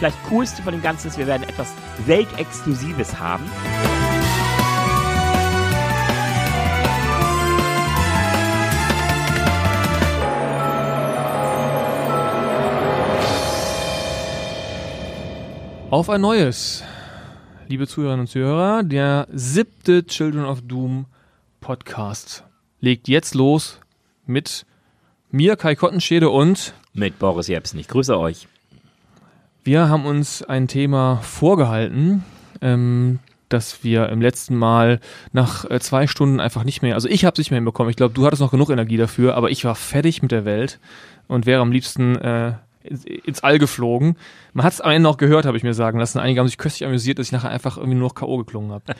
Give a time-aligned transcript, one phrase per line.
[0.00, 1.74] Vielleicht coolste von dem Ganzen ist, wir werden etwas
[2.06, 3.44] Weltexklusives haben.
[15.90, 16.82] Auf ein neues,
[17.68, 21.04] liebe Zuhörerinnen und Zuhörer, der siebte Children of Doom
[21.60, 22.44] Podcast
[22.80, 23.78] legt jetzt los
[24.24, 24.64] mit
[25.30, 27.78] mir, Kai Kottenschede und Mit Boris Jepsen.
[27.78, 28.48] Ich grüße euch.
[29.64, 32.24] Wir haben uns ein Thema vorgehalten,
[32.60, 33.18] ähm,
[33.48, 35.00] das wir im letzten Mal
[35.32, 37.90] nach äh, zwei Stunden einfach nicht mehr, also ich habe es nicht mehr hinbekommen.
[37.90, 40.78] Ich glaube, du hattest noch genug Energie dafür, aber ich war fertig mit der Welt
[41.28, 44.16] und wäre am liebsten äh, ins, All geflogen.
[44.52, 46.18] Man hat es am Ende noch gehört, habe ich mir sagen lassen.
[46.18, 48.38] Einige haben sich köstlich amüsiert, dass ich nachher einfach irgendwie nur noch K.O.
[48.38, 48.84] geklungen habe.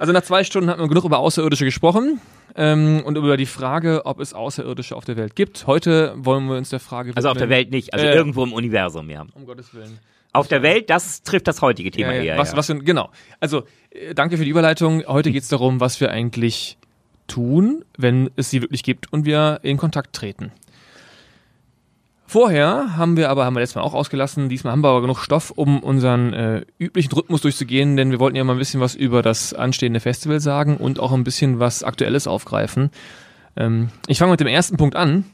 [0.00, 2.22] Also nach zwei Stunden hatten wir genug über Außerirdische gesprochen
[2.56, 5.66] ähm, und über die Frage, ob es Außerirdische auf der Welt gibt.
[5.66, 8.14] Heute wollen wir uns der Frage Also auf der Welt nicht, also Äh.
[8.14, 9.26] irgendwo im Universum, ja.
[9.34, 9.98] Um Gottes Willen.
[10.32, 12.38] Auf der Welt, das trifft das heutige Thema Ja, eher.
[12.38, 12.56] was, ja.
[12.56, 13.10] was denn, genau.
[13.40, 15.04] Also, äh, danke für die Überleitung.
[15.06, 16.78] Heute geht es darum, was wir eigentlich
[17.26, 20.50] tun, wenn es sie wirklich gibt und wir in Kontakt treten.
[22.30, 25.18] Vorher haben wir aber, haben wir letztes Mal auch ausgelassen, diesmal haben wir aber genug
[25.18, 28.94] Stoff, um unseren äh, üblichen Rhythmus durchzugehen, denn wir wollten ja mal ein bisschen was
[28.94, 32.90] über das anstehende Festival sagen und auch ein bisschen was Aktuelles aufgreifen.
[33.56, 35.24] Ähm, ich fange mit dem ersten Punkt an,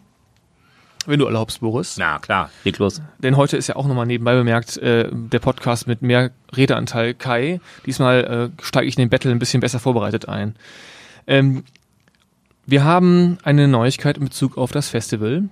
[1.04, 1.98] wenn du erlaubst, Boris.
[1.98, 3.02] Na klar, leg los.
[3.18, 7.60] Denn heute ist ja auch nochmal nebenbei bemerkt äh, der Podcast mit mehr Redeanteil Kai.
[7.84, 10.56] Diesmal äh, steige ich in den Battle ein bisschen besser vorbereitet ein.
[11.26, 11.62] Ähm,
[12.64, 15.50] wir haben eine Neuigkeit in Bezug auf das Festival.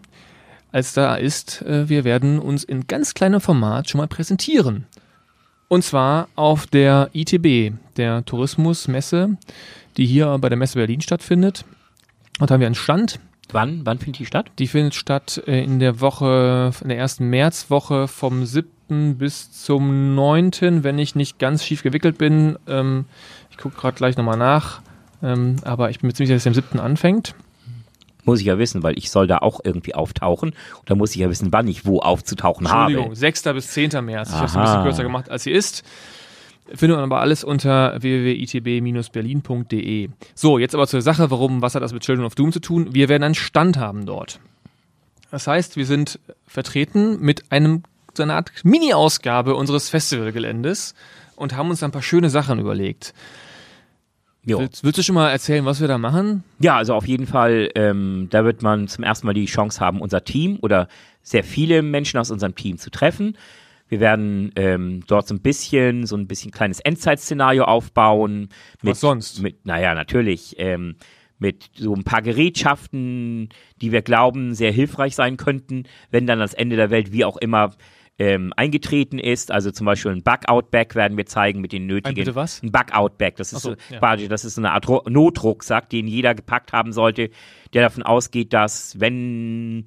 [0.75, 4.87] Als da ist, äh, wir werden uns in ganz kleinem Format schon mal präsentieren.
[5.69, 9.37] Und zwar auf der ITB, der Tourismusmesse,
[9.97, 11.65] die hier bei der Messe Berlin stattfindet.
[12.41, 13.21] Dort haben wir einen Stand,
[13.53, 14.51] Wann, wann findet die statt?
[14.59, 19.17] die findet statt äh, in der Woche, in der ersten Märzwoche vom 7.
[19.17, 22.59] bis zum 9., wenn ich nicht ganz schief gewickelt bin.
[22.67, 23.05] Ähm,
[23.53, 24.81] ich gucke gerade gleich nochmal nach.
[25.23, 26.81] Ähm, aber ich bin mir ziemlich sicher, dass es am 7.
[26.81, 27.37] anfängt.
[28.25, 30.51] Muss ich ja wissen, weil ich soll da auch irgendwie auftauchen.
[30.51, 33.17] Und da muss ich ja wissen, wann ich wo aufzutauchen Entschuldigung, habe.
[33.17, 33.43] 6.
[33.55, 34.05] bis 10.
[34.05, 34.31] März.
[34.31, 34.67] Ich habe es ein Aha.
[34.67, 35.85] bisschen kürzer gemacht, als sie ist.
[36.73, 40.09] Findet man aber alles unter www.itb-berlin.de.
[40.35, 42.95] So, jetzt aber zur Sache, warum, was hat das mit Children of Doom zu tun?
[42.95, 44.41] Wir werden einen Stand haben dort.
[45.31, 47.83] Das heißt, wir sind vertreten mit einem,
[48.15, 50.95] so einer Art Mini-Ausgabe unseres Festivalgeländes
[51.37, 53.13] und haben uns ein paar schöne Sachen überlegt.
[54.47, 56.45] Willst, willst du schon mal erzählen, was wir da machen?
[56.59, 60.01] Ja, also auf jeden Fall, ähm, da wird man zum ersten Mal die Chance haben,
[60.01, 60.89] unser Team oder
[61.23, 63.37] sehr viele Menschen aus unserem Team zu treffen.
[63.89, 68.49] Wir werden ähm, dort so ein bisschen, so ein bisschen kleines Endzeitszenario aufbauen.
[68.83, 69.43] Mit, Was sonst?
[69.43, 70.57] Mit, naja, natürlich.
[70.59, 70.97] Ähm,
[71.39, 73.49] mit so ein paar Gerätschaften,
[73.81, 77.37] die wir glauben, sehr hilfreich sein könnten, wenn dann das Ende der Welt, wie auch
[77.37, 77.75] immer,
[78.19, 79.51] ähm, eingetreten ist.
[79.51, 82.15] Also zum Beispiel ein Bug-Out-Bag werden wir zeigen mit den nötigen.
[82.15, 82.63] bitte was?
[82.63, 83.37] Ein Bug-Out-Bag.
[83.37, 83.99] Das ist so, ja.
[83.99, 87.31] quasi, das ist eine Art Ru- Notrucksack, den jeder gepackt haben sollte,
[87.73, 89.87] der davon ausgeht, dass wenn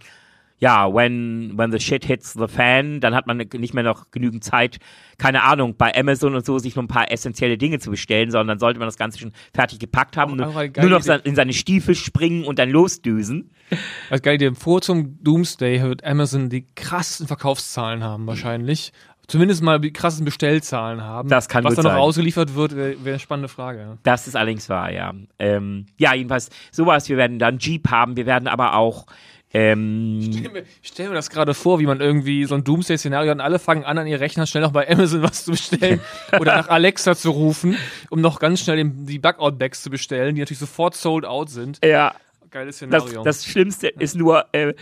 [0.59, 4.43] ja, when, when the shit hits the fan, dann hat man nicht mehr noch genügend
[4.43, 4.77] Zeit,
[5.19, 8.47] keine Ahnung, bei Amazon und so sich noch ein paar essentielle Dinge zu bestellen, sondern
[8.47, 11.19] dann sollte man das Ganze schon fertig gepackt haben, Auch nur, nur noch Idee.
[11.23, 13.51] in seine Stiefel springen und dann losdüsen.
[14.09, 18.93] Also geil, dir vor zum Doomsday wird Amazon die krassesten Verkaufszahlen haben wahrscheinlich.
[19.27, 21.27] Zumindest mal die krassesten Bestellzahlen haben.
[21.27, 21.99] Das kann Was da noch sein.
[21.99, 23.79] ausgeliefert wird, wäre wär eine spannende Frage.
[23.79, 23.97] Ja.
[24.03, 25.13] Das ist allerdings wahr, ja.
[25.37, 27.09] Ähm, ja, jedenfalls sowas.
[27.09, 28.15] Wir werden dann Jeep haben.
[28.15, 29.05] Wir werden aber auch
[29.53, 33.37] ähm, Ich stell stelle mir das gerade vor, wie man irgendwie so ein Doomsday-Szenario hat
[33.37, 36.01] und alle fangen an, an ihr Rechner schnell noch bei Amazon was zu bestellen
[36.39, 37.77] oder nach Alexa zu rufen,
[38.09, 41.83] um noch ganz schnell den, die Bug-Out-Bags zu bestellen, die natürlich sofort sold out sind.
[41.83, 42.15] ja,
[42.49, 43.23] Geiles das, Szenario.
[43.23, 44.73] das Schlimmste ist nur, äh,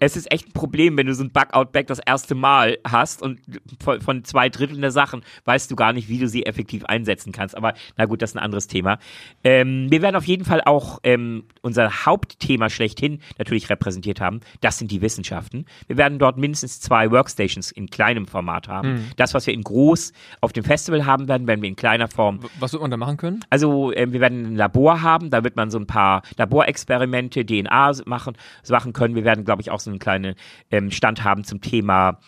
[0.00, 3.40] es ist echt ein Problem, wenn du so ein Bug-Out-Bag das erste Mal hast und
[3.82, 7.32] von, von zwei Dritteln der Sachen weißt du gar nicht, wie du sie effektiv einsetzen
[7.32, 7.56] kannst.
[7.56, 8.98] Aber na gut, das ist ein anderes Thema.
[9.44, 14.40] Ähm, wir werden auf jeden Fall auch ähm, unser Hauptthema schlechthin natürlich repräsentiert haben.
[14.60, 15.66] Das sind die Wissenschaften.
[15.86, 19.10] Wir werden dort mindestens zwei Workstations in kleinem Format haben.
[19.16, 22.40] Das, was wir in groß auf dem Festival haben werden, werden wir in kleiner Form
[22.58, 23.44] was wird man da machen können?
[23.50, 27.92] also ähm, wir werden ein Labor haben, da wird man so ein paar Laborexperimente, DNA
[28.06, 28.36] machen,
[28.68, 29.14] machen können.
[29.14, 30.34] Wir werden, glaube ich, auch so einen kleinen
[30.70, 32.18] ähm, Stand haben zum Thema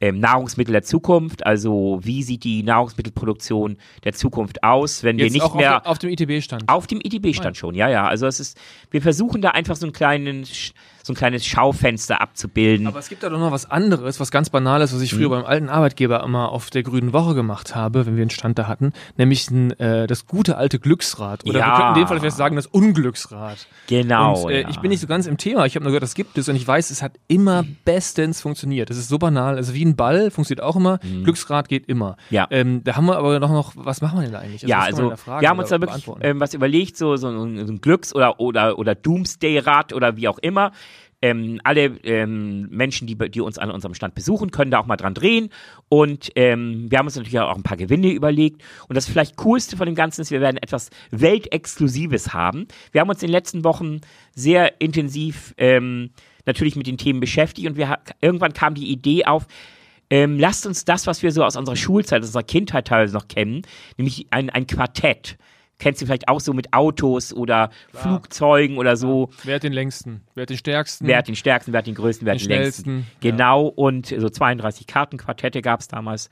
[0.00, 1.44] ähm, Nahrungsmittel der Zukunft.
[1.44, 5.98] Also wie sieht die Nahrungsmittelproduktion der Zukunft aus, wenn Jetzt wir nicht mehr auf, auf
[5.98, 6.68] dem ITB-Stand.
[6.68, 8.06] auf dem IDB stand schon, ja, ja.
[8.06, 8.58] Also es ist,
[8.90, 10.46] wir versuchen da einfach so einen kleinen,
[11.02, 12.86] so ein kleines Schaufenster abzubilden.
[12.86, 15.44] Aber es gibt da doch noch was anderes, was ganz Banales, was ich früher beim
[15.44, 18.92] alten Arbeitgeber immer auf der Grünen Woche gemacht habe, wenn wir einen Stand da hatten,
[19.16, 21.44] nämlich ein, äh, das gute alte Glücksrad.
[21.46, 21.66] Oder Ja.
[21.66, 23.66] wir könnten in dem Fall vielleicht sagen, das Unglücksrad.
[23.86, 24.44] genau.
[24.44, 24.68] Und äh, ja.
[24.68, 25.66] ich bin nicht so ganz im Thema.
[25.66, 28.90] Ich habe nur gehört, das gibt es und ich weiß, es hat immer bestens funktioniert.
[28.90, 29.56] Es ist so banal.
[29.56, 30.98] Also wie ein Ball funktioniert auch immer.
[30.98, 32.10] Glücksrad geht immer.
[32.30, 32.34] Mhm.
[32.34, 32.46] Ja.
[32.50, 34.62] Ähm, da haben wir aber noch, noch was machen wir denn da eigentlich?
[34.62, 37.28] ja, kann man also fragen wir haben uns da wirklich ähm, was überlegt, so, so,
[37.28, 40.72] ein- so ein Glücks- oder, oder, oder Doomsday-Rad oder wie auch immer.
[41.22, 44.96] Ähm, alle ähm, Menschen, die, die uns an unserem Stand besuchen, können da auch mal
[44.96, 45.50] dran drehen.
[45.88, 48.62] Und ähm, wir haben uns natürlich auch ein paar Gewinne überlegt.
[48.88, 52.66] Und das vielleicht Coolste von dem Ganzen ist, wir werden etwas Weltexklusives haben.
[52.92, 54.00] Wir haben uns in den letzten Wochen
[54.34, 56.10] sehr intensiv ähm,
[56.46, 59.46] natürlich mit den Themen beschäftigt und wir irgendwann kam die Idee auf,
[60.10, 63.28] ähm, lasst uns das, was wir so aus unserer Schulzeit, aus unserer Kindheit teilweise noch
[63.28, 63.62] kennen,
[63.96, 65.38] nämlich ein, ein Quartett.
[65.80, 69.30] Kennst du vielleicht auch so mit Autos oder Flugzeugen oder so.
[69.42, 70.20] Wer hat den längsten?
[70.34, 71.06] Wer hat den stärksten?
[71.06, 73.06] Wer hat den stärksten, wer hat den größten, wer hat Den den, längsten.
[73.20, 76.30] Genau, und so 32 Kartenquartette gab es damals.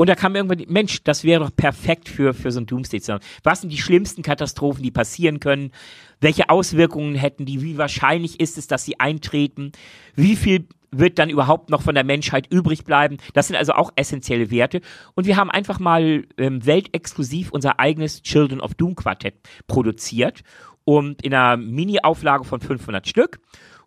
[0.00, 3.20] Und da kam irgendwann, Mensch, das wäre doch perfekt für, für so ein doomsday -Szenario.
[3.42, 5.72] Was sind die schlimmsten Katastrophen, die passieren können?
[6.20, 7.62] Welche Auswirkungen hätten die?
[7.62, 9.72] Wie wahrscheinlich ist es, dass sie eintreten?
[10.14, 13.18] Wie viel wird dann überhaupt noch von der Menschheit übrig bleiben?
[13.34, 14.80] Das sind also auch essentielle Werte.
[15.14, 19.34] Und wir haben einfach mal ähm, weltexklusiv unser eigenes Children of Doom Quartett
[19.66, 20.42] produziert.
[20.84, 23.40] Und in einer Mini-Auflage von 500 Stück.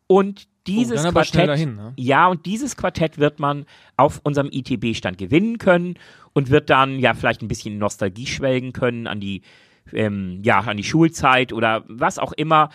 [0.05, 1.93] Und dieses schnell Quartett, dahin, ne?
[1.97, 3.65] ja, und dieses Quartett wird man
[3.97, 5.95] auf unserem ITB-Stand gewinnen können
[6.33, 9.41] und wird dann ja vielleicht ein bisschen Nostalgie schwelgen können an die,
[9.91, 12.69] ähm, ja, an die Schulzeit oder was auch immer.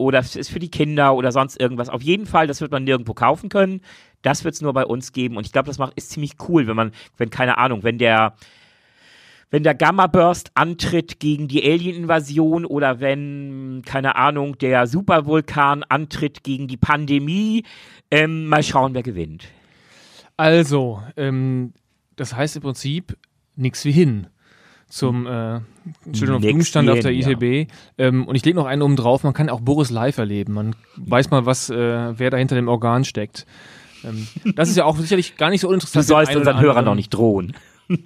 [0.00, 1.90] Oder es ist für die Kinder oder sonst irgendwas.
[1.90, 3.82] Auf jeden Fall, das wird man nirgendwo kaufen können.
[4.22, 5.36] Das wird es nur bei uns geben.
[5.36, 8.34] Und ich glaube, das macht, ist ziemlich cool, wenn man, wenn, keine Ahnung, wenn der,
[9.50, 16.44] wenn der Gamma Burst antritt gegen die Alien-Invasion oder wenn, keine Ahnung, der Supervulkan antritt
[16.44, 17.64] gegen die Pandemie.
[18.10, 19.48] Ähm, mal schauen, wer gewinnt.
[20.38, 21.74] Also, ähm,
[22.16, 23.18] das heißt im Prinzip
[23.54, 24.28] nichts wie hin
[24.90, 25.60] zum äh,
[26.12, 27.30] Children of Doom Stand auf der hin, ja.
[27.30, 27.70] ITB.
[27.96, 30.52] Ähm, und ich lege noch einen oben drauf, man kann auch Boris live erleben.
[30.52, 33.46] Man weiß mal, was, äh, wer da hinter dem Organ steckt.
[34.04, 36.06] Ähm, das ist ja auch sicherlich gar nicht so Du uninteressant.
[36.06, 37.54] sollst den einen unseren Hörern noch nicht drohen.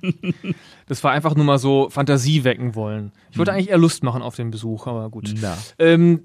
[0.86, 3.12] Das war einfach nur mal so Fantasie wecken wollen.
[3.30, 5.34] Ich wollte eigentlich eher Lust machen auf den Besuch, aber gut.
[5.78, 6.24] Ähm,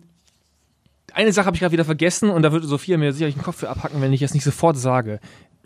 [1.13, 3.57] eine Sache habe ich gerade wieder vergessen und da würde Sophia mir sicherlich den Kopf
[3.57, 5.19] für abhacken, wenn ich es nicht sofort sage.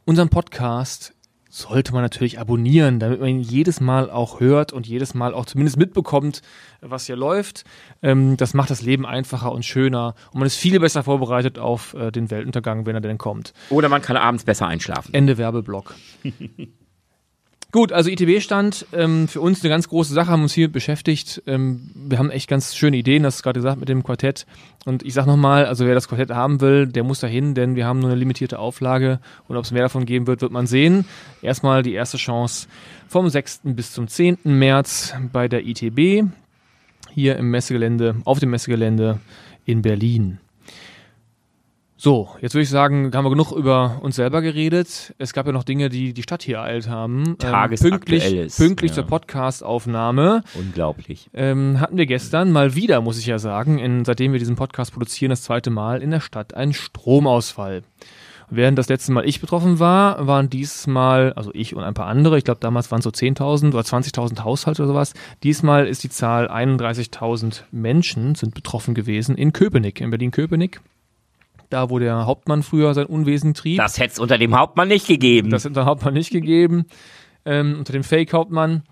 [0.06, 1.14] Unseren Podcast
[1.54, 5.46] sollte man natürlich abonnieren, damit man ihn jedes Mal auch hört und jedes Mal auch
[5.46, 6.42] zumindest mitbekommt,
[6.82, 7.64] was hier läuft.
[8.02, 11.94] Ähm, das macht das Leben einfacher und schöner und man ist viel besser vorbereitet auf
[11.94, 13.54] äh, den Weltuntergang, wenn er denn kommt.
[13.70, 15.14] Oder man kann abends besser einschlafen.
[15.14, 15.94] Ende Werbeblock.
[17.74, 21.42] Gut, also ITB-Stand, ähm, für uns eine ganz große Sache, haben uns hier beschäftigt.
[21.48, 24.46] Ähm, wir haben echt ganz schöne Ideen, das ist gerade gesagt mit dem Quartett.
[24.86, 27.88] Und ich sag nochmal, also wer das Quartett haben will, der muss dahin, denn wir
[27.88, 31.06] haben nur eine limitierte Auflage und ob es mehr davon geben wird, wird man sehen.
[31.42, 32.68] Erstmal die erste Chance
[33.08, 33.62] vom 6.
[33.64, 34.38] bis zum 10.
[34.44, 36.28] März bei der ITB,
[37.10, 39.18] hier im Messegelände, auf dem Messegelände
[39.66, 40.38] in Berlin.
[42.04, 45.16] So, jetzt würde ich sagen, haben wir genug über uns selber geredet.
[45.20, 47.24] Es gab ja noch Dinge, die die Stadt hier ereilt haben.
[47.26, 48.96] Ähm, Tagesaktuelles, pünktlich pünktlich ja.
[48.96, 51.30] zur Podcast-Aufnahme Unglaublich.
[51.34, 54.92] ähm, hatten wir gestern mal wieder, muss ich ja sagen, in, seitdem wir diesen Podcast
[54.92, 57.84] produzieren, das zweite Mal in der Stadt einen Stromausfall.
[58.50, 62.38] Während das letzte Mal ich betroffen war, waren diesmal, also ich und ein paar andere,
[62.38, 65.14] ich glaube damals waren es so 10.000 oder 20.000 Haushalte oder sowas.
[65.44, 70.82] Diesmal ist die Zahl 31.000 Menschen sind betroffen gewesen in Köpenick, in Berlin-Köpenick.
[71.74, 73.78] Da, wo der Hauptmann früher sein Unwesen trieb.
[73.78, 75.50] Das hätte es unter dem Hauptmann nicht gegeben.
[75.50, 76.86] Das hat der Hauptmann nicht gegeben,
[77.46, 78.84] ähm, unter dem Fake-Hauptmann.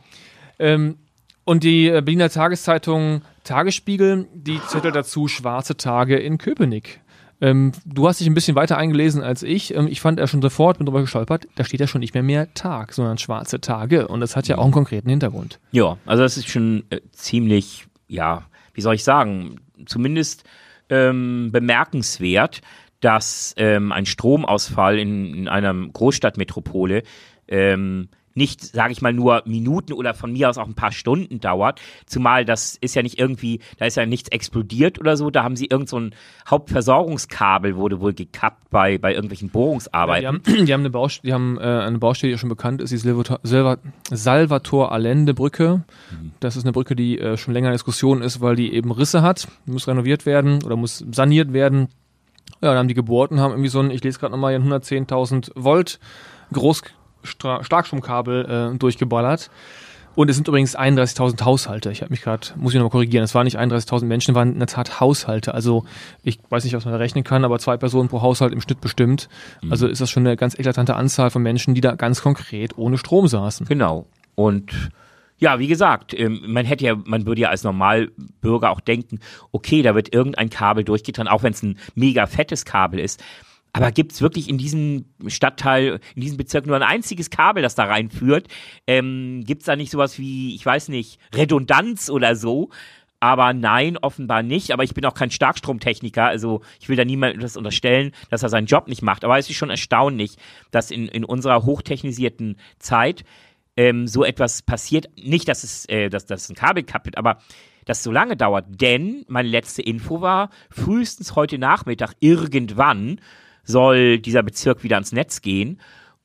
[0.58, 0.98] Ähm,
[1.44, 7.02] und die äh, Berliner Tageszeitung Tagesspiegel, die zettelt dazu schwarze Tage in Köpenick.
[7.40, 9.76] Ähm, du hast dich ein bisschen weiter eingelesen als ich.
[9.76, 12.24] Ähm, ich fand er schon sofort, bin drüber gestolpert, da steht ja schon nicht mehr
[12.24, 14.08] mehr Tag, sondern schwarze Tage.
[14.08, 15.60] Und das hat ja auch einen konkreten Hintergrund.
[15.72, 20.46] Ja, also das ist schon äh, ziemlich, ja, wie soll ich sagen, zumindest
[20.92, 22.62] ähm, bemerkenswert,
[23.00, 27.02] dass ähm, ein Stromausfall in, in einer Großstadtmetropole
[27.48, 31.40] ähm, nicht, sage ich mal, nur Minuten oder von mir aus auch ein paar Stunden
[31.40, 31.82] dauert.
[32.06, 35.30] Zumal das ist ja nicht irgendwie, da ist ja nichts explodiert oder so.
[35.30, 36.16] Da haben sie irgend so ein
[36.50, 40.28] Hauptversorgungskabel wurde wohl gekappt bei, bei irgendwelchen Die Bohrungsarbeiten.
[40.28, 42.98] haben, die haben eine Baustelle, die haben äh, eine Baustelle, die schon bekannt ist, die
[42.98, 43.78] Salvator, Salva-
[44.10, 45.84] Salvator Allende Brücke.
[46.40, 49.22] Das ist eine Brücke, die äh, schon länger in Diskussion ist, weil die eben Risse
[49.22, 51.90] hat, muss renoviert werden oder muss saniert werden.
[52.62, 54.60] Ja, dann haben die gebohrt und haben irgendwie so ein, ich lese gerade nochmal, hier
[54.64, 56.00] ein 110.000 Volt
[56.54, 56.84] Groß
[57.24, 59.50] Starkstromkabel äh, durchgeballert.
[60.14, 61.90] Und es sind übrigens 31.000 Haushalte.
[61.92, 64.60] Ich habe mich gerade, muss ich nochmal korrigieren, es waren nicht 31.000 Menschen, waren in
[64.60, 65.54] der Tat Haushalte.
[65.54, 65.86] Also
[66.24, 68.82] ich weiß nicht, was man da rechnen kann, aber zwei Personen pro Haushalt im Schnitt
[68.82, 69.30] bestimmt.
[69.62, 69.72] Mhm.
[69.72, 72.98] Also ist das schon eine ganz eklatante Anzahl von Menschen, die da ganz konkret ohne
[72.98, 73.66] Strom saßen.
[73.68, 74.06] Genau.
[74.36, 74.92] Und
[75.38, 79.20] ja, wie gesagt, ähm, man hätte ja, man würde ja als Normalbürger auch denken,
[79.52, 83.24] okay, da wird irgendein Kabel durchgetrennt, auch wenn es ein mega fettes Kabel ist.
[83.74, 87.76] Aber gibt es wirklich in diesem Stadtteil, in diesem Bezirk nur ein einziges Kabel, das
[87.76, 88.48] da reinführt?
[88.88, 92.70] Ähm, gibt es da nicht sowas wie, ich weiß nicht, Redundanz oder so?
[93.22, 94.72] Aber nein, offenbar nicht.
[94.72, 96.26] Aber ich bin auch kein Starkstromtechniker.
[96.26, 99.24] Also ich will da niemandem das unterstellen, dass er seinen Job nicht macht.
[99.24, 100.38] Aber es ist schon erstaunlich,
[100.72, 103.24] dass in, in unserer hochtechnisierten Zeit
[103.78, 105.08] ähm, so etwas passiert.
[105.16, 107.38] Nicht, dass es, äh, dass, dass ein Kabel kaputt, aber
[107.86, 108.66] das so lange dauert.
[108.70, 113.22] Denn meine letzte Info war, frühestens heute Nachmittag irgendwann
[113.64, 115.80] soll dieser Bezirk wieder ans Netz gehen.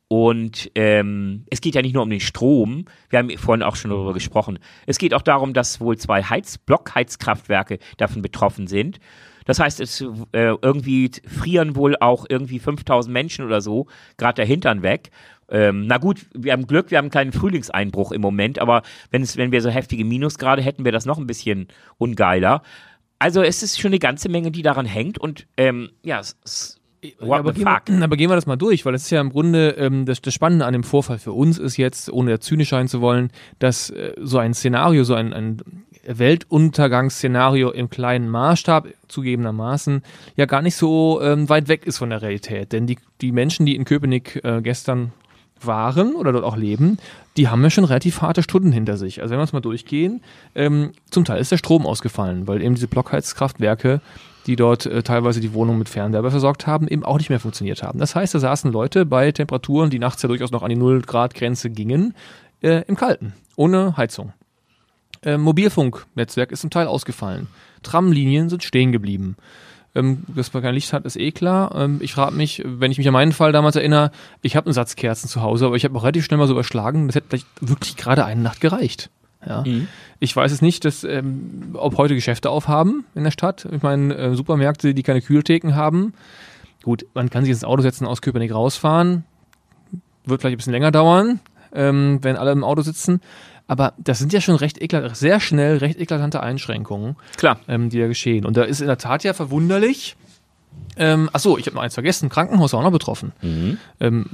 [0.09, 3.91] Und ähm, es geht ja nicht nur um den Strom, wir haben vorhin auch schon
[3.91, 4.61] darüber gesprochen.
[4.87, 9.01] Es geht auch darum, dass wohl zwei Heiz Blockheizkraftwerke davon betroffen sind.
[9.47, 14.45] Das heißt, es äh, irgendwie frieren wohl auch irgendwie 5000 Menschen oder so gerade der
[14.45, 15.11] Hintern weg.
[15.49, 19.23] Ähm, na gut, wir haben Glück, wir haben einen kleinen Frühlingseinbruch im Moment, aber wenn,
[19.23, 22.63] es, wenn wir so heftige Minusgrade hätten, wäre das noch ein bisschen ungeiler.
[23.19, 26.76] Also es ist schon eine ganze Menge, die daran hängt und ähm, ja, es
[27.19, 27.67] What aber, gehen
[28.03, 30.35] aber gehen wir das mal durch, weil das ist ja im Grunde ähm, das, das
[30.35, 33.91] Spannende an dem Vorfall für uns ist jetzt, ohne jetzt zynisch sein zu wollen, dass
[33.91, 35.63] äh, so ein Szenario, so ein, ein
[36.07, 40.03] Weltuntergangsszenario im kleinen Maßstab zugegebenermaßen
[40.37, 42.73] ja gar nicht so ähm, weit weg ist von der Realität.
[42.73, 45.13] Denn die, die Menschen, die in Köpenick äh, gestern
[45.61, 46.99] waren oder dort auch leben,
[47.37, 49.23] die haben ja schon relativ harte Stunden hinter sich.
[49.23, 50.23] Also wenn wir es mal durchgehen,
[50.55, 54.01] ähm, zum Teil ist der Strom ausgefallen, weil eben diese Blockheizkraftwerke,
[54.47, 57.83] die dort äh, teilweise die Wohnung mit Fernwärme versorgt haben, eben auch nicht mehr funktioniert
[57.83, 57.99] haben.
[57.99, 61.71] Das heißt, da saßen Leute bei Temperaturen, die nachts ja durchaus noch an die 0-Grad-Grenze
[61.71, 62.15] gingen,
[62.63, 64.33] äh, im Kalten, ohne Heizung.
[65.23, 67.49] Äh, Mobilfunknetzwerk ist zum Teil ausgefallen.
[67.83, 69.37] Tramlinien sind stehen geblieben.
[69.95, 71.75] Ähm, dass man kein Licht hat, ist eh klar.
[71.75, 74.11] Ähm, ich frage mich, wenn ich mich an meinen Fall damals erinnere,
[74.43, 76.53] ich habe einen Satz Kerzen zu Hause, aber ich habe auch relativ schnell mal so
[76.53, 79.11] überschlagen, das hätte vielleicht wirklich gerade eine Nacht gereicht.
[79.47, 79.63] Ja.
[79.65, 79.89] Mhm.
[80.19, 83.67] Ich weiß es nicht, dass, ähm, ob heute Geschäfte aufhaben in der Stadt.
[83.71, 86.15] Ich meine, äh, Supermärkte, die keine Kühltheken haben.
[86.83, 89.25] Gut, man kann sich ins Auto setzen, aus Köpenick rausfahren.
[90.25, 91.41] Wird vielleicht ein bisschen länger dauern,
[91.73, 93.21] ähm, wenn alle im Auto sitzen.
[93.69, 97.59] Aber das sind ja schon recht eklat sehr schnell recht eklatante Einschränkungen, Klar.
[97.67, 98.45] ähm, die da geschehen.
[98.47, 100.17] Und da ist in der Tat ja verwunderlich.
[100.97, 102.29] Ähm, achso, ich habe noch eins vergessen.
[102.29, 103.33] Krankenhaus war auch noch betroffen.
[103.43, 103.79] Mhm.
[104.01, 104.27] Ähm,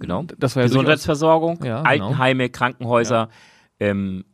[0.00, 0.24] Genau.
[0.38, 1.88] das war ja Gesundheitsversorgung, Ja, genau.
[2.06, 3.28] Altenheime, Krankenhäuser,
[3.78, 4.24] ähm,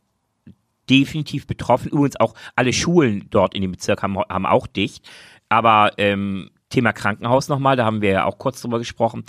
[0.88, 1.90] definitiv betroffen.
[1.90, 5.08] Übrigens auch alle Schulen dort in dem Bezirk haben, haben auch dicht.
[5.48, 9.24] Aber ähm, Thema Krankenhaus nochmal, da haben wir ja auch kurz drüber gesprochen.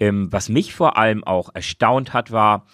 [0.00, 2.66] Ähm, was mich vor allem auch erstaunt hat, war,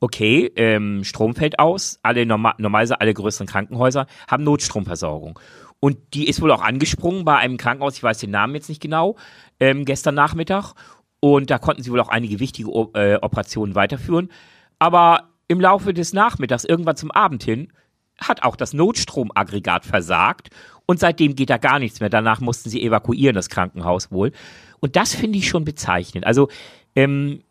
[0.00, 5.38] okay, ähm, Strom fällt aus, alle normal, normalerweise alle größeren Krankenhäuser haben Notstromversorgung.
[5.78, 8.80] Und die ist wohl auch angesprungen bei einem Krankenhaus, ich weiß den Namen jetzt nicht
[8.80, 9.16] genau,
[9.60, 10.74] ähm, gestern Nachmittag.
[11.20, 14.30] Und da konnten sie wohl auch einige wichtige O- äh, Operationen weiterführen.
[14.78, 17.72] Aber im Laufe des Nachmittags, irgendwann zum Abend hin,
[18.18, 20.50] hat auch das Notstromaggregat versagt.
[20.86, 22.08] Und seitdem geht da gar nichts mehr.
[22.08, 24.30] Danach mussten sie evakuieren, das Krankenhaus wohl.
[24.78, 26.24] Und das finde ich schon bezeichnend.
[26.24, 26.48] Also,
[26.94, 27.42] ähm,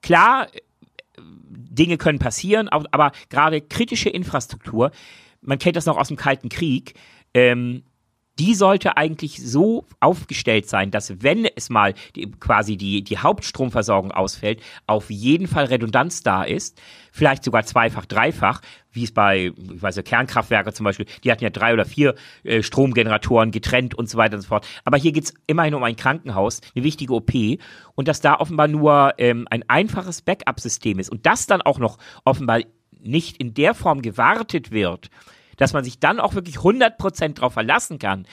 [0.00, 0.46] klar,
[1.18, 4.90] Dinge können passieren, aber gerade kritische Infrastruktur,
[5.42, 6.94] man kennt das noch aus dem Kalten Krieg,
[7.34, 7.82] ähm,
[8.40, 14.12] die sollte eigentlich so aufgestellt sein, dass wenn es mal die, quasi die, die Hauptstromversorgung
[14.12, 16.80] ausfällt, auf jeden Fall Redundanz da ist,
[17.12, 21.50] vielleicht sogar zweifach, dreifach, wie es bei, ich weiß Kernkraftwerke zum Beispiel, die hatten ja
[21.50, 24.66] drei oder vier äh, Stromgeneratoren getrennt und so weiter und so fort.
[24.86, 27.32] Aber hier geht's immerhin um ein Krankenhaus, eine wichtige OP
[27.94, 31.98] und dass da offenbar nur ähm, ein einfaches Backup-System ist und das dann auch noch
[32.24, 32.60] offenbar
[33.02, 35.10] nicht in der Form gewartet wird,
[35.60, 38.26] dass man sich dann auch wirklich 100% drauf verlassen kann,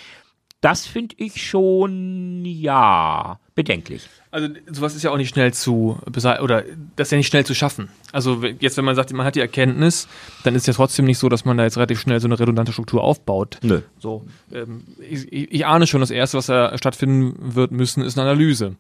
[0.61, 4.09] das finde ich schon, ja, bedenklich.
[4.31, 6.63] Also sowas ist ja auch nicht schnell zu oder
[6.95, 7.89] das ist ja nicht schnell zu schaffen.
[8.11, 10.07] Also jetzt, wenn man sagt, man hat die Erkenntnis,
[10.43, 12.71] dann ist ja trotzdem nicht so, dass man da jetzt relativ schnell so eine redundante
[12.71, 13.59] Struktur aufbaut.
[13.61, 13.81] Nö.
[13.99, 18.17] So, ähm, ich, ich ich ahne schon, das erste, was da stattfinden wird müssen, ist
[18.17, 18.75] eine Analyse.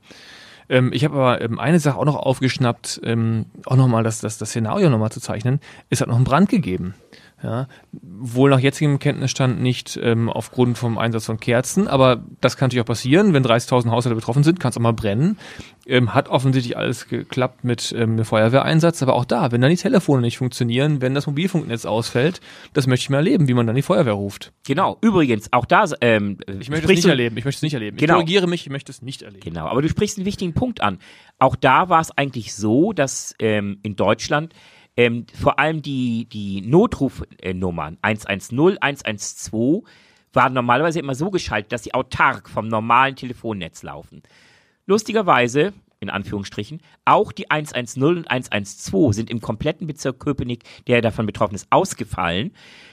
[0.69, 4.37] Ähm, ich habe aber ähm, eine Sache auch noch aufgeschnappt, ähm, auch nochmal das, das,
[4.37, 5.59] das Szenario nochmal zu zeichnen.
[5.89, 6.95] Es hat noch einen Brand gegeben.
[7.43, 12.67] Ja, wohl nach jetzigem Kenntnisstand nicht ähm, aufgrund vom Einsatz von Kerzen, aber das kann
[12.67, 15.37] natürlich auch passieren, wenn 30.000 Haushalte betroffen sind, kann es auch mal brennen.
[15.85, 19.77] Ähm, hat offensichtlich alles geklappt mit ähm, einem Feuerwehreinsatz, aber auch da, wenn dann die
[19.77, 22.41] Telefone nicht funktionieren, wenn das Mobilfunknetz ausfällt,
[22.73, 24.51] das möchte ich mal erleben, wie man dann die Feuerwehr ruft.
[24.65, 24.97] Genau.
[25.01, 27.97] Übrigens, auch da, ähm, Ich möchte es nicht erleben, ich möchte es nicht erleben.
[27.97, 28.13] Genau.
[28.13, 29.43] Ich korrigiere mich, ich möchte es nicht erleben.
[29.43, 30.97] Genau, aber du sprichst einen wichtigen Punkt an.
[31.37, 34.53] Auch da war es eigentlich so, dass ähm, in Deutschland
[34.97, 39.83] ähm, vor allem die, die Notrufnummern 110, 112
[40.33, 44.23] waren normalerweise immer so geschaltet, dass sie autark vom normalen Telefonnetz laufen.
[44.85, 51.25] Lustigerweise, in Anführungsstrichen, auch die 110 und 112 sind im kompletten Bezirk Köpenick, der davon
[51.25, 52.51] betroffen ist, ausgefallen.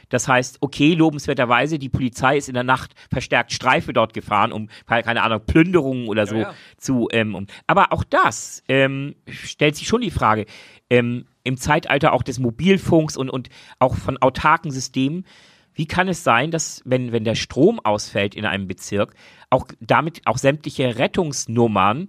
[0.09, 4.69] Das heißt, okay, lobenswerterweise, die Polizei ist in der Nacht verstärkt Streife dort gefahren, um,
[4.87, 6.55] keine Ahnung, Plünderungen oder so Ja, ja.
[6.77, 7.09] zu.
[7.11, 10.47] Ähm, um, aber auch das ähm, stellt sich schon die Frage,
[10.91, 15.27] ähm, im Zeitalter auch des Mobilfunks und, und auch von autarken Systemen,
[15.75, 19.15] wie kann es sein, dass, wenn, wenn der Strom ausfällt in einem Bezirk,
[19.51, 22.09] auch damit auch sämtliche Rettungsnummern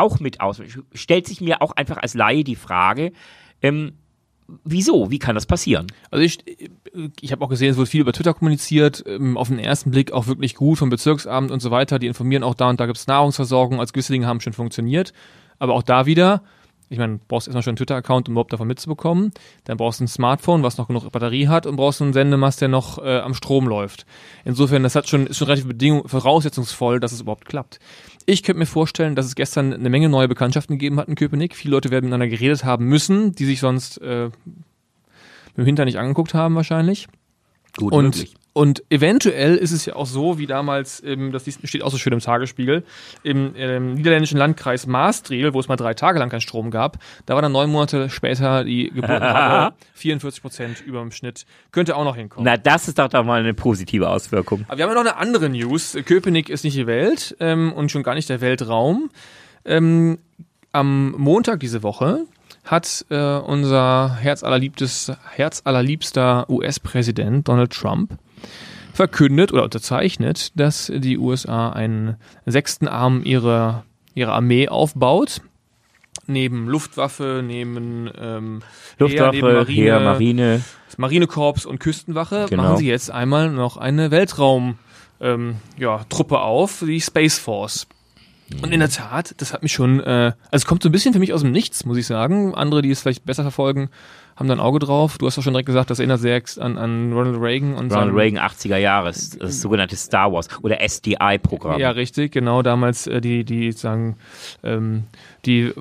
[0.00, 0.60] auch mit aus?
[0.94, 3.12] Stellt sich mir auch einfach als Laie die Frage,
[3.62, 3.92] ähm,
[4.64, 5.10] wieso?
[5.10, 5.86] Wie kann das passieren?
[6.10, 6.38] Also ich,
[7.20, 10.12] ich habe auch gesehen, es wurde viel über Twitter kommuniziert, ähm, auf den ersten Blick
[10.12, 11.98] auch wirklich gut vom Bezirksamt und so weiter.
[11.98, 15.12] Die informieren auch da und da gibt es Nahrungsversorgung, als gewisse Dinge haben schon funktioniert.
[15.58, 16.42] Aber auch da wieder,
[16.92, 19.30] ich meine, brauchst erstmal schon einen Twitter-Account, um überhaupt davon mitzubekommen.
[19.62, 22.66] Dann brauchst du ein Smartphone, was noch genug Batterie hat und brauchst einen Sendemast, der
[22.66, 24.06] noch äh, am Strom läuft.
[24.44, 27.78] Insofern, das hat schon, ist schon relativ Bedingung, voraussetzungsvoll, dass es überhaupt klappt.
[28.26, 31.54] Ich könnte mir vorstellen, dass es gestern eine Menge neue Bekanntschaften gegeben hat in Köpenick.
[31.54, 35.98] Viele Leute werden miteinander geredet haben müssen, die sich sonst äh, mit dem Hintern nicht
[35.98, 37.06] angeguckt haben wahrscheinlich.
[37.76, 41.90] Gut Und, und eventuell ist es ja auch so, wie damals, ähm, das steht auch
[41.90, 42.82] so schön im Tagesspiegel,
[43.22, 47.34] im ähm, niederländischen Landkreis Maastricht, wo es mal drei Tage lang keinen Strom gab, da
[47.34, 51.46] war dann neun Monate später die Geburtenrate 44 Prozent über dem Schnitt.
[51.70, 52.44] Könnte auch noch hinkommen.
[52.44, 54.64] Na, das ist doch doch mal eine positive Auswirkung.
[54.66, 55.96] Aber wir haben ja noch eine andere News.
[56.04, 59.10] Köpenick ist nicht die Welt ähm, und schon gar nicht der Weltraum.
[59.64, 60.18] Ähm,
[60.72, 62.26] am Montag diese Woche
[62.64, 68.18] hat äh, unser herzallerliebstes, herzallerliebster US-Präsident Donald Trump
[68.92, 75.40] verkündet oder unterzeichnet, dass die USA einen sechsten Arm ihrer, ihrer Armee aufbaut.
[76.26, 78.60] Neben Luftwaffe, neben ähm,
[78.98, 80.62] Heer, neben Luftwaffe, Heer, Marine.
[80.96, 82.62] Marinekorps und Küstenwache Genau.
[82.62, 84.76] machen sie jetzt einmal noch eine Weltraum
[85.20, 87.86] ähm, ja, Truppe auf, die Space Force.
[88.62, 91.12] Und in der Tat, das hat mich schon, äh, also es kommt so ein bisschen
[91.12, 92.54] für mich aus dem Nichts, muss ich sagen.
[92.54, 93.90] Andere, die es vielleicht besser verfolgen,
[94.36, 95.18] haben da ein Auge drauf.
[95.18, 98.14] Du hast doch schon direkt gesagt, das erinnert sehr an, an Ronald Reagan und Ronald
[98.14, 101.78] Reagan 80er Jahre, das, das sogenannte Star Wars oder SDI-Programm.
[101.78, 102.62] Ja, richtig, genau.
[102.62, 104.16] Damals äh, die, die sagen,
[104.62, 105.04] ähm,
[105.46, 105.72] die äh,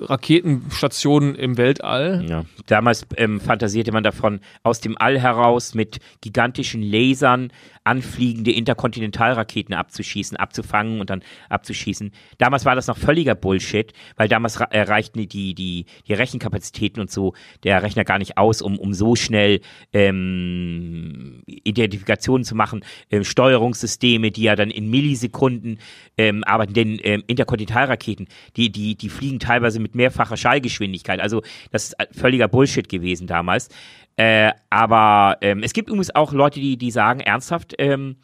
[0.00, 2.24] Raketenstationen im Weltall.
[2.28, 2.44] Ja.
[2.66, 7.50] Damals ähm, fantasierte man davon, aus dem All heraus mit gigantischen Lasern
[7.86, 12.10] anfliegende Interkontinentalraketen abzuschießen, abzufangen und dann abzuschießen.
[12.38, 17.10] Damals war das noch völliger Bullshit, weil damals äh, reichten die, die, die Rechenkapazitäten und
[17.10, 19.60] so der Rechner gar nicht aus, um, um so schnell
[19.92, 25.78] ähm, Identifikationen zu machen, ähm, Steuerungssysteme, die ja dann in Millisekunden
[26.18, 31.20] ähm, arbeiten, denn ähm, Interkontinentalraketen, die, die, die fliegen teilweise mit mehrfacher Schallgeschwindigkeit.
[31.20, 33.68] Also das ist völliger Bullshit gewesen damals.
[34.16, 38.16] Äh, aber ähm, es gibt übrigens auch Leute, die, die sagen ernsthaft, ähm,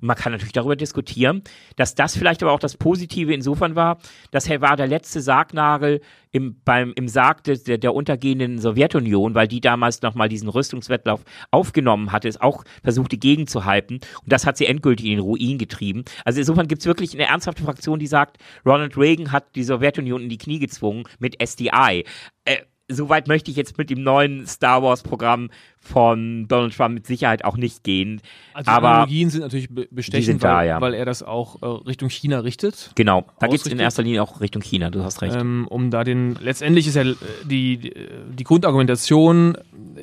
[0.00, 1.42] und man kann natürlich darüber diskutieren,
[1.76, 3.98] dass das vielleicht aber auch das Positive insofern war,
[4.30, 6.00] dass er war der letzte Sargnagel
[6.32, 11.24] im, beim, im Sarg des, der, der untergehenden Sowjetunion, weil die damals nochmal diesen Rüstungswettlauf
[11.50, 13.96] aufgenommen hatte, es auch versuchte gegenzuhalten.
[13.96, 16.04] Und das hat sie endgültig in den Ruin getrieben.
[16.24, 20.22] Also insofern gibt es wirklich eine ernsthafte Fraktion, die sagt, Ronald Reagan hat die Sowjetunion
[20.22, 22.04] in die Knie gezwungen mit SDI.
[22.44, 22.58] Äh,
[22.90, 27.44] Soweit möchte ich jetzt mit dem neuen Star Wars Programm von Donald Trump mit Sicherheit
[27.44, 28.20] auch nicht gehen.
[28.52, 30.80] Also die aber Analogien sind natürlich be- bestechend, sind da, weil, ja.
[30.80, 32.90] weil er das auch äh, Richtung China richtet.
[32.96, 35.34] genau, da geht es in erster Linie auch Richtung China, du hast recht.
[35.36, 37.94] ähm, um da den letztendlich ist ja äh, die die,
[38.36, 39.56] die Grundargumentation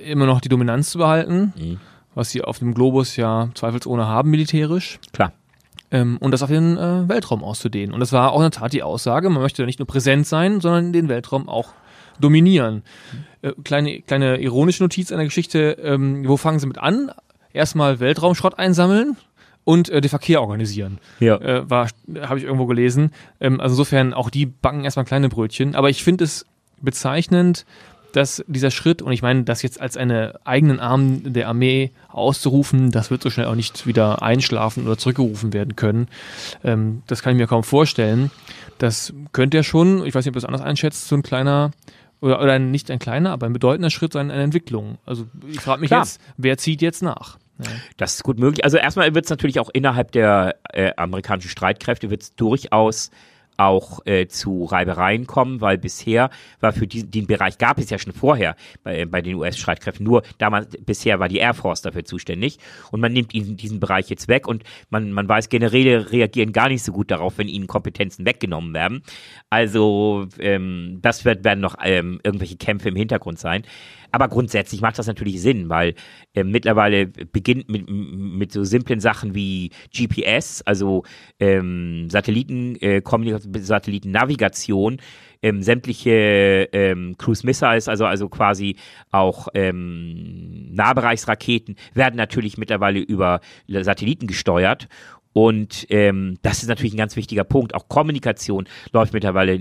[0.06, 1.80] immer noch die Dominanz zu behalten, Mhm.
[2.16, 5.32] was sie auf dem Globus ja zweifelsohne haben militärisch Klar.
[5.92, 7.94] ähm, und das auf den äh, Weltraum auszudehnen.
[7.94, 10.26] Und das war auch in der Tat die Aussage, man möchte da nicht nur präsent
[10.28, 11.70] sein, sondern den Weltraum auch
[12.20, 12.84] dominieren.
[13.42, 17.12] Äh, kleine, kleine ironische Notiz an der Geschichte, ähm, wo fangen sie mit an?
[17.54, 19.18] Erstmal Weltraumschrott einsammeln
[19.64, 21.00] und äh, den Verkehr organisieren.
[21.20, 21.36] Ja.
[21.38, 21.90] Äh, war,
[22.22, 23.12] habe ich irgendwo gelesen.
[23.40, 25.76] Ähm, also insofern, auch die backen erstmal kleine Brötchen.
[25.76, 26.46] Aber ich finde es
[26.82, 27.66] bezeichnend,
[28.14, 32.92] dass dieser Schritt, und ich meine, das jetzt als einen eigenen Arm der Armee auszurufen,
[32.92, 36.08] das wird so schnell auch nicht wieder einschlafen oder zurückgerufen werden können.
[36.64, 38.32] Ähm, das kann ich mir kaum vorstellen.
[38.78, 41.72] Das könnte ja schon, ich weiß nicht, ob du das anders einschätzt, so ein kleiner,
[42.22, 44.98] oder, oder nicht ein kleiner, aber ein bedeutender Schritt einer Entwicklung.
[45.06, 46.02] Also ich frage mich Klar.
[46.04, 47.38] jetzt, wer zieht jetzt nach?
[47.60, 47.72] Ja.
[47.98, 48.64] Das ist gut möglich.
[48.64, 53.12] Also erstmal wird es natürlich auch innerhalb der äh, amerikanischen Streitkräfte wird es durchaus
[53.58, 57.98] auch äh, zu Reibereien kommen, weil bisher war für diesen den Bereich gab es ja
[57.98, 60.06] schon vorher bei, bei den US-Streitkräften.
[60.06, 62.60] Nur damals bisher war die Air Force dafür zuständig
[62.92, 66.70] und man nimmt ihnen diesen Bereich jetzt weg und man man weiß Generäle reagieren gar
[66.70, 69.02] nicht so gut darauf, wenn ihnen Kompetenzen weggenommen werden.
[69.50, 73.64] Also ähm, das wird werden noch ähm, irgendwelche Kämpfe im Hintergrund sein.
[74.18, 75.94] Aber grundsätzlich macht das natürlich Sinn, weil
[76.34, 81.04] äh, mittlerweile beginnt mit, mit so simplen Sachen wie GPS, also
[81.40, 83.04] ähm, Satelliten, äh,
[83.60, 84.98] Satellitennavigation,
[85.44, 88.78] ähm, sämtliche ähm, Cruise Missiles, also, also quasi
[89.12, 94.88] auch ähm, Nahbereichsraketen, werden natürlich mittlerweile über Satelliten gesteuert.
[95.34, 97.76] Und ähm, das ist natürlich ein ganz wichtiger Punkt.
[97.76, 99.60] Auch Kommunikation läuft mittlerweile,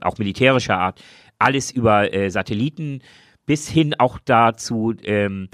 [0.00, 1.02] auch militärischer Art,
[1.38, 3.02] alles über äh, Satelliten
[3.48, 5.48] bis hin auch dazu ähm,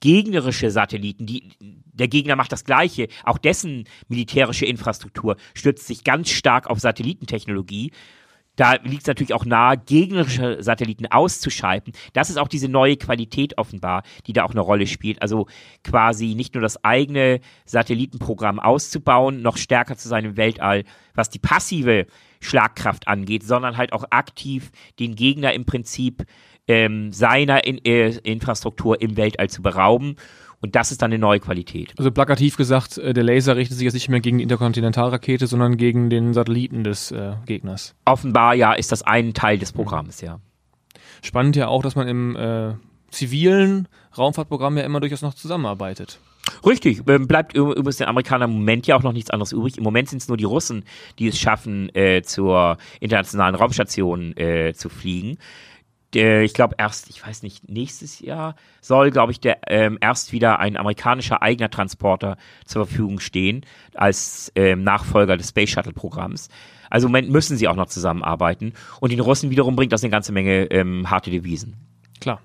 [0.00, 3.06] gegnerische Satelliten, die der Gegner macht das Gleiche.
[3.22, 7.92] Auch dessen militärische Infrastruktur stützt sich ganz stark auf Satellitentechnologie.
[8.56, 11.92] Da liegt es natürlich auch nahe, gegnerische Satelliten auszuschalten.
[12.14, 15.22] Das ist auch diese neue Qualität offenbar, die da auch eine Rolle spielt.
[15.22, 15.46] Also
[15.84, 20.82] quasi nicht nur das eigene Satellitenprogramm auszubauen, noch stärker zu sein im Weltall,
[21.14, 22.06] was die passive
[22.40, 26.24] Schlagkraft angeht, sondern halt auch aktiv den Gegner im Prinzip
[26.68, 30.16] ähm, seiner in, äh, Infrastruktur im Weltall zu berauben.
[30.62, 31.92] Und das ist dann eine neue Qualität.
[31.98, 35.76] Also plakativ gesagt, äh, der Laser richtet sich jetzt nicht mehr gegen die Interkontinentalrakete, sondern
[35.76, 37.94] gegen den Satelliten des äh, Gegners.
[38.04, 40.40] Offenbar ja ist das ein Teil des Programms, ja.
[41.22, 42.74] Spannend ja auch, dass man im äh,
[43.10, 46.20] zivilen Raumfahrtprogramm ja immer durchaus noch zusammenarbeitet.
[46.64, 49.78] Richtig, ähm, bleibt übrigens den Amerikanern im Moment ja auch noch nichts anderes übrig.
[49.78, 50.84] Im Moment sind es nur die Russen,
[51.18, 55.38] die es schaffen, äh, zur internationalen Raumstation äh, zu fliegen
[56.14, 60.60] ich glaube erst, ich weiß nicht, nächstes Jahr soll, glaube ich, der ähm, erst wieder
[60.60, 66.48] ein amerikanischer eigener Transporter zur Verfügung stehen als ähm, Nachfolger des Space Shuttle Programms.
[66.88, 70.10] Also im Moment müssen sie auch noch zusammenarbeiten und den Russen wiederum bringt das eine
[70.10, 71.76] ganze Menge ähm, harte Devisen.
[72.20, 72.40] Klar.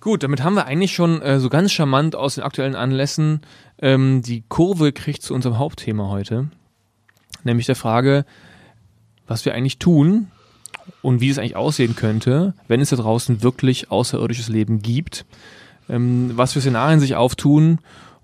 [0.00, 3.40] Gut, damit haben wir eigentlich schon äh, so ganz charmant aus den aktuellen Anlässen
[3.80, 6.50] ähm, die Kurve gekriegt zu unserem Hauptthema heute,
[7.42, 8.24] nämlich der Frage,
[9.26, 10.30] was wir eigentlich tun,
[11.02, 15.24] und wie es eigentlich aussehen könnte, wenn es da draußen wirklich außerirdisches Leben gibt,
[15.88, 17.78] ähm, was für Szenarien sich auftun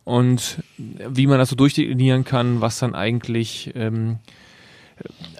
[0.05, 4.19] und wie man das so durchdeklinieren kann, was dann eigentlich ähm,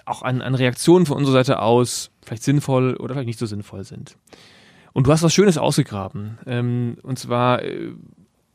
[0.05, 3.83] auch an, an Reaktionen von unserer Seite aus vielleicht sinnvoll oder vielleicht nicht so sinnvoll
[3.83, 4.17] sind.
[4.93, 6.37] Und du hast was Schönes ausgegraben.
[6.45, 7.91] Ähm, und zwar äh,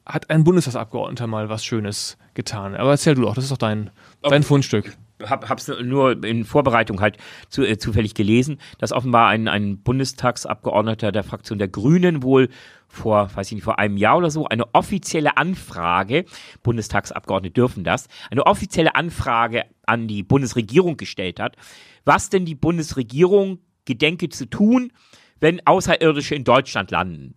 [0.05, 2.75] hat ein Bundestagsabgeordneter mal was Schönes getan.
[2.75, 3.91] Aber erzähl du doch, das ist doch dein,
[4.23, 7.17] dein Fundstück hab, hab's nur in Vorbereitung halt
[7.49, 12.49] zu, äh, zufällig gelesen, dass offenbar ein, ein Bundestagsabgeordneter der Fraktion der Grünen wohl
[12.89, 16.25] vor, weiß ich nicht, vor einem Jahr oder so eine offizielle Anfrage,
[16.63, 21.57] Bundestagsabgeordnete dürfen das, eine offizielle Anfrage an die Bundesregierung gestellt hat,
[22.05, 24.93] was denn die Bundesregierung gedenke zu tun,
[25.41, 27.35] wenn Außerirdische in Deutschland landen.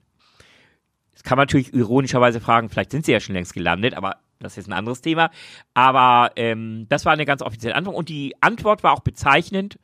[1.13, 4.54] Das kann man natürlich ironischerweise fragen, vielleicht sind sie ja schon längst gelandet, aber das
[4.54, 5.32] ist jetzt ein anderes Thema.
[5.73, 7.95] Aber ähm, das war eine ganz offizielle Antwort.
[7.95, 9.80] Und die Antwort war auch bezeichnend: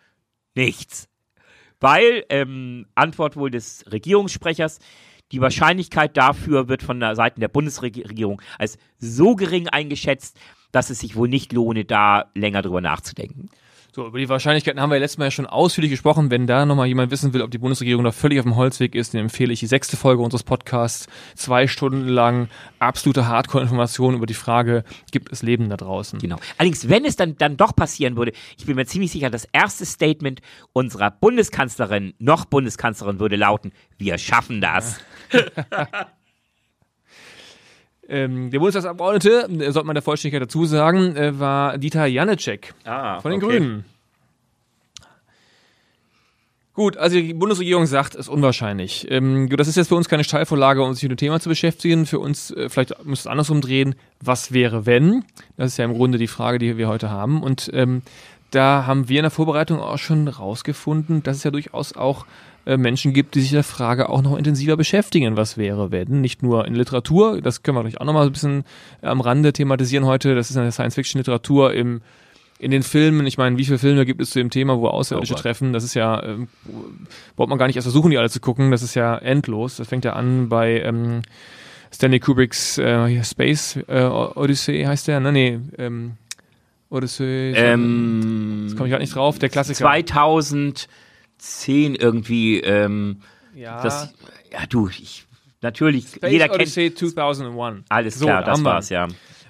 [0.56, 1.10] nichts.
[1.80, 4.80] Weil, ähm, Antwort wohl des Regierungssprechers,
[5.32, 10.40] die Wahrscheinlichkeit dafür wird von der Seite der Bundesregierung als so gering eingeschätzt,
[10.72, 13.50] dass es sich wohl nicht lohne, da länger drüber nachzudenken.
[13.96, 16.30] So, über die Wahrscheinlichkeiten haben wir ja letztes Mal ja schon ausführlich gesprochen.
[16.30, 19.14] Wenn da nochmal jemand wissen will, ob die Bundesregierung da völlig auf dem Holzweg ist,
[19.14, 21.08] dann empfehle ich die sechste Folge unseres Podcasts.
[21.34, 26.20] Zwei Stunden lang absolute Hardcore-Informationen über die Frage, gibt es Leben da draußen?
[26.20, 26.36] Genau.
[26.58, 29.86] Allerdings, wenn es dann, dann doch passieren würde, ich bin mir ziemlich sicher, das erste
[29.86, 30.42] Statement
[30.74, 35.00] unserer Bundeskanzlerin, noch Bundeskanzlerin, würde lauten, wir schaffen das.
[38.08, 43.20] Ähm, der Bundestagsabgeordnete, äh, sollte man der Vollständigkeit dazu sagen, äh, war Dieter Janecek ah,
[43.20, 43.58] von den okay.
[43.58, 43.86] Grünen.
[46.76, 49.10] Gut, also die Bundesregierung sagt, es ist unwahrscheinlich.
[49.10, 52.06] Ähm, das ist jetzt für uns keine Steilvorlage, um sich mit dem Thema zu beschäftigen.
[52.06, 55.24] Für uns, äh, vielleicht müsste es andersrum drehen, was wäre, wenn?
[55.56, 57.42] Das ist ja im Grunde die Frage, die wir heute haben.
[57.42, 58.02] Und ähm,
[58.52, 62.26] da haben wir in der Vorbereitung auch schon rausgefunden, dass es ja durchaus auch
[62.66, 66.22] Menschen gibt, die sich der Frage auch noch intensiver beschäftigen, was wäre, wenn.
[66.22, 68.64] Nicht nur in Literatur, das können wir gleich auch noch mal ein bisschen
[69.02, 70.36] äh, am Rande thematisieren heute.
[70.36, 72.02] Das ist eine Science-Fiction-Literatur im
[72.58, 75.34] in den Filmen, ich meine, wie viele Filme gibt es zu dem Thema, wo Außerirdische
[75.34, 75.74] oh treffen?
[75.74, 76.48] Das ist ja, ähm,
[77.36, 78.72] braucht man gar nicht erst versuchen, die alle zu gucken.
[78.72, 79.76] Das ist ja endlos.
[79.76, 81.22] Das fängt ja an bei ähm,
[81.94, 85.32] Stanley Kubricks äh, Space äh, Odyssey heißt der, ne?
[85.34, 86.14] Nee, ähm,
[86.90, 87.54] Odyssey.
[87.56, 89.38] Ähm, das komme ich gerade nicht drauf.
[89.38, 89.80] Der Klassiker.
[89.80, 90.88] 2000
[91.46, 92.60] 10 irgendwie.
[92.60, 93.22] Ähm,
[93.54, 93.82] ja.
[93.82, 94.14] Das,
[94.52, 95.26] ja, du, ich,
[95.62, 96.08] natürlich.
[96.08, 97.12] Space jeder Odyssey kennt.
[97.12, 97.86] 2001.
[97.90, 99.08] Alles klar, so, das war's, ja.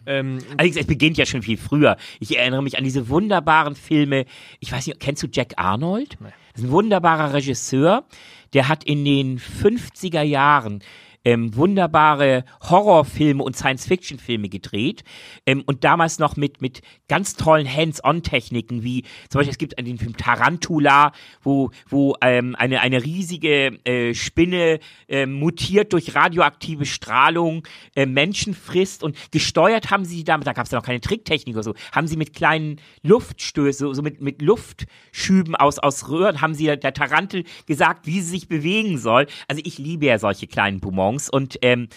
[0.07, 1.97] Ähm, Allerdings, es beginnt ja schon viel früher.
[2.19, 4.25] Ich erinnere mich an diese wunderbaren Filme.
[4.59, 6.17] Ich weiß nicht, kennst du Jack Arnold?
[6.19, 6.29] Nee.
[6.53, 8.05] Das ist ein wunderbarer Regisseur.
[8.53, 10.83] Der hat in den 50er Jahren
[11.25, 15.03] ähm, wunderbare Horrorfilme und Science-Fiction-Filme gedreht
[15.45, 19.97] ähm, und damals noch mit, mit ganz tollen Hands-on-Techniken, wie zum Beispiel es gibt den
[19.97, 21.11] Film Tarantula,
[21.41, 28.53] wo, wo ähm, eine, eine riesige äh, Spinne äh, mutiert durch radioaktive Strahlung äh, Menschen
[28.53, 31.73] frisst und gesteuert haben sie damit, da gab es ja noch keine Tricktechnik oder so,
[31.91, 36.93] haben sie mit kleinen Luftstößen, so, mit, mit Luftschüben aus, aus Röhren, haben sie der
[36.93, 39.25] Tarantel gesagt, wie sie sich bewegen soll.
[39.47, 41.87] Also ich liebe ja solche kleinen Bonbons und ähm,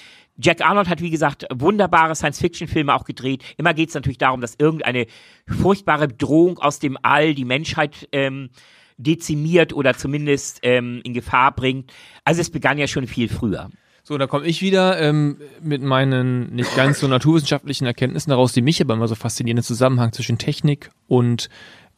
[0.40, 3.42] Jack Arnold hat, wie gesagt, wunderbare Science-Fiction-Filme auch gedreht.
[3.56, 5.06] Immer geht es natürlich darum, dass irgendeine
[5.48, 8.50] furchtbare Bedrohung aus dem All die Menschheit ähm,
[8.98, 11.92] dezimiert oder zumindest ähm, in Gefahr bringt.
[12.24, 13.70] Also es begann ja schon viel früher.
[14.04, 18.62] So, da komme ich wieder ähm, mit meinen nicht ganz so naturwissenschaftlichen Erkenntnissen daraus, die
[18.62, 21.50] mich aber immer so faszinieren, den Zusammenhang zwischen Technik und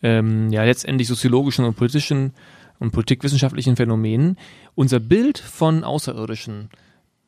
[0.02, 2.32] ähm, ja letztendlich soziologischen und politischen
[2.80, 4.38] und politikwissenschaftlichen Phänomenen.
[4.74, 6.70] Unser Bild von Außerirdischen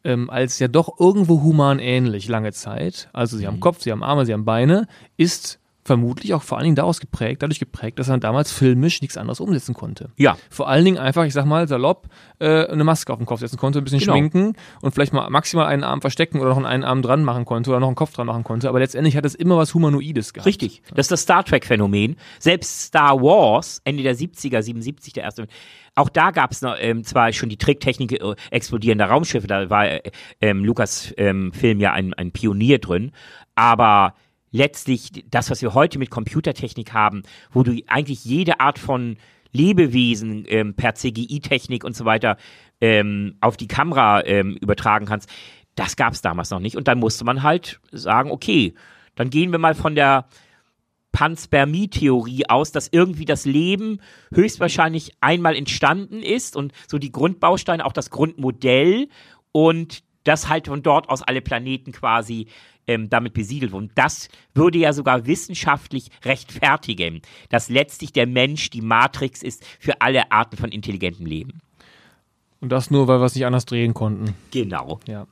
[0.05, 3.61] ähm, als ja doch irgendwo human ähnlich lange Zeit, also sie haben mhm.
[3.61, 4.87] Kopf, sie haben Arme, sie haben Beine,
[5.17, 9.17] ist vermutlich auch vor allen Dingen daraus geprägt, dadurch geprägt, dass er damals filmisch nichts
[9.17, 10.11] anderes umsetzen konnte.
[10.17, 10.37] Ja.
[10.49, 13.59] Vor allen Dingen einfach, ich sag mal, salopp, äh, eine Maske auf den Kopf setzen
[13.59, 14.13] konnte, ein bisschen genau.
[14.13, 17.71] schminken und vielleicht mal maximal einen Arm verstecken oder noch einen Arm dran machen konnte
[17.71, 18.69] oder noch einen Kopf dran machen konnte.
[18.69, 20.47] Aber letztendlich hat es immer was Humanoides gehabt.
[20.47, 20.83] Richtig.
[20.95, 22.17] Das ist das Star Trek-Phänomen.
[22.39, 25.49] Selbst Star Wars, Ende der 70er, 77 der erste,
[25.95, 30.01] auch da gab es ähm, zwar schon die Tricktechnik äh, explodierender Raumschiffe, da war äh,
[30.41, 33.13] ähm, Lukas ähm, Film ja ein, ein Pionier drin,
[33.55, 34.15] aber
[34.53, 39.17] letztlich das, was wir heute mit Computertechnik haben, wo du eigentlich jede Art von
[39.53, 42.37] Lebewesen ähm, per CGI-Technik und so weiter
[42.81, 45.29] ähm, auf die Kamera ähm, übertragen kannst,
[45.75, 46.77] das gab es damals noch nicht.
[46.77, 48.75] Und dann musste man halt sagen, okay,
[49.15, 50.27] dann gehen wir mal von der
[51.13, 54.01] Panspermie-Theorie aus, dass irgendwie das Leben
[54.33, 59.09] höchstwahrscheinlich einmal entstanden ist und so die Grundbausteine, auch das Grundmodell
[59.53, 62.47] und das halt von dort aus alle Planeten quasi
[62.87, 63.91] ähm, damit besiedelt wurden.
[63.95, 70.31] Das würde ja sogar wissenschaftlich rechtfertigen, dass letztlich der Mensch die Matrix ist für alle
[70.33, 71.61] Arten von intelligentem Leben.
[72.61, 74.35] Und das nur, weil wir es nicht anders drehen konnten.
[74.53, 75.01] Genau.
[75.07, 75.27] Ja.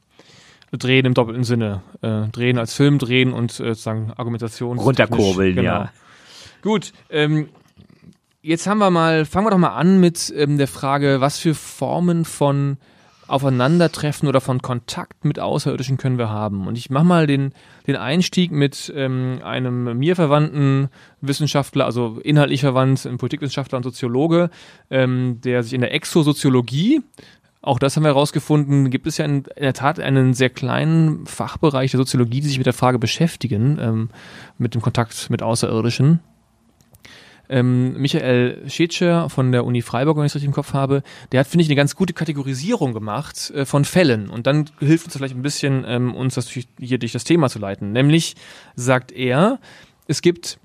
[0.73, 1.83] Drehen im doppelten Sinne.
[2.03, 4.79] Äh, drehen als Film drehen und äh, sozusagen Argumentation.
[4.79, 5.69] Runterkurbeln, genau.
[5.69, 5.93] ja.
[6.63, 7.49] Gut, ähm,
[8.43, 11.55] jetzt haben wir mal, fangen wir doch mal an mit ähm, der Frage, was für
[11.55, 12.79] Formen von
[13.31, 16.67] Aufeinandertreffen oder von Kontakt mit Außerirdischen können wir haben.
[16.67, 17.53] Und ich mache mal den,
[17.87, 20.89] den Einstieg mit ähm, einem mir verwandten
[21.21, 24.51] Wissenschaftler, also inhaltlich verwandt, ein Politikwissenschaftler und Soziologe,
[24.91, 27.03] ähm, der sich in der Exosoziologie
[27.63, 31.91] auch das haben wir herausgefunden, gibt es ja in, der Tat einen sehr kleinen Fachbereich
[31.91, 34.09] der Soziologie, die sich mit der Frage beschäftigen, ähm,
[34.57, 36.21] mit dem Kontakt mit Außerirdischen
[37.51, 41.41] ähm, Michael Schetscher von der Uni Freiburg, wenn ich es richtig im Kopf habe, der
[41.41, 44.31] hat, finde ich, eine ganz gute Kategorisierung gemacht äh, von Fällen.
[44.31, 47.59] Und dann hilft uns vielleicht ein bisschen, ähm, uns das hier durch das Thema zu
[47.59, 47.93] leiten.
[47.93, 48.37] Nämlich
[48.77, 49.59] sagt er,
[50.07, 50.59] es gibt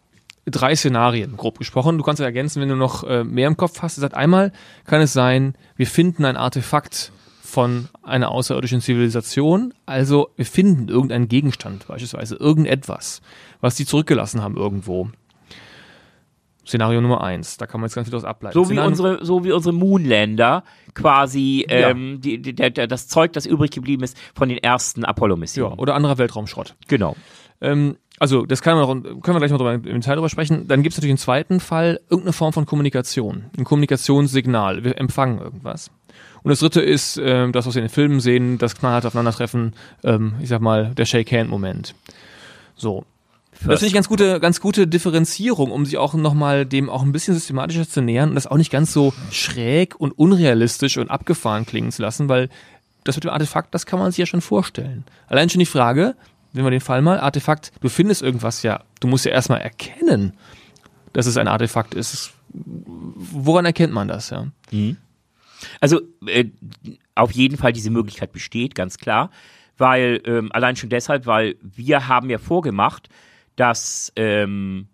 [0.46, 1.98] drei Szenarien, grob gesprochen.
[1.98, 3.98] Du kannst ja ergänzen, wenn du noch äh, mehr im Kopf hast.
[3.98, 4.52] Er sagt, einmal
[4.86, 9.74] kann es sein, wir finden ein Artefakt von einer außerirdischen Zivilisation.
[9.86, 13.22] Also wir finden irgendeinen Gegenstand, beispielsweise irgendetwas,
[13.62, 15.10] was die zurückgelassen haben irgendwo.
[16.68, 17.58] Szenario Nummer eins.
[17.58, 18.54] Da kann man jetzt ganz viel daraus ableiten.
[18.54, 22.18] So wie unsere, so wie unsere Moonlander quasi ähm, ja.
[22.18, 25.74] die, die, der, das Zeug, das übrig geblieben ist von den ersten Apollo-Missionen.
[25.74, 26.76] Ja, oder anderer Weltraumschrott.
[26.88, 27.16] Genau.
[27.62, 30.68] Ähm, also das kann man, können wir gleich noch drüber, im Detail drüber sprechen.
[30.68, 34.84] Dann gibt es natürlich einen zweiten Fall, irgendeine Form von Kommunikation, ein Kommunikationssignal.
[34.84, 35.92] Wir empfangen irgendwas.
[36.44, 39.74] Und das dritte ist ähm, das, was wir in den Filmen sehen, das knallhart Aufeinandertreffen,
[40.04, 41.96] ähm, ich sag mal, der Shake-Hand-Moment.
[42.76, 43.04] So,
[43.64, 47.12] das finde ich ganz gute, ganz gute Differenzierung, um sich auch nochmal dem auch ein
[47.12, 51.66] bisschen systematischer zu nähern und das auch nicht ganz so schräg und unrealistisch und abgefahren
[51.66, 52.50] klingen zu lassen, weil
[53.04, 55.06] das mit dem Artefakt, das kann man sich ja schon vorstellen.
[55.28, 56.16] Allein schon die Frage,
[56.54, 60.34] nehmen wir den Fall mal, Artefakt, du findest irgendwas ja, du musst ja erstmal erkennen,
[61.14, 62.34] dass es ein Artefakt ist.
[62.50, 64.48] Woran erkennt man das, ja?
[64.72, 64.98] Mhm.
[65.80, 66.46] Also äh,
[67.16, 69.32] auf jeden Fall diese Möglichkeit besteht, ganz klar,
[69.78, 73.10] weil ähm, allein schon deshalb, weil wir haben ja vorgemacht,
[73.56, 74.88] dass ähm,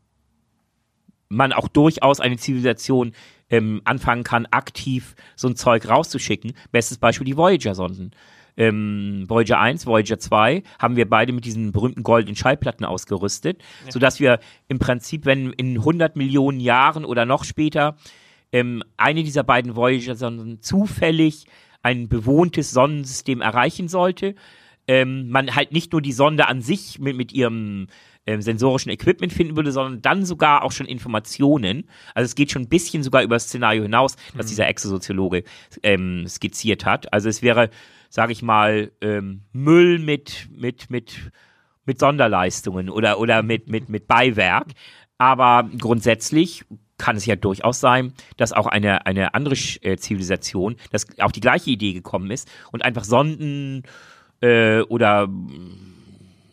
[1.30, 3.13] man auch durchaus eine Zivilisation
[3.50, 6.54] ähm, anfangen kann, aktiv so ein Zeug rauszuschicken.
[6.71, 8.12] Bestes Beispiel die Voyager-Sonden.
[8.58, 13.91] Ähm, Voyager 1, Voyager 2 haben wir beide mit diesen berühmten goldenen Schallplatten ausgerüstet, ja.
[13.91, 17.95] sodass wir im Prinzip, wenn in 100 Millionen Jahren oder noch später
[18.52, 21.45] ähm, eine dieser beiden Voyager-Sonden zufällig
[21.82, 24.36] ein bewohntes Sonnensystem erreichen sollte,
[24.88, 27.88] ähm, man halt nicht nur die Sonde an sich mit, mit ihrem
[28.25, 31.89] ähm, sensorischen Equipment finden würde, sondern dann sogar auch schon Informationen.
[32.13, 34.49] Also es geht schon ein bisschen sogar über das Szenario hinaus, das mhm.
[34.49, 35.43] dieser Exosoziologe
[35.84, 37.12] ähm, skizziert hat.
[37.13, 37.69] Also es wäre
[38.12, 41.31] sage ich mal, ähm, Müll mit, mit, mit,
[41.86, 44.67] mit Sonderleistungen oder, oder mit, mit, mit Beiwerk.
[45.17, 46.65] Aber grundsätzlich
[46.97, 51.39] kann es ja durchaus sein, dass auch eine, eine andere äh, Zivilisation, dass auch die
[51.39, 53.84] gleiche Idee gekommen ist und einfach Sonden
[54.41, 55.29] äh, oder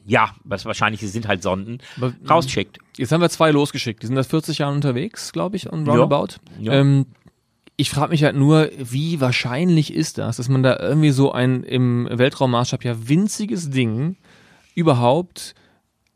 [0.08, 2.78] ja, was wahrscheinlich sind halt Sonden, Aber, rausschickt.
[2.96, 4.02] Jetzt haben wir zwei losgeschickt.
[4.02, 6.36] Die sind seit 40 Jahren unterwegs, glaube ich, und roundabout.
[6.58, 6.72] Ja.
[6.72, 6.80] Ja.
[6.80, 7.06] Ähm,
[7.76, 11.62] ich frage mich halt nur, wie wahrscheinlich ist das, dass man da irgendwie so ein
[11.62, 14.16] im Weltraummaßstab ja winziges Ding
[14.74, 15.54] überhaupt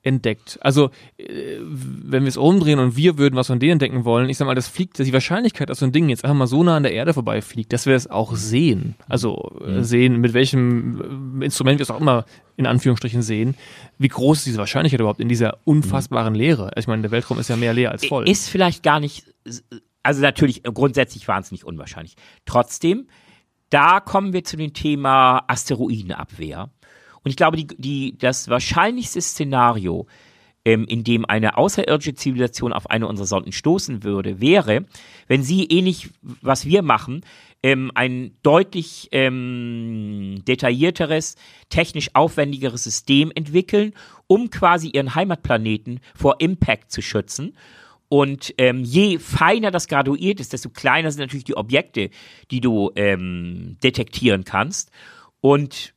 [0.02, 0.58] entdeckt.
[0.62, 4.36] Also, äh, wenn wir es umdrehen und wir würden was von denen entdecken wollen, ich
[4.36, 6.76] sag mal, das fliegt, die Wahrscheinlichkeit, dass so ein Ding jetzt einfach mal so nah
[6.76, 8.96] an der Erde vorbeifliegt, dass wir es auch sehen.
[9.08, 9.84] Also äh, mhm.
[9.84, 12.24] sehen, mit welchem äh, Instrument wir es auch immer
[12.56, 13.54] in Anführungsstrichen sehen.
[13.98, 16.64] Wie groß ist diese Wahrscheinlichkeit überhaupt in dieser unfassbaren Leere?
[16.64, 18.28] Also, ich meine, der Weltraum ist ja mehr leer als voll.
[18.28, 19.24] Ist vielleicht gar nicht,
[20.02, 22.16] also natürlich grundsätzlich wahnsinnig unwahrscheinlich.
[22.44, 23.06] Trotzdem,
[23.70, 26.70] da kommen wir zu dem Thema Asteroidenabwehr.
[27.24, 30.06] Und ich glaube, die, die, das wahrscheinlichste Szenario,
[30.64, 34.84] ähm, in dem eine außerirdische Zivilisation auf eine unserer Sonden stoßen würde, wäre,
[35.26, 37.24] wenn sie ähnlich, was wir machen,
[37.62, 41.36] ähm, ein deutlich ähm, detaillierteres,
[41.68, 43.92] technisch aufwendigeres System entwickeln,
[44.26, 47.56] um quasi ihren Heimatplaneten vor Impact zu schützen.
[48.08, 52.10] Und ähm, je feiner das graduiert ist, desto kleiner sind natürlich die Objekte,
[52.50, 54.90] die du ähm, detektieren kannst.
[55.40, 55.94] Und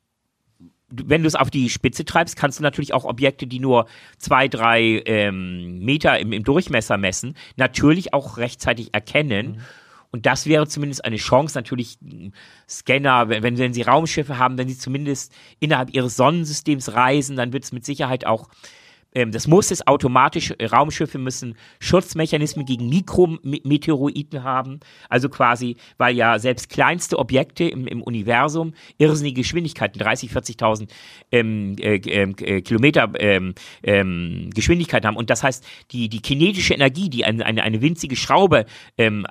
[1.05, 4.47] wenn du es auf die Spitze treibst, kannst du natürlich auch Objekte, die nur zwei,
[4.47, 9.47] drei ähm, Meter im, im, Durchmesser messen, natürlich auch rechtzeitig erkennen.
[9.47, 9.61] Mhm.
[10.11, 11.97] Und das wäre zumindest eine Chance, natürlich
[12.69, 17.65] Scanner, wenn, wenn sie Raumschiffe haben, wenn sie zumindest innerhalb ihres Sonnensystems reisen, dann wird
[17.65, 18.47] es mit Sicherheit auch
[19.15, 26.15] ähm, das muss es automatisch, äh, Raumschiffe müssen Schutzmechanismen gegen Mikrometeoroiden haben, also quasi, weil
[26.15, 30.89] ja selbst kleinste Objekte im, im Universum irrsinnige Geschwindigkeiten, 30, 40.000
[31.31, 35.15] ähm, äh, ähm, äh, Kilometer ähm, ähm, Geschwindigkeit haben.
[35.15, 38.65] Und das heißt, die, die kinetische Energie, die eine, eine, eine winzige Schraube
[38.97, 39.25] ähm,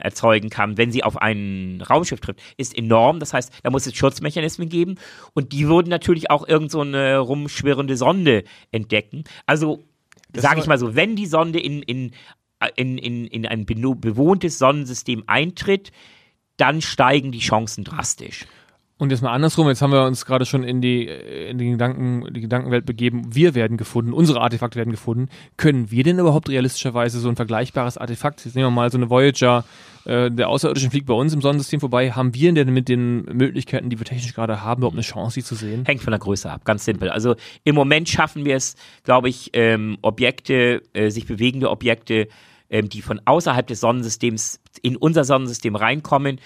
[0.00, 3.94] erzeugen kann, wenn sie auf ein Raumschiff trifft, ist enorm, das heißt, da muss es
[3.94, 4.94] Schutzmechanismen geben.
[5.34, 9.24] Und die würden natürlich auch irgend so eine rumschwirrende Sonde entdecken entdecken.
[9.46, 9.84] Also,
[10.34, 12.12] sage ich mal so, wenn die Sonde in, in,
[12.76, 15.92] in, in, in ein bewohntes Sonnensystem eintritt,
[16.56, 18.46] dann steigen die Chancen drastisch.
[19.02, 22.32] Und jetzt mal andersrum, jetzt haben wir uns gerade schon in die, in die, Gedanken,
[22.32, 25.28] die Gedankenwelt begeben, wir werden gefunden, unsere Artefakte werden gefunden.
[25.56, 29.10] Können wir denn überhaupt realistischerweise so ein vergleichbares Artefakt, jetzt nehmen wir mal so eine
[29.10, 29.64] Voyager,
[30.04, 33.90] äh, der Außerirdischen fliegt bei uns im Sonnensystem vorbei, haben wir denn mit den Möglichkeiten,
[33.90, 35.84] die wir technisch gerade haben, überhaupt eine Chance, sie zu sehen?
[35.84, 37.08] Hängt von der Größe ab, ganz simpel.
[37.08, 37.34] Also
[37.64, 42.28] im Moment schaffen wir es, glaube ich, ähm, Objekte, äh, sich bewegende Objekte,
[42.70, 46.40] ähm, die von außerhalb des Sonnensystems in unser Sonnensystem reinkommen,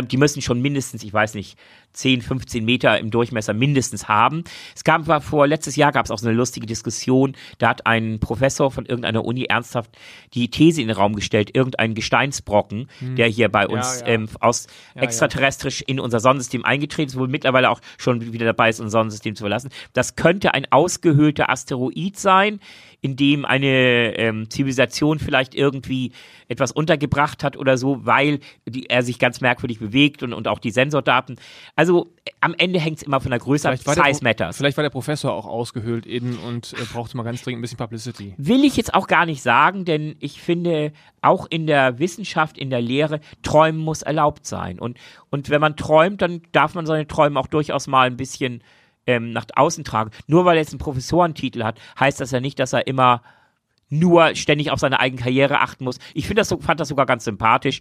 [0.00, 1.58] die müssen schon mindestens, ich weiß nicht,
[1.92, 4.44] 10, 15 Meter im Durchmesser mindestens haben.
[4.74, 7.36] Es gab war vor letztes Jahr gab es auch so eine lustige Diskussion.
[7.58, 9.90] Da hat ein Professor von irgendeiner Uni ernsthaft
[10.32, 13.16] die These in den Raum gestellt, irgendein Gesteinsbrocken, hm.
[13.16, 14.14] der hier bei uns ja, ja.
[14.14, 18.70] Ähm, aus ja, extraterrestrisch in unser Sonnensystem eingetreten ist, wohl mittlerweile auch schon wieder dabei
[18.70, 19.70] ist, unser Sonnensystem zu verlassen.
[19.92, 22.60] Das könnte ein ausgehöhlter Asteroid sein,
[23.02, 26.12] in dem eine ähm, Zivilisation vielleicht irgendwie
[26.52, 30.58] etwas untergebracht hat oder so, weil die, er sich ganz merkwürdig bewegt und, und auch
[30.58, 31.36] die Sensordaten.
[31.76, 33.76] Also äh, am Ende hängt es immer von der Größe ab.
[33.78, 34.56] Size matters.
[34.56, 37.78] Vielleicht war der Professor auch ausgehöhlt in und äh, brauchte mal ganz dringend ein bisschen
[37.78, 38.34] Publicity.
[38.36, 42.70] Will ich jetzt auch gar nicht sagen, denn ich finde, auch in der Wissenschaft, in
[42.70, 44.78] der Lehre, träumen muss erlaubt sein.
[44.78, 44.98] Und,
[45.30, 48.62] und wenn man träumt, dann darf man seine Träume auch durchaus mal ein bisschen
[49.06, 50.10] ähm, nach außen tragen.
[50.26, 53.22] Nur weil er jetzt einen Professorentitel hat, heißt das ja nicht, dass er immer
[53.92, 55.98] nur ständig auf seine eigene Karriere achten muss.
[56.14, 57.80] Ich finde das so, fand das sogar ganz sympathisch.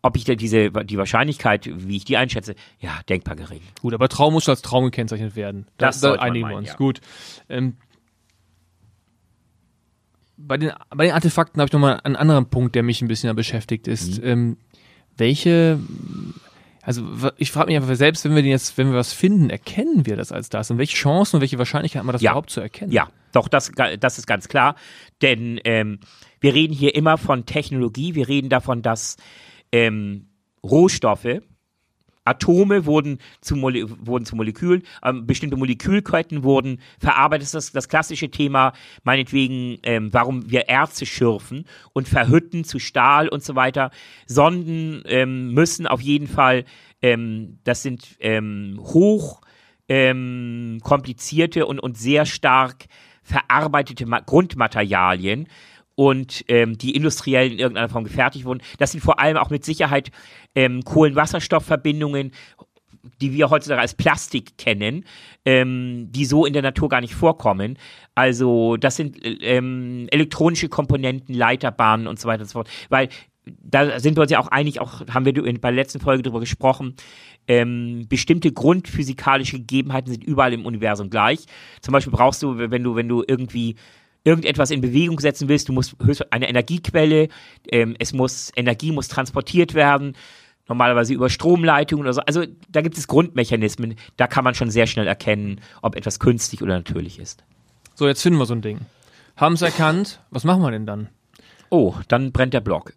[0.00, 3.60] Ob ich da diese, die Wahrscheinlichkeit, wie ich die einschätze, ja, denkbar gering.
[3.82, 5.66] Gut, aber Traum muss als Traum gekennzeichnet werden.
[5.76, 6.68] Das, da, da einigen meinen, wir uns.
[6.68, 6.76] Ja.
[6.76, 7.00] Gut.
[7.48, 7.76] Ähm,
[10.36, 13.34] bei, den, bei den Artefakten habe ich nochmal einen anderen Punkt, der mich ein bisschen
[13.34, 14.22] beschäftigt ist.
[14.22, 14.28] Mhm.
[14.28, 14.56] Ähm,
[15.16, 15.80] welche
[16.88, 17.02] also
[17.36, 20.16] ich frage mich einfach selbst, wenn wir den jetzt, wenn wir was finden, erkennen wir
[20.16, 20.70] das als das?
[20.70, 22.30] Und welche Chancen und welche Wahrscheinlichkeit haben wir das ja.
[22.30, 22.90] überhaupt zu erkennen?
[22.90, 23.70] Ja, doch, das,
[24.00, 24.74] das ist ganz klar.
[25.20, 25.98] Denn ähm,
[26.40, 29.18] wir reden hier immer von Technologie, wir reden davon, dass
[29.70, 30.28] ähm,
[30.62, 31.42] Rohstoffe,
[32.28, 37.54] Atome wurden zu, Mole wurden zu Molekülen, ähm, bestimmte Molekülketten wurden verarbeitet.
[37.54, 38.72] Das ist das klassische Thema,
[39.04, 43.90] meinetwegen, ähm, warum wir Erze schürfen und verhütten zu Stahl und so weiter.
[44.26, 46.64] Sonden ähm, müssen auf jeden Fall,
[47.02, 49.40] ähm, das sind ähm, hoch
[49.88, 52.86] ähm, komplizierte und, und sehr stark
[53.22, 55.48] verarbeitete Ma Grundmaterialien
[55.98, 58.62] und ähm, die industriell in irgendeiner Form gefertigt wurden.
[58.78, 60.12] Das sind vor allem auch mit Sicherheit
[60.54, 62.30] ähm, Kohlenwasserstoffverbindungen,
[63.20, 65.04] die wir heutzutage als Plastik kennen,
[65.44, 67.78] ähm, die so in der Natur gar nicht vorkommen.
[68.14, 72.70] Also das sind ähm, elektronische Komponenten, Leiterbahnen und so weiter und so fort.
[72.90, 73.08] Weil
[73.44, 76.38] da sind wir uns ja auch einig, auch haben wir bei der letzten Folge darüber
[76.38, 76.94] gesprochen,
[77.48, 81.46] ähm, bestimmte grundphysikalische Gegebenheiten sind überall im Universum gleich.
[81.80, 83.74] Zum Beispiel brauchst du, wenn du, wenn du irgendwie
[84.28, 85.96] irgendetwas in Bewegung setzen willst, du musst
[86.30, 87.28] eine Energiequelle,
[87.70, 90.16] ähm, es muss, Energie muss transportiert werden,
[90.68, 92.20] normalerweise über Stromleitungen oder so.
[92.20, 96.62] Also da gibt es Grundmechanismen, da kann man schon sehr schnell erkennen, ob etwas künstlich
[96.62, 97.44] oder natürlich ist.
[97.94, 98.80] So, jetzt finden wir so ein Ding.
[99.36, 101.08] Haben es erkannt, was machen wir denn dann?
[101.70, 102.92] Oh, dann brennt der Block.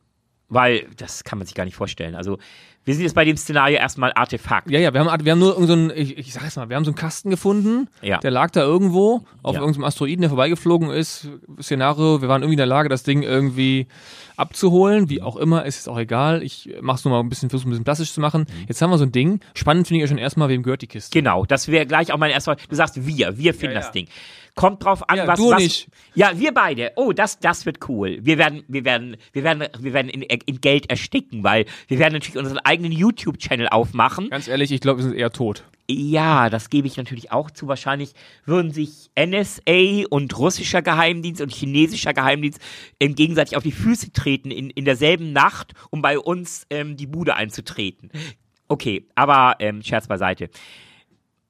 [0.49, 2.13] Weil, das kann man sich gar nicht vorstellen.
[2.13, 2.37] Also,
[2.83, 4.69] wir sind jetzt bei dem Szenario erstmal Artefakt.
[4.71, 6.83] Ja, ja, wir haben, wir haben nur so einen, ich, ich sag's mal, wir haben
[6.83, 8.17] so einen Kasten gefunden, ja.
[8.17, 9.61] der lag da irgendwo auf Ja.
[9.61, 11.29] irgendeinem Asteroiden, der vorbeigeflogen ist.
[11.61, 13.87] Szenario, wir waren irgendwie in der Lage, das Ding irgendwie
[14.35, 16.41] abzuholen, wie auch immer, ist jetzt auch egal.
[16.41, 18.41] Ich mach's nur mal ein bisschen, versuche ein bisschen plastisch zu machen.
[18.49, 18.65] Mhm.
[18.67, 19.39] Jetzt haben wir so ein Ding.
[19.53, 21.17] Spannend finde ich ja schon erstmal, wem gehört die Kiste?
[21.17, 22.55] Genau, das wäre gleich auch mein erster.
[22.55, 23.91] Du sagst wir, wir finden Ja, das.
[23.91, 24.07] Ding.
[24.61, 25.39] Kommt drauf an, Ja, was.
[25.39, 25.87] du was, nicht.
[26.13, 26.91] Ja, wir beide.
[26.95, 28.19] Oh, das, das wird cool.
[28.21, 32.13] Wir werden, wir werden, wir werden, wir werden in, in Geld ersticken, weil wir werden
[32.13, 34.29] natürlich unseren eigenen YouTube-Channel aufmachen.
[34.29, 35.63] Ganz ehrlich, ich glaube, wir sind eher tot.
[35.89, 37.67] Ja, das gebe ich natürlich auch zu.
[37.67, 38.13] Wahrscheinlich
[38.45, 42.59] würden sich NSA und russischer Geheimdienst und chinesischer Geheimdienst
[42.99, 47.07] ähm, gegenseitig auf die Füße treten in, in derselben Nacht, um bei uns ähm, die
[47.07, 48.11] Bude einzutreten.
[48.67, 50.49] Okay, aber ähm, Scherz beiseite.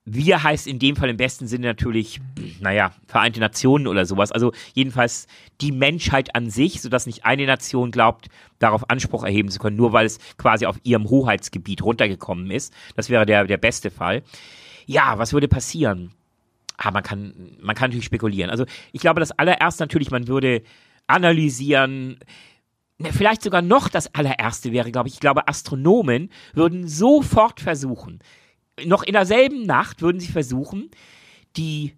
[0.06, 2.20] Wir heißt in dem Fall im besten Sinne natürlich,
[2.60, 4.32] naja, Vereinte Nationen oder sowas.
[4.32, 5.28] Also jedenfalls
[5.62, 9.93] die Menschheit an sich, sodass nicht eine Nation glaubt, darauf Anspruch erheben zu können, nur
[9.93, 12.74] weil es quasi auf ihrem Hoheitsgebiet runtergekommen ist.
[12.95, 14.24] Das wäre der, der beste Fall.
[14.88, 16.12] Ja, was würde passieren?
[16.78, 18.49] Ah, man kann, man kann natürlich spekulieren.
[18.49, 20.64] Also ich glaube, das allererste natürlich, man würde
[21.06, 22.18] analysieren,
[23.02, 28.20] Ne, Vielleicht sogar noch das allererste wäre, glaube ich, ich glaube, Astronomen würden sofort versuchen,
[28.86, 30.90] noch in derselben Nacht würden sie versuchen,
[31.58, 31.94] die,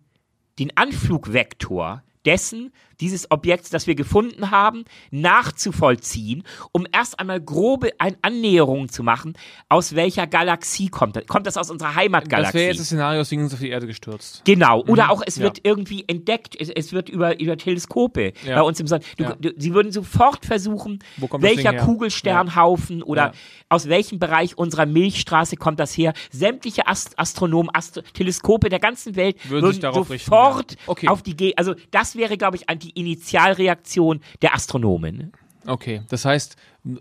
[0.60, 8.16] den Anflugvektor dessen, dieses Objekts, das wir gefunden haben, nachzuvollziehen, um erst einmal grobe ein
[8.22, 9.34] Annäherungen zu machen,
[9.70, 11.26] aus welcher Galaxie kommt das?
[11.28, 12.54] Kommt das aus unserer Das Heimatgalaxie?
[12.58, 14.42] wäre jetzt das Szenario, das Ding ist auf die Erde gestürzt.
[14.46, 15.44] Genau, oder auch es ja.
[15.44, 18.56] wird irgendwie entdeckt, es, es wird über, über Teleskope Ja.
[18.56, 19.02] bei uns im Sonn.
[19.18, 19.36] Du, Ja.
[19.40, 21.74] du, sie würden sofort versuchen, das welcher?
[21.74, 23.32] Kugelsternhaufen oder Ja.
[23.70, 26.14] aus welchem Bereich unserer Milchstraße kommt das her.
[26.32, 30.78] Sämtliche Ast Astronomen, Ast Teleskope der ganzen Welt Würden würden, sich darauf richten, sofort ja.
[30.88, 31.08] Okay.
[31.08, 35.34] auf die Ge Also das wäre, glaube ich, an die Initialreaktion der Astronomen.
[35.66, 36.58] Okay, das heißt,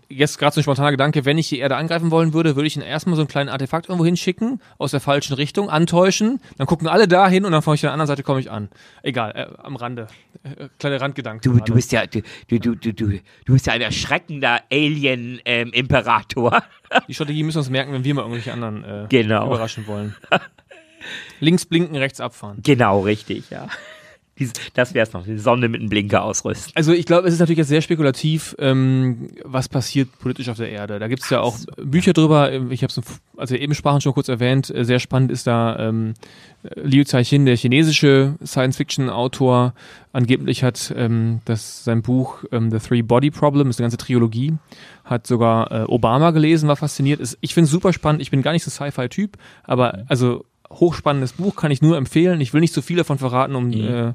[0.07, 2.77] jetzt gerade so ein spontaner Gedanke, wenn ich die Erde angreifen wollen würde, würde ich
[2.77, 6.87] ihnen erstmal so einen kleinen Artefakt irgendwo hinschicken, aus der falschen Richtung, antäuschen, dann gucken
[6.87, 8.69] alle da hin und dann von der anderen Seite komme ich an.
[9.01, 10.07] Egal, äh, am Rande.
[10.43, 11.41] Äh, kleiner Randgedanke.
[11.49, 13.19] Du, du bist ja, du, du, du, du, du
[13.53, 16.63] bist ja ein erschreckender Alien-Imperator.
[17.09, 19.47] Die Strategie müssen wir uns merken, wenn wir mal irgendwelche anderen äh, Genau.
[19.47, 20.15] überraschen wollen.
[21.41, 22.59] Links blinken, rechts abfahren.
[22.63, 23.67] genau, richtig, ja.
[24.73, 26.71] Das wäre es noch, die Sonne mit einem Blinker ausrüsten.
[26.75, 30.69] Also ich glaube, es ist natürlich jetzt sehr spekulativ, ähm, was passiert politisch auf der
[30.69, 30.97] Erde.
[30.97, 32.51] Da gibt es ja auch Bücher drüber.
[32.71, 32.99] Ich habe es,
[33.37, 34.73] als wir eben sprachen, schon kurz erwähnt.
[34.73, 36.15] Äh, Sehr spannend ist da ähm,
[36.75, 39.73] Liu Cixin, der chinesische Science-Fiction-Autor.
[40.13, 44.53] Angeblich hat ähm, das sein Buch ähm, The Three Body Problem, ist eine ganze Trilogie,
[45.05, 47.19] hat sogar äh, Obama gelesen, war fasziniert.
[47.19, 48.21] Ist, ich finde es super spannend.
[48.21, 52.41] Ich bin gar nicht so Sci-Fi-Typ, aber also hochspannendes Buch kann ich nur empfehlen.
[52.41, 54.13] Ich will nicht zu viel davon verraten, um äh,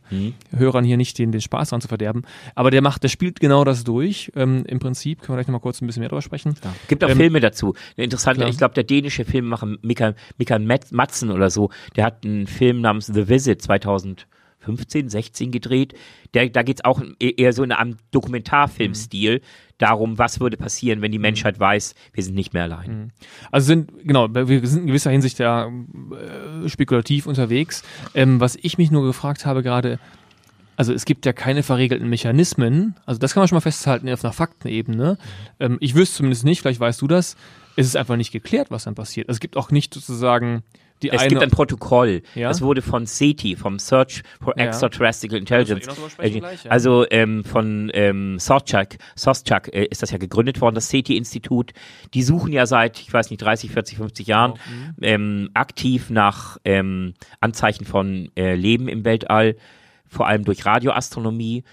[0.56, 2.22] Hörern hier nicht den, den Spaß dran zu verderben.
[2.54, 4.32] Aber der macht, der spielt genau das durch.
[4.36, 6.54] Ähm, Im Prinzip können wir gleich noch mal kurz ein bisschen mehr drüber sprechen.
[6.88, 7.74] Gibt auch Ähm, Filme dazu.
[7.96, 8.50] Eine interessante, klar.
[8.50, 12.80] ich glaube, der dänische Filmemacher Mikael, Mikael Met- Matzen oder so, der hat einen Film
[12.80, 13.62] namens The Visit
[14.68, 15.94] 2015, 16 gedreht.
[16.34, 19.40] Der, da geht es auch e- eher so in einem Dokumentarfilmstil
[19.78, 23.12] darum, was würde passieren, wenn die Menschheit weiß, wir sind nicht mehr allein.
[23.50, 27.82] Also sind, genau, wir sind in gewisser Hinsicht ja äh, spekulativ unterwegs.
[28.14, 29.98] Ähm, was ich mich nur gefragt habe gerade,
[30.76, 34.24] also es gibt ja keine verregelten Mechanismen, also das kann man schon mal festhalten auf
[34.24, 35.18] einer Faktenebene.
[35.58, 37.36] Ähm, ich wüsste zumindest nicht, vielleicht weißt du das,
[37.76, 39.28] es ist einfach nicht geklärt, was dann passiert.
[39.28, 40.62] Also es gibt auch nicht sozusagen
[41.02, 41.28] die Es eine...
[41.28, 42.22] gibt ein Protokoll.
[42.34, 42.48] Ja?
[42.48, 44.66] Das wurde von SETI, vom Search for Ja.
[44.66, 45.86] Extraterrestrial Intelligence.
[46.10, 46.68] sprechen äh.
[46.68, 51.72] Also ähm, von ähm, Soschak, Soschak äh, ist das ja gegründet worden, das SETI-Institut.
[52.14, 54.94] Die suchen ja seit, ich weiß nicht, 30, 40, 50 Jahren Mhm.
[55.02, 59.56] ähm, aktiv nach ähm, Anzeichen von äh, Leben im Weltall,
[60.06, 61.64] vor allem durch Radioastronomie.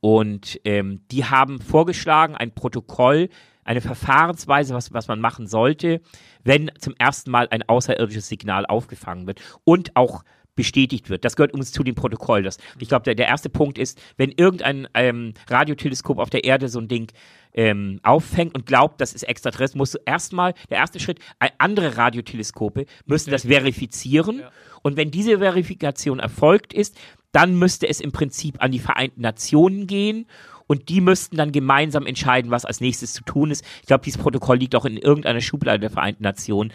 [0.00, 3.30] Und ähm, die haben vorgeschlagen, ein Protokoll,
[3.64, 6.00] eine Verfahrensweise, was, was man machen sollte,
[6.42, 10.24] wenn zum ersten Mal ein außerirdisches Signal aufgefangen wird und auch
[10.56, 11.24] bestätigt wird.
[11.24, 12.42] Das gehört übrigens zu dem Protokoll.
[12.42, 16.68] Das, ich glaube, der, der erste Punkt ist, wenn irgendein ähm, Radioteleskop auf der Erde
[16.68, 17.10] so ein Ding
[17.54, 21.18] ähm, auffängt und glaubt, das ist extraterrestrisch, musst du erstmal, der erste Schritt,
[21.58, 24.40] andere Radioteleskope müssen das verifizieren.
[24.40, 24.50] Ja.
[24.82, 26.96] Und wenn diese Verifikation erfolgt ist,
[27.32, 30.26] dann müsste es im Prinzip an die Vereinten Nationen gehen
[30.66, 33.64] und die müssten dann gemeinsam entscheiden, was als nächstes zu tun ist.
[33.80, 36.72] Ich glaube, dieses Protokoll liegt auch in irgendeiner Schublade der Vereinten Nationen.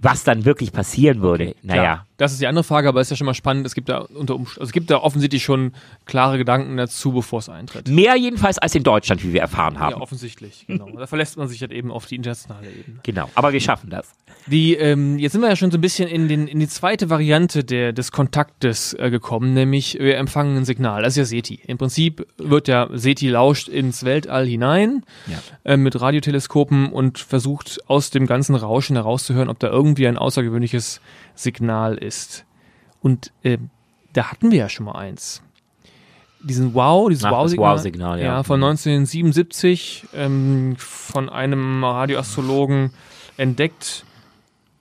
[0.00, 2.06] Was dann wirklich passieren würde, naja.
[2.18, 3.64] Das ist die andere Frage, aber ist ja schon mal spannend.
[3.66, 5.72] Es gibt da unter Umst- also es gibt da offensichtlich schon
[6.04, 7.88] klare Gedanken dazu, bevor es eintritt.
[7.88, 9.92] Mehr jedenfalls als in Deutschland, wie wir erfahren haben.
[9.92, 10.90] Ja, offensichtlich, genau.
[10.90, 12.98] Da verlässt man sich halt eben auf die internationale Ebene.
[13.04, 14.12] Genau, aber wir schaffen das.
[14.46, 17.08] Die, ähm, jetzt sind wir ja schon so ein bisschen in, den, in die zweite
[17.10, 21.02] Variante der, des Kontaktes äh, gekommen, nämlich wir empfangen ein Signal.
[21.02, 21.60] Das ist ja SETI.
[21.66, 25.38] Im Prinzip wird der SETI lauscht ins Weltall hinein Ja.
[25.64, 31.00] äh, mit Radioteleskopen und versucht aus dem ganzen Rauschen herauszuhören, ob da irgendwie ein außergewöhnliches
[31.38, 32.44] Signal ist.
[33.00, 33.58] Und äh,
[34.12, 35.42] da hatten wir ja schon mal eins.
[36.40, 37.72] Diesen Wow, dieses Wow-Signal.
[37.72, 38.24] Wow-Signal, ja.
[38.24, 38.42] ja.
[38.42, 42.92] Von 1977 ähm, von einem Radioastrologen
[43.36, 44.04] entdeckt.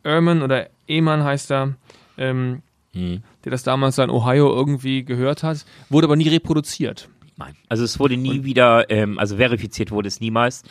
[0.03, 1.73] Ehrman oder Eman heißt er,
[2.17, 2.61] ähm,
[2.93, 3.21] Hm.
[3.43, 7.09] der das damals in Ohio irgendwie gehört hat, wurde aber nie reproduziert.
[7.37, 7.55] Nein.
[7.69, 10.63] Also es wurde nie wieder, ähm, also verifiziert wurde es niemals.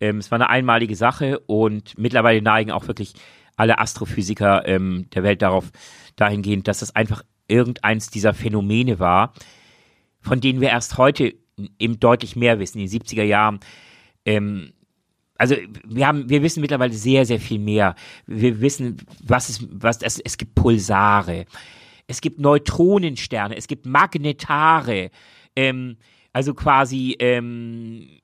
[0.00, 3.14] Ähm, es war eine einmalige Sache und mittlerweile neigen auch wirklich
[3.56, 5.70] alle Astrophysiker ähm, der Welt darauf
[6.16, 9.34] dahingehend, dass es einfach irgendeins dieser Phänomene war,
[10.20, 11.34] von denen wir erst heute
[11.78, 13.60] eben deutlich mehr wissen, in den 70er Jahren.
[14.24, 14.72] Ähm,
[15.36, 17.94] also wir haben, wir wissen mittlerweile sehr, sehr viel mehr.
[18.26, 21.46] Wir wissen, was es, was es, es gibt Pulsare,
[22.06, 25.10] es gibt Neutronensterne, es gibt Magnetare,
[25.56, 25.96] ähm,
[26.32, 28.20] also quasi ähm,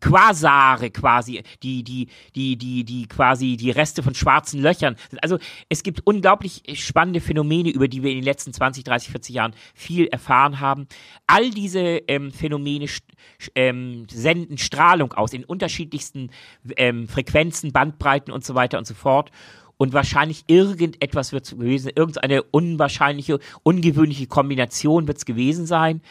[0.00, 4.96] Quasare quasi, die, die, die, die, die quasi die Reste von schwarzen Löchern.
[5.22, 5.38] Also
[5.68, 9.54] es gibt unglaublich spannende Phänomene, über die wir in den letzten 20, 30, 40 Jahren
[9.74, 10.86] viel erfahren haben.
[11.26, 12.86] All diese ähm, Phänomene
[13.54, 16.30] ähm, senden Strahlung aus in unterschiedlichsten
[16.76, 19.30] ähm, Frequenzen, Bandbreiten und so weiter und so fort.
[19.76, 26.02] Und wahrscheinlich irgendetwas wird es gewesen, irgendeine unwahrscheinliche, ungewöhnliche Kombination wird es gewesen sein.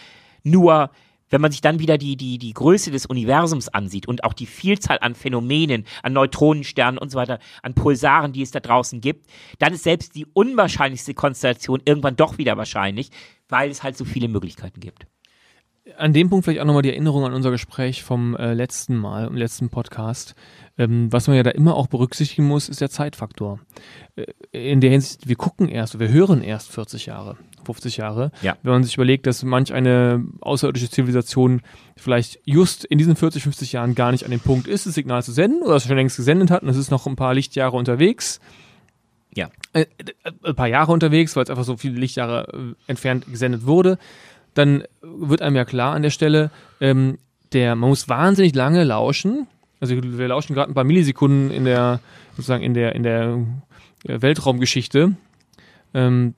[0.44, 0.90] Nur,
[1.30, 4.46] wenn man sich dann wieder die, die, die Größe des Universums ansieht und auch die
[4.46, 9.28] Vielzahl an Phänomenen, an Neutronensternen und so weiter, an Pulsaren, die es da draußen gibt,
[9.60, 13.10] dann ist selbst die unwahrscheinlichste Konstellation irgendwann doch wieder wahrscheinlich,
[13.48, 15.06] weil es halt so viele Möglichkeiten gibt.
[15.98, 19.28] An dem Punkt vielleicht auch nochmal die Erinnerung an unser Gespräch vom äh, letzten Mal,
[19.28, 20.36] im letzten Podcast.
[20.78, 23.60] Ähm, was man ja da immer auch berücksichtigen muss, ist der Zeitfaktor.
[24.16, 28.32] Äh, in der Hinsicht, wir gucken erst, wir hören erst 40 Jahre, 50 Jahre.
[28.42, 28.58] Ja.
[28.64, 31.62] Wenn man sich überlegt, dass manch eine außerirdische Zivilisation
[31.98, 35.24] vielleicht just in diesen 40, 50 Jahren gar nicht an dem Punkt ist, das Signal
[35.24, 37.76] zu senden oder es schon längst gesendet hat und es ist noch ein paar Lichtjahre
[37.76, 38.40] unterwegs.
[39.36, 39.50] Ja.
[39.74, 43.66] Äh, äh, ein paar Jahre unterwegs, weil es einfach so viele Lichtjahre äh, entfernt gesendet
[43.66, 43.98] wurde,
[44.54, 47.18] dann wird einem ja klar an der Stelle, ähm,
[47.54, 49.48] der, man muss wahnsinnig lange lauschen.
[49.80, 52.00] Also wir lauschen gerade ein paar Millisekunden in der,
[52.32, 53.40] sozusagen in der, in der
[54.06, 55.16] äh, Weltraumgeschichte,
[55.94, 56.36] ähm,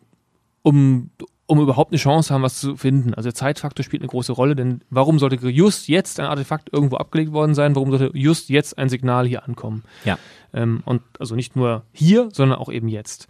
[0.62, 1.10] um,
[1.48, 3.14] um überhaupt eine Chance haben, was zu finden.
[3.14, 6.98] Also der Zeitfaktor spielt eine große Rolle, denn warum sollte just jetzt ein Artefakt irgendwo
[6.98, 7.76] abgelegt worden sein?
[7.76, 9.84] Warum sollte just jetzt ein Signal hier ankommen?
[10.06, 10.18] Ja.
[10.54, 13.28] Ähm, und also nicht nur hier, sondern auch eben jetzt.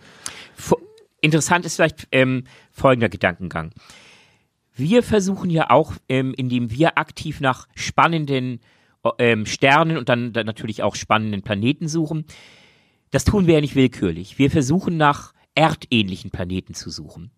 [1.21, 3.71] Interessant ist vielleicht ähm, folgender Gedankengang.
[4.82, 8.59] Wir versuchen ja auch, ähm, indem wir aktiv nach spannenden
[9.19, 12.25] ähm, Sternen und dann, dann natürlich auch spannenden Planeten suchen,
[13.11, 14.39] das tun wir ja nicht willkürlich.
[14.39, 17.29] Wir versuchen nach erdähnlichen Planeten zu suchen.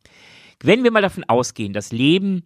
[0.62, 2.44] Wenn wir mal davon ausgehen, dass Leben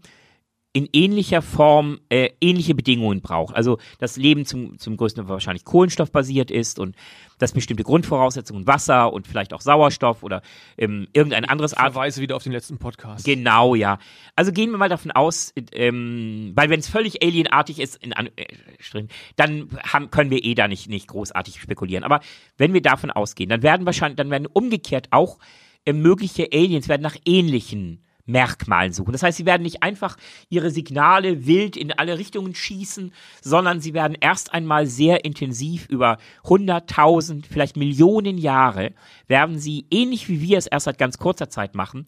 [0.78, 5.66] in ähnlicher Form äh, ähnliche Bedingungen braucht, also das Leben zum, zum größten Teil wahrscheinlich
[5.66, 6.96] kohlenstoffbasiert ist und
[7.40, 10.44] dass bestimmte Grundvoraussetzungen Wasser und vielleicht auch Sauerstoff oder
[10.78, 13.26] ähm, irgendein anderes Art Verweise wieder auf den letzten Podcast.
[13.26, 13.98] Genau, ja.
[14.36, 19.08] Also gehen wir mal davon aus, ähm, weil wenn es völlig alienartig ist, in äh,
[19.36, 22.04] dann haben, können wir eh da nicht, nicht großartig spekulieren.
[22.04, 22.20] Aber
[22.58, 25.40] wenn wir davon ausgehen, dann werden wahrscheinlich, dann werden umgekehrt auch
[25.86, 29.12] äh, mögliche Aliens werden nach ähnlichen Merkmalen suchen.
[29.12, 30.18] Das heißt, sie werden nicht einfach
[30.50, 33.12] ihre Signale wild in alle Richtungen schießen,
[33.42, 38.94] sondern sie werden erst einmal sehr intensiv über 100.000, vielleicht Millionen Jahre,
[39.28, 42.06] werden sie, ähnlich wie wir es erst seit ganz kurzer Zeit machen,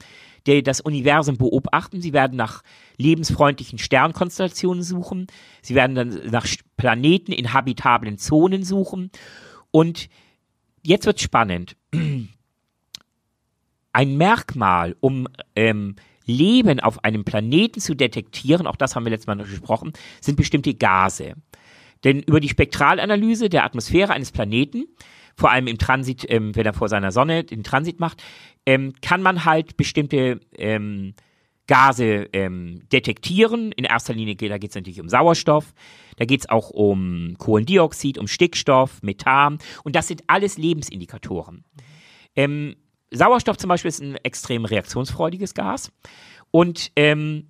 [0.64, 2.02] das Universum beobachten.
[2.02, 2.64] Sie werden nach
[2.98, 5.28] lebensfreundlichen Sternkonstellationen suchen.
[5.62, 6.48] Sie werden dann nach
[6.78, 9.12] Planeten in habitablen Zonen suchen.
[9.72, 10.10] Und
[10.82, 11.76] jetzt wird spannend.
[13.92, 15.96] Ein Merkmal, um ähm,
[16.30, 20.36] Leben auf einem Planeten zu detektieren, auch das haben wir letztes Mal noch gesprochen, sind
[20.36, 21.34] bestimmte Gase.
[22.04, 24.86] Denn über die Spektralanalyse der Atmosphäre eines Planeten
[25.40, 28.22] vor allem im Transit, ähm, wenn er vor seiner Sonne den Transit macht,
[28.66, 31.14] ähm, kann man halt bestimmte ähm,
[31.66, 33.72] Gase ähm, detektieren.
[33.72, 35.74] In erster Linie geht, es natürlich um Sauerstoff,
[36.18, 41.64] da geht es auch um Kohlendioxid, um Stickstoff, Methan und das sind alles Lebensindikatoren.
[43.12, 45.92] Sauerstoff zum Beispiel ist ein extrem reaktionsfreudiges Gas
[46.52, 47.48] und ähm,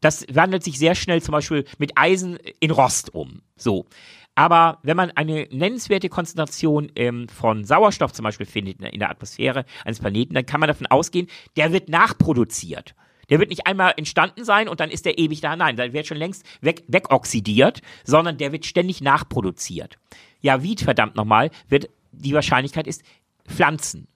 [0.00, 3.40] das wandelt sich sehr schnell zum Beispiel mit Eisen in Rost um.
[3.56, 3.86] So.
[4.34, 9.64] Aber wenn man eine nennenswerte Konzentration ähm, von Sauerstoff zum Beispiel findet in der Atmosphäre
[9.84, 12.94] eines Planeten, dann kann man davon ausgehen, der wird nachproduziert.
[13.30, 15.56] Der wird nicht einmal entstanden sein und dann ist der ewig da.
[15.56, 19.98] Nein, der wird schon längst weg, wegoxidiert, sondern der wird ständig nachproduziert.
[20.40, 23.02] Ja, wie verdammt nochmal, wird die Wahrscheinlichkeit ist
[23.46, 24.08] Pflanzen.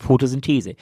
[0.00, 0.76] Photosynthese.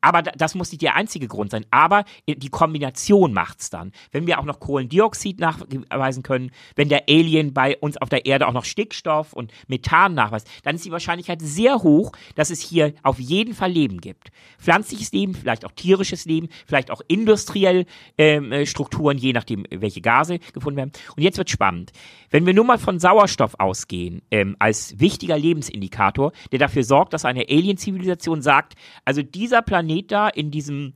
[0.00, 1.66] Aber das muss nicht der einzige Grund sein.
[1.70, 3.92] Aber die Kombination macht es dann.
[4.12, 8.46] Wenn wir auch noch Kohlendioxid nachweisen können, wenn der Alien bei uns auf der Erde
[8.46, 12.94] auch noch Stickstoff und Methan nachweist, dann ist die Wahrscheinlichkeit sehr hoch, dass es hier
[13.02, 14.30] auf jeden Fall Leben gibt.
[14.58, 17.86] Pflanzliches Leben, vielleicht auch tierisches Leben, vielleicht auch industriell
[18.18, 20.92] ähm, äh, Strukturen, je nachdem, welche Gase gefunden werden.
[21.16, 21.92] Und jetzt wird spannend.
[22.30, 27.24] Wenn wir nur mal von Sauerstoff ausgehen, ähm, als wichtiger Lebensindikator, der dafür sorgt, dass
[27.24, 28.74] eine Alien-Zivilisation sagt,
[29.04, 30.92] also dieser Planet Planet da in diesem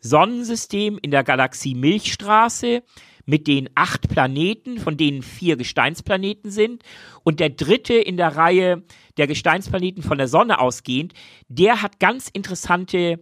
[0.00, 2.82] Sonnensystem in der Galaxie Milchstraße
[3.24, 6.84] mit den acht Planeten, von denen vier Gesteinsplaneten sind.
[7.24, 8.84] Und der dritte in der Reihe
[9.16, 11.12] der Gesteinsplaneten von der Sonne ausgehend,
[11.48, 13.18] der hat ganz interessante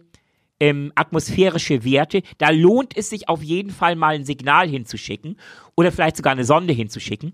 [0.59, 2.21] ähm, atmosphärische Werte.
[2.37, 5.37] Da lohnt es sich auf jeden Fall mal ein Signal hinzuschicken
[5.75, 7.33] oder vielleicht sogar eine Sonde hinzuschicken.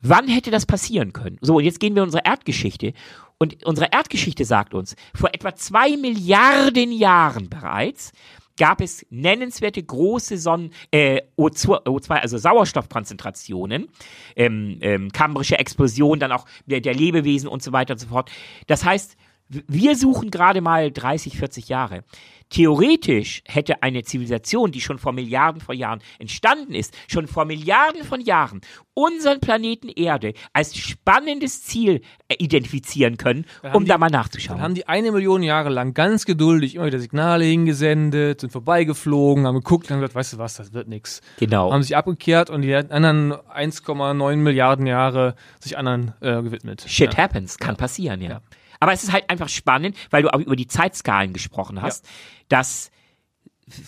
[0.00, 1.38] Wann hätte das passieren können?
[1.40, 2.92] So, und jetzt gehen wir in unsere Erdgeschichte.
[3.38, 8.12] Und unsere Erdgeschichte sagt uns, vor etwa zwei Milliarden Jahren bereits
[8.58, 13.88] gab es nennenswerte große Sonnen, äh, O2, O2, also Sauerstoffkonzentrationen,
[14.34, 18.30] ähm, ähm, kambrische Explosion, dann auch der, der Lebewesen und so weiter und so fort.
[18.66, 19.16] Das heißt,
[19.48, 22.04] wir suchen gerade mal 30, 40 Jahre.
[22.50, 28.04] Theoretisch hätte eine Zivilisation, die schon vor Milliarden von Jahren entstanden ist, schon vor Milliarden
[28.04, 28.62] von Jahren
[28.94, 33.44] unseren Planeten Erde als spannendes Ziel äh, identifizieren können,
[33.74, 34.56] um die, da mal nachzuschauen.
[34.56, 39.46] Dann haben die eine Million Jahre lang ganz geduldig immer wieder Signale hingesendet, sind vorbeigeflogen,
[39.46, 41.20] haben geguckt und haben gesagt, weißt du was, das wird nichts.
[41.38, 41.70] Genau.
[41.70, 46.84] Haben sich abgekehrt und die anderen 1,9 Milliarden Jahre sich anderen äh, gewidmet.
[46.88, 47.24] Shit ja.
[47.24, 48.30] happens, kann passieren, ja.
[48.30, 48.40] ja.
[48.80, 52.10] Aber es ist halt einfach spannend, weil du auch über die Zeitskalen gesprochen hast, ja.
[52.48, 52.90] dass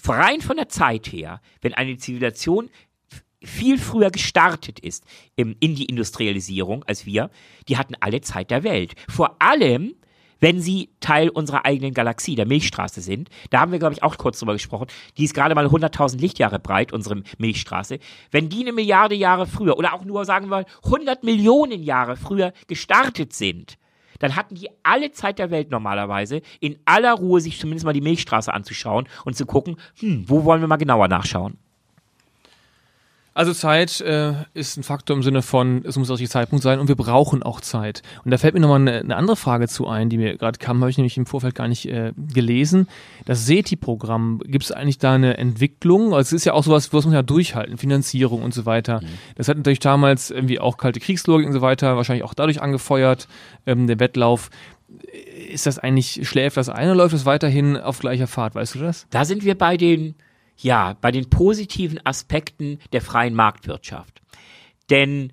[0.07, 2.71] rein von der Zeit her, wenn eine Zivilisation
[3.43, 5.05] viel früher gestartet ist
[5.37, 7.31] in die Industrialisierung als wir,
[7.69, 8.95] die hatten alle Zeit der Welt.
[9.09, 9.95] Vor allem,
[10.41, 13.29] wenn sie Teil unserer eigenen Galaxie, der Milchstraße sind.
[13.51, 14.87] Da haben wir, glaube ich, auch kurz drüber gesprochen.
[15.17, 17.99] Die ist gerade mal 100.000 Lichtjahre breit, unsere Milchstraße.
[18.31, 22.17] Wenn die eine Milliarde Jahre früher oder auch nur, sagen wir mal, 100 Millionen Jahre
[22.17, 23.77] früher gestartet sind,
[24.21, 28.01] dann hatten die alle Zeit der Welt normalerweise, in aller Ruhe sich zumindest mal die
[28.01, 31.59] Milchstraße anzuschauen und zu gucken, hm, wo wollen wir mal genauer nachschauen.
[33.33, 36.81] Also Zeit äh, ist ein Faktor im Sinne von, es muss der richtige Zeitpunkt sein
[36.81, 38.03] und wir brauchen auch Zeit.
[38.25, 40.81] Und da fällt mir nochmal eine, eine andere Frage zu ein, die mir gerade kam,
[40.81, 42.89] habe ich nämlich im Vorfeld gar nicht äh, gelesen.
[43.27, 46.13] Das SETI-Programm, gibt es eigentlich da eine Entwicklung?
[46.13, 49.01] Also es ist ja auch sowas, was man ja durchhalten, Finanzierung und so weiter.
[49.01, 49.07] Mhm.
[49.37, 53.29] Das hat natürlich damals irgendwie auch kalte Kriegslogik und so weiter, wahrscheinlich auch dadurch angefeuert,
[53.65, 54.51] ähm, der Wettlauf
[55.51, 58.81] ist das eigentlich, schläft das ein oder läuft es weiterhin auf gleicher Fahrt, weißt du
[58.81, 59.07] das?
[59.11, 60.15] Da sind wir bei den
[60.63, 64.21] ja, bei den positiven Aspekten der freien Marktwirtschaft.
[64.91, 65.33] Denn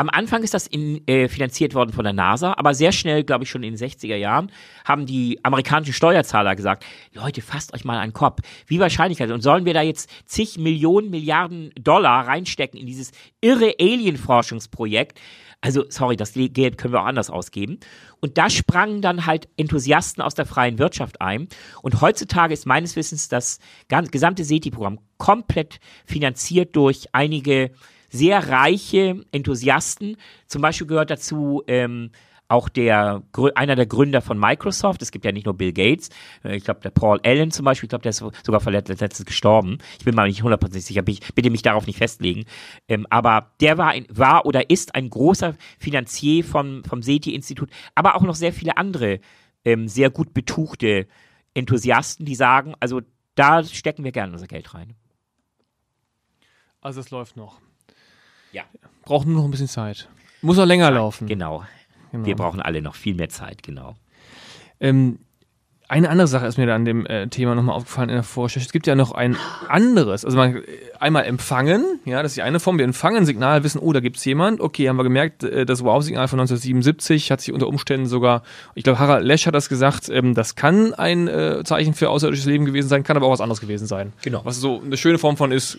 [0.00, 3.44] am Anfang ist das in, äh, finanziert worden von der NASA, aber sehr schnell, glaube
[3.44, 4.50] ich schon in den 60er Jahren,
[4.84, 8.40] haben die amerikanischen Steuerzahler gesagt, Leute, fasst euch mal den Kopf.
[8.66, 13.12] Wie wahrscheinlich und sollen wir da jetzt zig Millionen Milliarden Dollar reinstecken in dieses
[13.42, 15.20] irre Alien-Forschungsprojekt?
[15.62, 17.78] Also, sorry, das Geld können wir auch anders ausgeben.
[18.20, 21.48] Und da sprangen dann halt Enthusiasten aus der freien Wirtschaft ein.
[21.82, 23.58] Und heutzutage ist meines Wissens das
[23.88, 27.72] gesamte SETI-Programm komplett finanziert durch einige
[28.08, 30.16] sehr reiche Enthusiasten.
[30.46, 32.10] Zum Beispiel gehört dazu ähm,
[32.50, 33.22] auch der
[33.54, 35.02] einer der Gründer von Microsoft.
[35.02, 36.10] Es gibt ja nicht nur Bill Gates.
[36.44, 39.26] Äh, ich glaube, der Paul Allen zum Beispiel, ich glaube, der ist sogar verletzt, letztens
[39.26, 39.78] gestorben.
[39.98, 42.44] Ich bin mal nicht hundertprozentig sicher, bitte mich darauf nicht festlegen.
[42.88, 48.16] Ähm, aber der war, ein, war oder ist ein großer Finanzier vom, vom SETI-Institut, aber
[48.16, 49.20] auch noch sehr viele andere
[49.64, 51.06] ähm, sehr gut betuchte
[51.54, 53.00] Enthusiasten, die sagen, also
[53.34, 54.94] da stecken wir gerne unser Geld rein.
[56.80, 57.60] Also es läuft noch.
[58.52, 58.64] Ja.
[59.04, 60.08] Braucht nur noch ein bisschen Zeit.
[60.42, 61.26] Muss noch länger Zeit, laufen.
[61.26, 61.64] Genau.
[62.12, 62.26] Genau.
[62.26, 63.96] Wir brauchen alle noch viel mehr Zeit, genau.
[64.80, 65.18] Ähm,
[65.90, 68.64] eine andere Sache ist mir da an dem äh, Thema nochmal aufgefallen in der Vorstellung.
[68.64, 69.36] Es gibt ja noch ein
[69.66, 70.62] anderes, also man
[71.00, 74.24] einmal empfangen, ja, das ist die eine Form, wir empfangen Signal, wissen, oh, da gibt's
[74.24, 78.44] jemand, okay, haben wir gemerkt, äh, das Wow-Signal von 1977 hat sich unter Umständen sogar,
[78.76, 82.46] ich glaube, Harald Lesch hat das gesagt, ähm, das kann ein äh, Zeichen für außerirdisches
[82.46, 84.12] Leben gewesen sein, kann aber auch was anderes gewesen sein.
[84.22, 84.42] Genau.
[84.44, 85.78] Was so eine schöne Form von ist,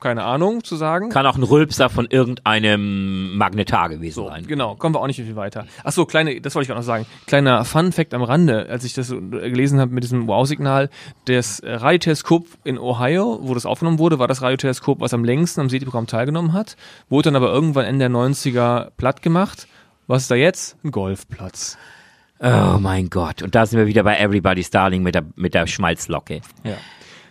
[0.00, 1.08] keine Ahnung zu sagen.
[1.10, 4.46] Kann auch ein Rülpser von irgendeinem Magnetar gewesen So, sein.
[4.46, 5.66] genau, kommen wir auch nicht viel weiter.
[5.84, 7.06] Ach so, kleine, das wollte ich gerade noch sagen.
[7.26, 10.90] Kleiner Fun Fact am Rande, als ich das gelesen habe mit diesem Wow-Signal,
[11.26, 15.68] das Radioteleskop in Ohio, wo das aufgenommen wurde, war das Radioteleskop, was am längsten am
[15.68, 16.76] SETI-Programm teilgenommen hat,
[17.08, 19.66] wurde dann aber irgendwann Ende der 90er platt gemacht.
[20.06, 20.76] Was ist da jetzt?
[20.84, 21.76] Ein Golfplatz.
[22.40, 23.42] Oh mein Gott.
[23.42, 26.40] Und da sind wir wieder bei Everybody's Darling mit der, mit der Schmalzlocke.
[26.62, 26.74] Ja.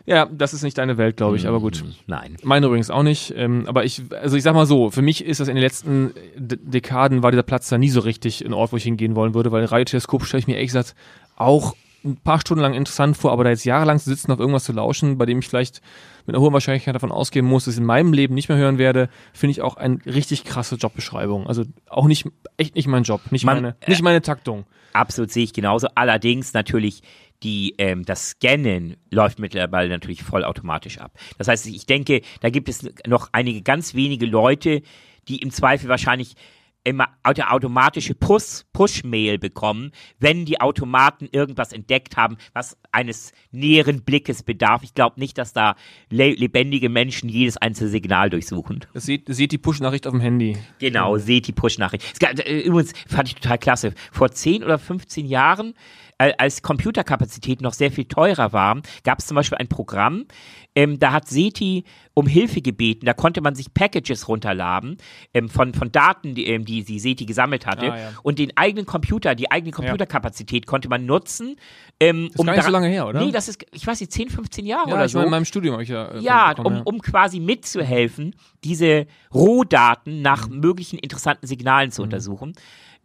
[0.10, 1.84] Ja, das ist nicht deine Welt, glaube ich, aber gut.
[2.08, 2.38] Nein.
[2.42, 3.34] Meine übrigens auch nicht.
[3.36, 6.14] Ähm, aber ich, also ich sag mal so, für mich ist das in den letzten
[6.38, 9.34] D Dekaden war dieser Platz da nie so richtig ein Ort, wo ich hingehen wollen
[9.34, 10.96] würde, weil Radioteleskop stelle ich mir ehrlich gesagt
[11.36, 14.64] auch ein paar Stunden lang interessant vor, aber da jetzt jahrelang zu sitzen, auf irgendwas
[14.64, 15.82] zu lauschen, bei dem ich vielleicht
[16.26, 18.78] mit einer hohen Wahrscheinlichkeit davon ausgehen muss, dass ich in meinem Leben nicht mehr hören
[18.78, 21.48] werde, finde ich auch eine richtig krasse Jobbeschreibung.
[21.48, 24.66] Also auch nicht, echt nicht mein Job, nicht Man- meine, nicht meine Taktung.
[24.94, 25.88] Absolut sehe ich genauso.
[25.96, 27.04] Allerdings natürlich
[27.44, 31.18] die, ähm, das Scannen läuft mittlerweile natürlich vollautomatisch ab.
[31.38, 34.82] Das heißt, ich denke, da gibt es noch einige ganz wenige Leute,
[35.28, 36.36] die im Zweifel wahrscheinlich
[36.84, 44.04] immer auto- automatische Push, Push-Mail bekommen, wenn die Automaten irgendwas entdeckt haben, was eines näheren
[44.04, 44.84] Blickes bedarf.
[44.84, 45.76] Ich glaube nicht, dass da
[46.10, 48.86] le lebendige Menschen jedes einzelne Signal durchsuchen.
[48.94, 50.58] Seht, seht die Push-Nachricht auf dem Handy.
[50.80, 52.24] Genau, seht die Push-Nachricht.
[52.24, 53.94] Äh, Übrigens fand ich total klasse.
[54.14, 55.74] Vor 10 oder 15 Jahren,
[56.18, 60.26] als Computerkapazitäten noch sehr viel teurer waren, gab es zum Beispiel ein Programm,
[60.74, 63.06] ähm, da hat SETI um Hilfe gebeten.
[63.06, 64.98] Da konnte man sich Packages runterladen
[65.34, 67.92] ähm, von, von Daten, die, ähm, die, die SETI gesammelt hatte.
[67.92, 68.10] Ah, ja.
[68.24, 71.56] Und den eigenen Computer, die eigene Computerkapazität konnte man nutzen.
[72.00, 73.24] Ähm, ist gar nicht so lange her, oder?
[73.24, 75.20] Nee, das ist, ich weiß nicht, 10, 15 Jahre Ja, oder so.
[75.22, 76.10] in meinem Studium habe ich ja.
[76.10, 80.60] äh, Ja, bekommen, um, um quasi mitzuhelfen, diese Rohdaten nach Mhm.
[80.60, 82.54] möglichen interessanten Signalen zu untersuchen.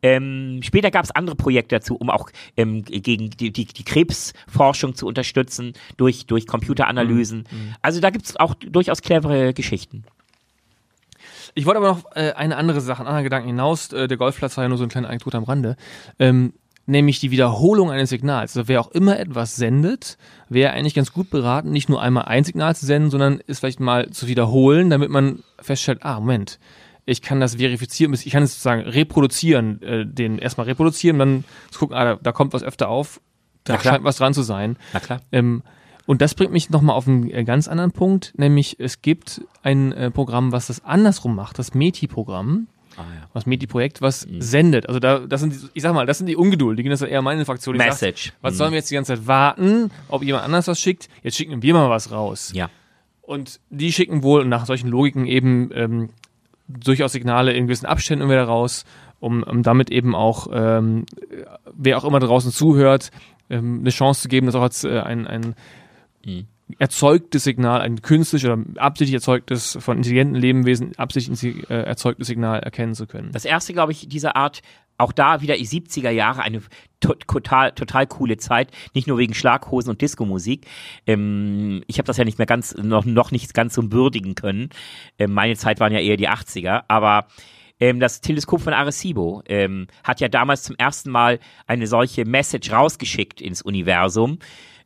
[0.02, 4.94] Ähm, später gab es andere Projekte dazu, um auch ähm, gegen die, die, die Krebsforschung
[4.94, 7.44] zu unterstützen durch, durch Computeranalysen.
[7.50, 7.74] Mhm.
[7.82, 10.04] Also da gibt es auch durchaus clevere Geschichten.
[11.54, 13.92] Ich wollte aber noch äh, eine andere Sache, einen anderen Gedanken hinaus.
[13.92, 15.76] Äh, der Golfplatz war ja nur so eine kleine Anekdote am Rande.
[16.18, 16.54] Ähm,
[16.86, 18.56] nämlich die Wiederholung eines Signals.
[18.56, 22.44] Also wer auch immer etwas sendet, wäre eigentlich ganz gut beraten, nicht nur einmal ein
[22.44, 26.58] Signal zu senden, sondern es vielleicht mal zu wiederholen, damit man feststellt, ah, Moment,
[27.04, 31.44] ich kann das verifizieren, ich kann es sozusagen reproduzieren, äh, den erstmal reproduzieren, dann
[31.76, 33.20] gucken, ah, da, da kommt was öfter auf,
[33.64, 34.76] da scheint was dran zu sein.
[34.92, 35.20] Na klar.
[35.32, 35.62] Ähm,
[36.06, 39.92] und das bringt mich nochmal auf einen äh, ganz anderen Punkt, nämlich es gibt ein
[39.92, 42.66] äh, Programm, was das andersrum macht, das METI-Programm,
[42.98, 43.26] Ah, ja.
[43.32, 44.86] das METI-Projekt, was sendet.
[44.86, 47.22] Also da, das sind, die, ich sag mal, das sind die Ungeduldigen, das ist eher
[47.22, 47.74] meine Fraktion.
[47.74, 48.32] die sagt, Message.
[48.42, 48.58] was Mhm.
[48.58, 51.08] sollen wir jetzt die ganze Zeit warten, ob jemand anders was schickt?
[51.22, 52.50] Jetzt schicken wir mal was raus.
[52.54, 52.68] Ja.
[53.22, 56.10] Und die schicken wohl nach solchen Logiken eben ähm,
[56.68, 58.84] durchaus Signale in gewissen Abständen wieder raus,
[59.20, 61.06] um, um damit eben auch, ähm,
[61.74, 63.10] wer auch immer draußen zuhört,
[63.50, 65.54] ähm, eine Chance zu geben, das auch als äh, ein, ein
[66.24, 66.46] Mhm.
[66.78, 72.94] erzeugtes Signal, ein künstlich oder absichtlich erzeugtes, von intelligenten Lebewesen absichtlich äh, erzeugtes Signal erkennen
[72.94, 73.30] zu können.
[73.32, 74.62] Das erste, glaube ich, dieser Art,
[74.98, 76.62] auch da wieder die 70er Jahre, eine
[77.00, 80.66] to total, total coole Zeit, nicht nur wegen Schlaghosen und Diskomusik.
[81.06, 84.70] Ähm, ich habe das ja nicht mehr ganz, noch, noch nicht ganz so würdigen können.
[85.18, 87.26] Ähm, meine Zeit waren ja eher die 80er, aber
[87.80, 92.70] ähm, das Teleskop von Arecibo ähm, hat ja damals zum ersten Mal eine solche Message
[92.70, 94.38] rausgeschickt ins Universum.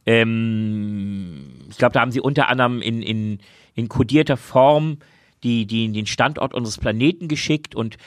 [0.07, 3.39] Ähm, ich glaube, da haben sie unter anderem in, in,
[3.75, 4.99] in kodierter Form
[5.43, 7.99] die, die, den Standort unseres Planeten geschickt und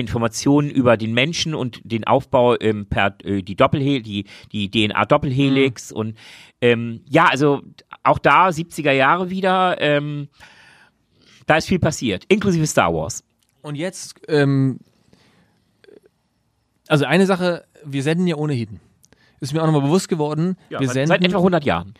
[0.00, 5.92] Informationen über den Menschen und den Aufbau ähm, per äh, die Doppelhel die, die DNA-Doppelhelix
[5.92, 6.16] und
[6.60, 7.62] ähm, ja, also
[8.02, 10.28] auch da 70er Jahre wieder, ähm,
[11.46, 13.24] da ist viel passiert, inklusive Star Wars.
[13.62, 14.78] Und jetzt, ähm,
[16.88, 18.80] also eine Sache, wir senden ja ohnehin.
[19.40, 21.94] Ist mir auch nochmal bewusst geworden, wir seit, senden, seit etwa 100 Jahren.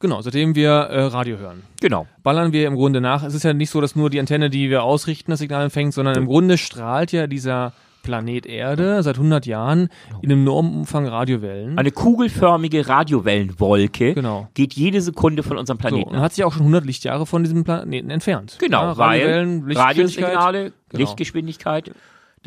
[0.00, 1.62] Genau, seitdem wir äh, Radio hören.
[1.80, 2.06] Genau.
[2.22, 3.22] Ballern wir im Grunde nach.
[3.24, 5.94] Es ist ja nicht so, dass nur die Antenne, die wir ausrichten, das Signal empfängt,
[5.94, 7.72] sondern im Grunde strahlt ja dieser
[8.04, 9.88] Planet Erde seit 100 Jahren
[10.22, 11.76] in einem enormen Umfang Radiowellen.
[11.78, 14.48] Eine kugelförmige Radiowellenwolke Genau.
[14.54, 16.22] geht jede Sekunde von unserem So, Planeten und ab.
[16.22, 18.56] hat sich auch schon 100 Lichtjahre von diesem Planeten entfernt.
[18.60, 20.24] Genau, Ja, weil Radiowellen, Lichtgeschwindigkeit.
[20.36, 21.00] Radiosignale, Genau.
[21.00, 21.90] Lichtgeschwindigkeit.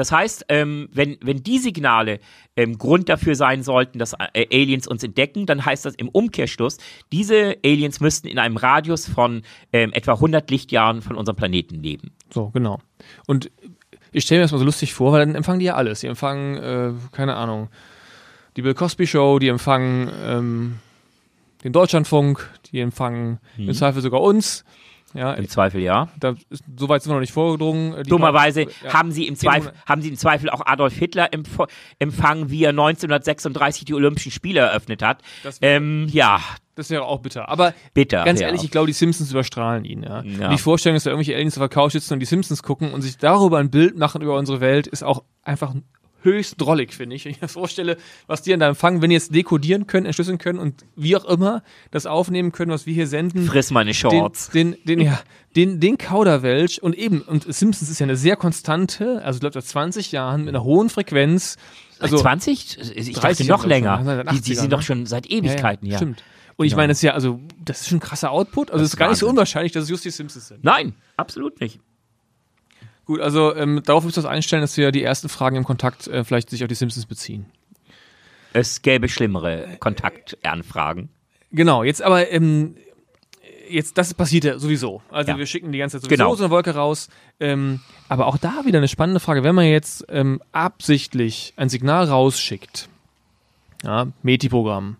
[0.01, 2.19] Das heißt, ähm, wenn, wenn die Signale
[2.55, 6.79] ähm, Grund dafür sein sollten, dass äh, Aliens uns entdecken, dann heißt das im Umkehrschluss,
[7.11, 12.13] diese Aliens müssten in einem Radius von ähm, etwa 100 Lichtjahren von unserem Planeten leben.
[12.33, 12.79] So, genau.
[13.27, 13.51] Und
[14.11, 15.99] ich stelle mir das mal so lustig vor, weil dann empfangen die ja alles.
[15.99, 17.69] Die empfangen, äh, keine Ahnung,
[18.57, 20.79] die Bill Cosby Show, die empfangen ähm,
[21.63, 23.69] den Deutschlandfunk, die empfangen Mhm.
[23.69, 24.65] im Zweifel sogar uns.
[25.13, 26.07] Ja, Im Zweifel ja.
[26.19, 28.03] da ist, so weit sind wir noch nicht vorgedrungen.
[28.03, 28.93] Die Dummerweise Ja.
[28.93, 31.57] haben sie im Zweifel, haben sie im Zweifel auch Adolf Hitler empf
[31.99, 35.21] empfangen, wie er 1936 die Olympischen Spiele eröffnet hat.
[35.43, 36.39] Das wäre- Ähm, ja,
[36.75, 37.49] Das wäre auch bitter.
[37.49, 38.23] Aber bitter.
[38.23, 38.47] ganz ja.
[38.47, 40.03] ehrlich, ich glaube, die Simpsons überstrahlen ihn.
[40.03, 40.23] Ja.
[40.23, 40.49] Ja.
[40.49, 43.01] Die Vorstellung, dass da irgendwelche Aliens auf der Couch sitzen und die Simpsons gucken und
[43.01, 45.73] sich darüber ein Bild machen über unsere Welt, ist auch einfach
[46.23, 47.25] höchst drollig, finde ich.
[47.25, 47.97] Wenn ich mir vorstelle,
[48.27, 51.25] was die an da empfangen, wenn die jetzt dekodieren können, entschlüsseln können und wie auch
[51.25, 53.45] immer das aufnehmen können, was wir hier senden.
[53.45, 54.49] Friss meine den, Shorts.
[54.49, 55.19] den, den, ja,
[55.55, 59.53] den, den Kauderwelsch und eben, und Simpsons ist ja eine sehr konstante, also ich glaube
[59.53, 61.57] seit 20 Jahren mit einer hohen Frequenz.
[61.99, 62.77] Also, seit 20?
[62.95, 64.23] Ich 30 dachte noch länger.
[64.31, 64.83] Die, die 80ern, sind doch ne?
[64.83, 65.97] schon seit ja, Ewigkeiten, ja.
[65.97, 66.23] Stimmt.
[66.57, 66.81] Und ich Genau.
[66.81, 68.71] meine, das ist ja, also, das ist schon ein krasser Output.
[68.71, 70.63] Also, es ist gar nicht so unwahrscheinlich, dass es just die Simpsons sind.
[70.63, 71.79] Nein, absolut nicht.
[73.05, 76.07] Gut, also, ähm, darauf müsst ihr das einstellen, dass wir die ersten Fragen im Kontakt
[76.07, 77.45] äh, vielleicht sich auf die Simpsons beziehen.
[78.53, 81.09] Es gäbe schlimmere Kontaktanfragen.
[81.51, 82.75] Genau, jetzt aber, ähm,
[83.69, 85.01] jetzt, das passiert ja sowieso.
[85.09, 85.37] Also Ja.
[85.37, 86.35] wir schicken die ganze Zeit sowieso Genau.
[86.35, 87.09] so eine Wolke raus.
[87.39, 87.79] Ähm,
[88.09, 89.43] aber auch da wieder eine spannende Frage.
[89.43, 92.89] Wenn man jetzt ähm, absichtlich ein Signal rausschickt,
[93.83, 94.97] ja, Meti-Programm,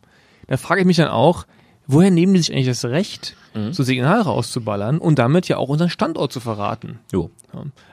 [0.48, 1.46] da frage ich mich dann auch,
[1.88, 3.74] woher nehmen die sich eigentlich das Recht, Mhm.
[3.74, 7.00] so Signal rauszuballern und damit ja auch unseren Standort zu verraten?
[7.12, 7.30] Jo.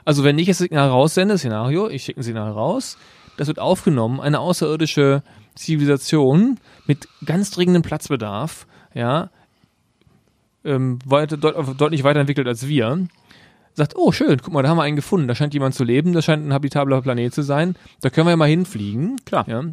[0.05, 2.97] Also wenn ich das Signal raussende, Szenario, ich schicke ein Signal raus,
[3.37, 5.21] das wird aufgenommen, eine außerirdische
[5.55, 9.29] Zivilisation mit ganz dringendem Platzbedarf, ja,
[10.63, 13.07] ähm, weiter, deut deutlich weiterentwickelt als wir,
[13.73, 16.13] sagt, oh schön, guck mal, da haben wir einen gefunden, da scheint jemand zu leben,
[16.13, 19.17] das scheint ein habitabler Planet zu sein, da können wir ja mal hinfliegen.
[19.25, 19.47] Klar.
[19.47, 19.63] Ja.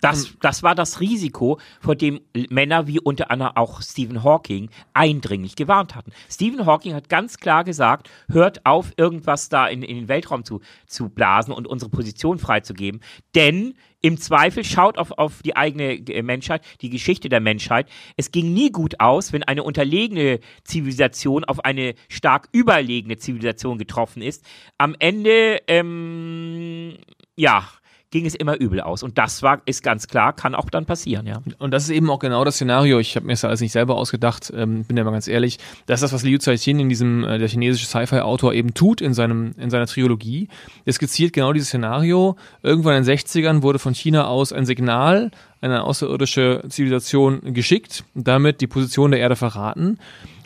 [0.00, 5.56] Das, das war das Risiko, vor dem Männer wie unter anderem auch Stephen Hawking eindringlich
[5.56, 6.12] gewarnt hatten.
[6.30, 10.60] Stephen Hawking hat ganz klar gesagt, hört auf, irgendwas da in, in den Weltraum zu,
[10.86, 13.00] zu blasen und unsere Position freizugeben.
[13.34, 17.88] Denn im Zweifel schaut auf, auf die eigene äh, Menschheit, die Geschichte der Menschheit.
[18.16, 24.22] Es ging nie gut aus, wenn eine unterlegene Zivilisation auf eine stark überlegene Zivilisation getroffen
[24.22, 24.44] ist.
[24.78, 26.96] Am Ende, ähm,
[27.36, 27.68] ja,
[28.10, 29.02] ging es immer übel aus.
[29.02, 31.42] Und das war, ist ganz klar, kann auch dann passieren, ja.
[31.58, 32.98] Und das ist eben auch genau das Szenario.
[32.98, 35.58] Ich habe mir das alles nicht selber ausgedacht, ähm, bin ja mal ganz ehrlich.
[35.86, 39.14] Das ist das, was Liu Cixin in diesem, äh, der chinesische Sci-Fi-Autor eben tut in
[39.14, 40.48] seinem, in seiner Trilogie.
[40.84, 42.36] Er skizziert genau dieses Szenario.
[42.62, 45.30] Irgendwann in den 60ern wurde von China aus ein Signal,
[45.60, 49.98] eine außerirdische Zivilisation geschickt damit die Position der Erde verraten.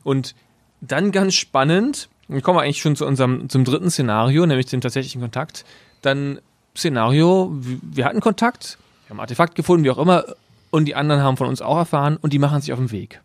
[0.02, 0.34] Und
[0.80, 4.80] dann ganz spannend, dann kommen wir eigentlich schon zu unserem, zum dritten Szenario, nämlich dem
[4.80, 5.64] tatsächlichen Kontakt.
[6.02, 6.40] Dann
[6.76, 10.24] Szenario, wir- hatten Kontakt, wir haben Artefakt gefunden, wie auch immer,
[10.70, 13.20] und die anderen haben von uns auch erfahren und die machen sich auf den Weg.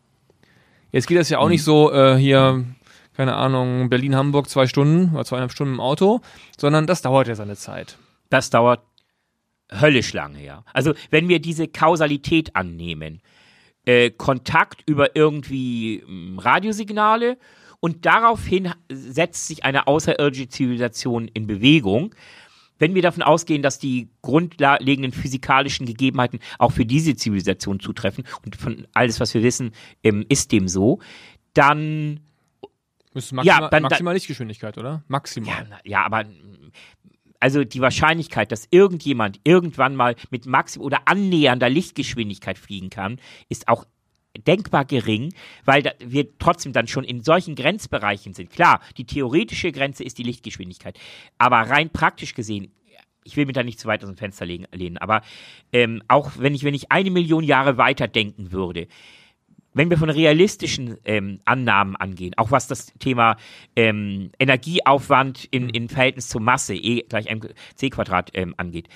[0.92, 2.64] Jetzt geht das ja auch nicht so äh, hier,
[3.16, 6.22] keine Ahnung, Berlin-Hamburg zwei Stunden oder zweieinhalb Stunden im Auto,
[6.58, 7.98] sondern das dauert ja seine Zeit.
[8.30, 8.82] Das dauert
[9.72, 10.64] höllisch lange, ja.
[10.74, 13.22] Also wenn wir diese Kausalität annehmen,
[13.86, 17.38] äh, Kontakt über irgendwie mh, Radiosignale
[17.80, 22.14] und daraufhin setzt sich eine außerirdische Zivilisation in Bewegung.
[22.80, 28.56] Wenn wir davon ausgehen, dass die grundlegenden physikalischen Gegebenheiten auch für diese Zivilisation zutreffen und
[28.56, 29.72] von alles, was wir wissen,
[30.04, 31.00] ähm, ist dem so,
[31.54, 32.22] dann
[33.14, 35.04] ist maximal, Ja, dann- maximal Lichtgeschwindigkeit, oder?
[35.08, 35.68] Maximal.
[35.70, 36.72] Ja, ja, aber mm,
[37.40, 43.20] also die Wahrscheinlichkeit, dass irgendjemand irgendwann mal mit maxim oder annähernder Lichtgeschwindigkeit fliegen kann,
[43.50, 43.86] ist auch
[44.38, 45.34] denkbar gering,
[45.66, 48.52] weil wir trotzdem dann schon in solchen Grenzbereichen sind.
[48.52, 51.00] Klar, die theoretische Grenze ist die Lichtgeschwindigkeit,
[51.38, 52.72] aber rein praktisch gesehen,
[53.24, 55.22] ich will mir da nicht zu weit aus dem Fenster lehnen, aber
[55.74, 58.88] ähm, auch wenn ich, wenn ich eine Million Jahre weiter denken würde,
[59.74, 63.38] wenn wir von realistischen ähm, Annahmen angehen, auch was das Thema
[63.76, 68.90] ähm, Energieaufwand in, in Verhältnis zur Masse, E gleich mc Quadrat ähm, angeht,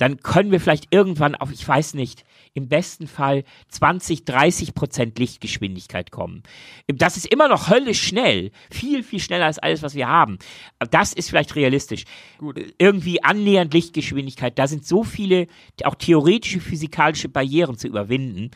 [0.00, 2.24] dann können wir vielleicht irgendwann auf, ich weiß nicht,
[2.54, 6.42] im besten Fall 20, 30 Prozent Lichtgeschwindigkeit kommen.
[6.88, 8.50] Das ist immer noch höllisch schnell.
[8.70, 10.38] Viel, viel schneller als alles, was wir haben.
[10.90, 12.04] Das ist vielleicht realistisch.
[12.38, 12.58] Gut.
[12.78, 14.58] Irgendwie annähernd Lichtgeschwindigkeit.
[14.58, 15.48] Da sind so viele,
[15.84, 18.52] auch theoretische physikalische Barrieren zu überwinden.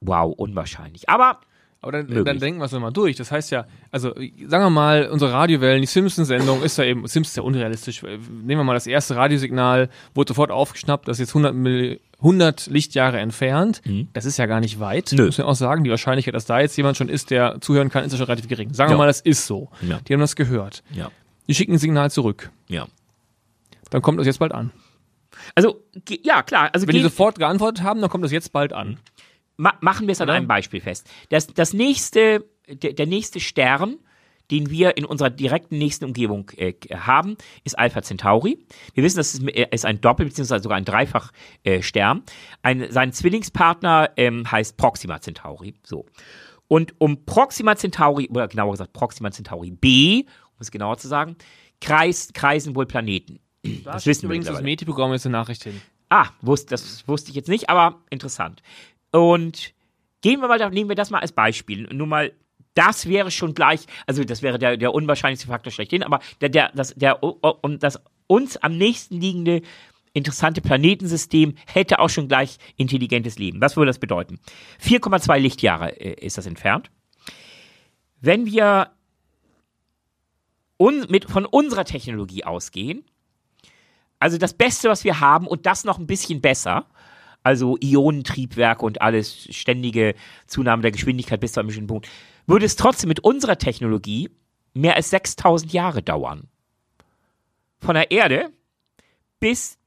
[0.00, 1.08] Wow, unwahrscheinlich.
[1.08, 1.40] Aber
[1.86, 2.24] Aber dann, Möglich.
[2.24, 3.14] dann denken wir es nochmal durch.
[3.16, 4.08] Das heißt ja, also
[4.48, 8.02] sagen wir mal, unsere Radiowellen, die Simpsons-Sendung ist ja eben, Simpsons ist ja unrealistisch.
[8.02, 12.66] Nehmen wir mal das erste Radiosignal, wurde sofort aufgeschnappt, das ist jetzt 100, Milli 100
[12.66, 13.82] Lichtjahre entfernt.
[14.14, 15.26] Das ist ja gar nicht weit, Nö.
[15.26, 15.84] muss man auch sagen.
[15.84, 18.48] Die Wahrscheinlichkeit, dass da jetzt jemand schon ist, der zuhören kann, ist ja schon relativ
[18.48, 18.72] gering.
[18.74, 18.98] Sagen wir Ja.
[18.98, 19.68] mal, das ist so.
[19.82, 20.00] Ja.
[20.08, 20.82] Die haben das gehört.
[20.92, 21.10] ja,
[21.46, 22.50] Die schicken ein Signal zurück.
[22.68, 22.86] ja.
[23.90, 24.72] Dann kommt das jetzt bald an.
[25.54, 25.80] Also,
[26.24, 26.70] ja, klar.
[26.72, 28.98] Also Wenn die sofort geantwortet haben, dann kommt das jetzt bald an.
[29.56, 30.36] Ma machen wir es an Oder?
[30.36, 31.08] einem Beispiel fest.
[31.30, 33.96] Das, das nächste, der, der nächste Stern,
[34.50, 38.58] den wir in unserer direkten nächsten Umgebung äh, haben, ist Alpha Centauri.
[38.94, 40.60] Wir wissen, das ist, äh, ist ein Doppel- bzw.
[40.60, 42.22] sogar ein Dreifach-Stern.
[42.62, 45.74] Äh, sein Zwillingspartner ähm, heißt Proxima Centauri.
[45.82, 46.06] So.
[46.68, 51.36] Und um Proxima Centauri, oder genauer gesagt Proxima Centauri B, um es genauer zu sagen,
[51.80, 53.40] kreis, kreisen wohl Planeten.
[53.84, 55.80] Da das wissen wir übrigens das Meti-Programm jetzt eine Nachricht hin.
[56.08, 58.62] Ah, wusste, das wusste ich jetzt nicht, aber interessant.
[59.16, 59.72] Und
[60.20, 61.88] gehen wir mal, nehmen wir das mal als Beispiel.
[61.92, 62.32] Nur mal,
[62.74, 66.70] das wäre schon gleich, also das wäre der, der unwahrscheinlichste Faktor schlechthin, aber der, der,
[66.74, 69.62] das, der, um das uns am nächsten liegende
[70.12, 73.60] interessante Planetensystem hätte auch schon gleich intelligentes Leben.
[73.60, 74.38] Was würde das bedeuten?
[74.82, 76.90] 4,2 Lichtjahre äh, ist das entfernt.
[78.20, 78.90] Wenn wir
[80.78, 83.04] un mit, von unserer Technologie ausgehen,
[84.18, 86.86] also das Beste, was wir haben und das noch ein bisschen besser,
[87.46, 90.16] also Ionentriebwerke und alles, ständige
[90.48, 92.08] Zunahme der Geschwindigkeit bis zu einem bestimmten Punkt,
[92.48, 94.30] würde es trotzdem mit unserer Technologie
[94.74, 96.48] mehr als 6000 Jahre dauern.
[97.78, 98.50] Von der Erde
[99.38, 99.78] bis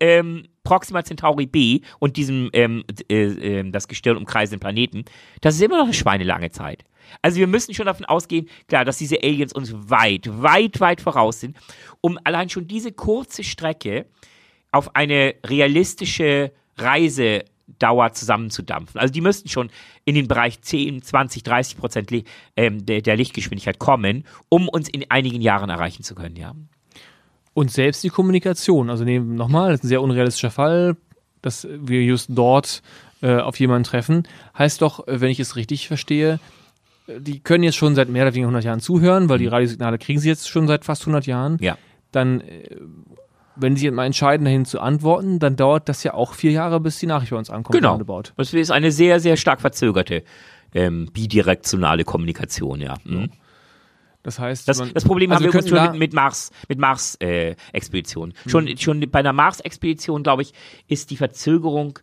[0.00, 5.06] ähm, Proxima Centauri B und diesem ähm, äh, äh, das Gestirn umkreisenden Planeten,
[5.40, 6.84] das ist immer noch eine schweinelange Zeit.
[7.22, 11.40] Also wir müssen schon davon ausgehen, klar, dass diese Aliens uns weit, weit, weit voraus
[11.40, 11.56] sind,
[12.02, 14.04] um allein schon diese kurze Strecke
[14.72, 19.00] auf eine realistische Reisedauer zusammenzudampfen.
[19.00, 19.70] Also die müssten schon
[20.04, 22.10] in den Bereich 10, 20, 30 Prozent
[22.56, 26.54] ähm, der, Lichtgeschwindigkeit kommen, um uns in einigen Jahren erreichen zu können, ja.
[27.54, 30.96] Und selbst die Kommunikation, also nochmal, das ist ein sehr unrealistischer Fall,
[31.42, 32.82] dass wir just dort
[33.20, 36.38] äh, auf jemanden treffen, heißt doch, wenn ich es richtig verstehe,
[37.08, 39.52] die können jetzt schon seit mehr oder weniger 100 Jahren zuhören, weil die mhm.
[39.52, 41.58] Radiosignale kriegen sie jetzt schon seit fast 100 Jahren.
[41.60, 41.78] Ja.
[42.12, 42.76] Dann, äh,
[43.58, 46.98] wenn sie mal entscheiden, dahin zu antworten, dann dauert das ja auch vier Jahre, bis
[46.98, 47.74] die Nachricht bei uns ankommt.
[47.74, 48.22] Genau.
[48.36, 50.22] Das ist eine sehr, sehr stark verzögerte
[50.74, 52.96] ähm, bidirektionale Kommunikation, ja.
[53.04, 53.30] Mhm.
[54.22, 58.34] Das heißt, das, das Problem also haben wir, wir schon mit, mit Mars, mit Mars-Expeditionen.
[58.44, 58.76] Äh, schon, mhm.
[58.76, 60.52] schon bei einer Mars-Expedition, glaube ich,
[60.86, 61.98] ist die Verzögerung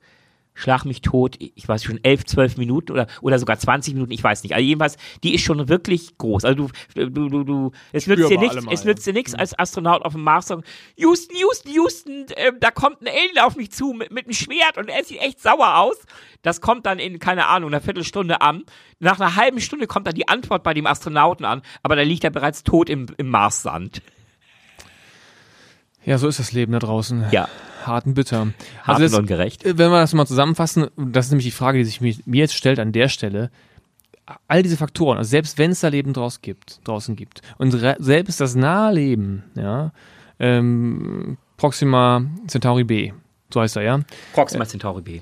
[0.56, 4.24] schlag mich tot, ich weiß schon, elf, zwölf Minuten oder, oder sogar 20 Minuten, ich
[4.24, 4.56] weiß nicht.
[4.56, 6.45] Also jedenfalls, die ist schon wirklich groß.
[6.45, 9.39] Also du, du, du, du es nützt dir nichts, es nützt dir nichts mhm.
[9.39, 10.64] als Astronaut auf dem Mars sagen,
[10.95, 14.78] Houston, Houston, Houston, äh, da kommt ein Alien auf mich zu mit, mit einem Schwert
[14.78, 15.97] und er sieht echt sauer aus.
[16.41, 18.64] Das kommt dann in, keine Ahnung, einer Viertelstunde an.
[18.99, 22.24] Nach einer halben Stunde kommt dann die Antwort bei dem Astronauten an, aber da liegt
[22.24, 24.01] er bereits tot im, im Marssand.
[26.06, 27.26] Ja, so ist das Leben da draußen.
[27.32, 27.49] Ja.
[27.88, 28.48] Hart und bitter.
[28.84, 29.64] Hart also und gerecht.
[29.64, 32.80] Wenn wir das mal zusammenfassen, das ist nämlich die Frage, die sich mir jetzt stellt
[32.80, 33.52] an der Stelle.
[34.48, 38.42] All diese Faktoren, also selbst wenn es da Leben draus gibt, draußen gibt, und selbst
[38.42, 39.92] das Naheleben, ja,
[40.40, 43.12] ähm, Proxima Centauri B,
[43.54, 44.00] so heißt er, ja?
[44.34, 45.22] Proxima Centauri B.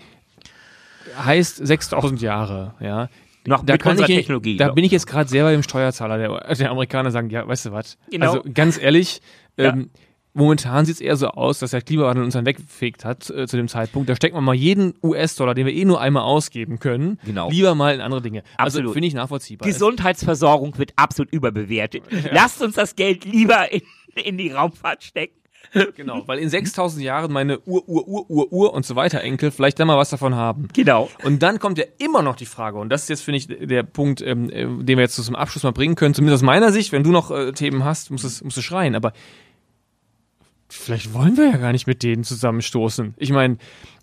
[1.18, 3.10] Heißt 6000 Jahre, ja.
[3.46, 4.58] Noch da mit unserer ich, Technologie.
[4.58, 6.18] Da bin ich jetzt gerade sehr bei dem Steuerzahler.
[6.18, 7.98] Der, der Amerikaner sagen, ja, weißt du was?
[8.10, 8.26] Genau.
[8.26, 9.22] Also ganz ehrlich,
[9.58, 9.74] ja.
[9.74, 9.90] ähm,
[10.36, 13.56] Momentan sieht es eher so aus, dass der Klimawandel uns dann weggefegt hat äh, zu
[13.56, 14.10] dem Zeitpunkt.
[14.10, 17.52] Da steckt man mal jeden US-Dollar, den wir eh nur einmal ausgeben können, genau.
[17.52, 18.44] lieber mal in andere Dinge.
[18.58, 18.86] Also absolut.
[18.88, 19.68] Also finde ich nachvollziehbar.
[19.68, 22.04] Gesundheitsversorgung wird absolut überbewertet.
[22.24, 22.30] Ja.
[22.32, 23.82] Lasst uns das Geld lieber in,
[24.24, 25.44] in die Raumfahrt stecken.
[25.96, 29.52] Genau, weil in 6000 Jahren meine Ur, Ur, Ur, Ur, Ur und so weiter Enkel
[29.52, 30.68] vielleicht dann mal was davon haben.
[30.74, 31.10] Genau.
[31.24, 33.84] Und dann kommt ja immer noch die Frage, und das ist jetzt, finde ich, der
[33.84, 36.92] Punkt, ähm, äh, den wir jetzt zum Abschluss mal bringen können, zumindest aus meiner Sicht,
[36.92, 39.14] wenn du noch äh, Themen hast, musst du, musst du schreien, aber
[40.74, 43.14] vielleicht wollen wir ja gar nicht mit denen zusammenstoßen.
[43.18, 43.58] Ich meine,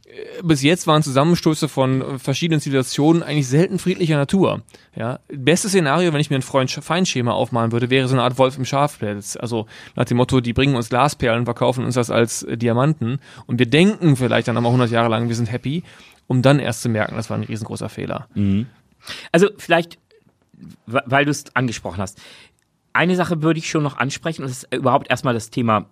[0.06, 4.62] äh, bis jetzt waren Zusammenstöße von verschiedenen Situationen eigentlich selten friedlicher Natur.
[4.96, 8.56] Ja, bestes Szenario, wenn ich mir ein Freund-Feind-Schema aufmalen würde, wäre so eine Art Wolf
[8.56, 9.36] im Schafpelz.
[9.36, 9.66] Also
[9.96, 13.66] nach dem Motto, die bringen uns Glasperlen, verkaufen uns das als äh, Diamanten und wir
[13.66, 15.82] denken vielleicht dann aber 100 Jahre lang, wir sind happy,
[16.26, 18.28] um dann erst zu merken, das war ein riesengroßer Fehler.
[18.34, 18.66] Mhm.
[19.32, 19.98] Also vielleicht,
[20.86, 22.20] weil du es angesprochen hast,
[22.92, 25.86] eine Sache würde ich schon noch ansprechen, und das ist überhaupt erstmal das Thema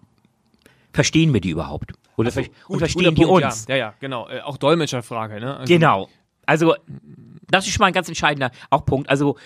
[0.93, 1.93] verstehen wir die überhaupt?
[2.17, 3.67] Oder so, ver gut, und verstehen die Punkt, uns?
[3.69, 4.29] Ja, ja, ja genau.
[4.29, 5.57] Äh, auch Dolmetscherfrage, ne?
[5.57, 6.09] Also, genau.
[6.47, 6.75] Also,
[7.51, 9.09] das ist schon mal ein ganz entscheidender auch Punkt.
[9.09, 9.37] Also,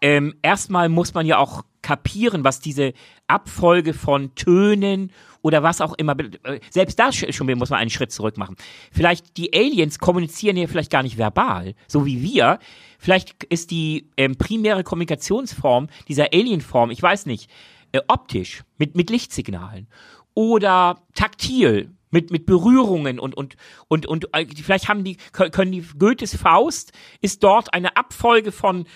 [0.00, 2.92] ähm, erstmal muss man ja auch kapieren, was diese
[3.28, 5.12] Abfolge von Tönen
[5.42, 8.56] oder was auch immer, äh, selbst da schon muss man einen Schritt zurück machen.
[8.90, 12.58] Vielleicht die Aliens kommunizieren ja vielleicht gar nicht verbal, so wie wir.
[12.98, 17.50] Vielleicht ist die ähm, primäre Kommunikationsform dieser Alienform, ich weiß nicht,
[17.92, 19.86] äh, optisch, mit, mit Lichtsignalen
[20.34, 23.56] oder taktil mit, mit Berührungen und, und,
[23.88, 28.86] und, und äh, vielleicht haben die, können die Goethes Faust ist dort eine Abfolge von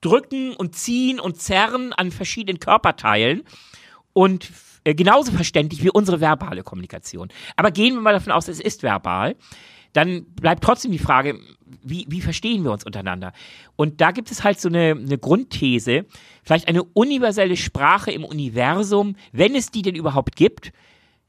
[0.00, 3.44] Drücken und Ziehen und Zerren an verschiedenen Körperteilen
[4.12, 4.50] und
[4.84, 7.28] äh, genauso verständlich wie unsere verbale Kommunikation.
[7.56, 9.36] Aber gehen wir mal davon aus, es ist verbal,
[9.92, 11.38] dann bleibt trotzdem die Frage,
[11.84, 13.32] wie, wie verstehen wir uns untereinander?
[13.76, 16.06] Und da gibt es halt so eine, eine Grundthese,
[16.42, 20.72] vielleicht eine universelle Sprache im Universum, wenn es die denn überhaupt gibt,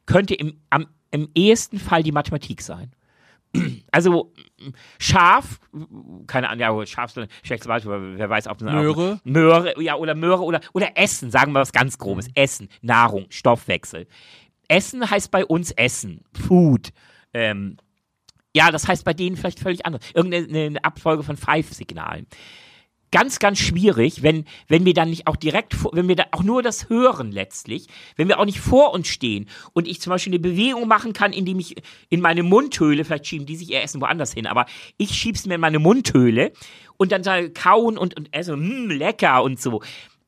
[0.05, 2.91] könnte im, am, im ehesten Fall die Mathematik sein.
[3.91, 4.33] Also
[4.97, 5.59] Schaf,
[6.25, 6.87] keine Ahnung, ja, ein
[7.43, 9.19] schlechtes Beispiel, wer weiß, ob das Möhre.
[9.23, 12.27] Möhre, ja, oder Möhre oder, oder Essen, sagen wir was ganz Grobes.
[12.33, 14.07] Essen, Nahrung, Stoffwechsel.
[14.67, 16.89] Essen heißt bei uns Essen, Food.
[17.35, 17.77] Ähm,
[18.53, 20.01] ja, das heißt bei denen vielleicht völlig anders.
[20.13, 22.27] Irgendeine eine Abfolge von Five-Signalen.
[23.11, 26.63] Ganz, ganz schwierig, wenn, wenn wir dann nicht auch direkt, wenn wir da auch nur
[26.63, 27.85] das hören letztlich,
[28.15, 31.31] wenn wir auch nicht vor uns stehen und ich zum Beispiel eine Bewegung machen kann,
[31.31, 31.75] indem ich
[32.09, 34.65] in meine Mundhöhle, vielleicht schieben die sich ihr Essen woanders hin, aber
[34.97, 36.53] ich schieb's mir in meine Mundhöhle
[36.97, 39.83] und dann sage kauen und, und esse, hm, lecker und so.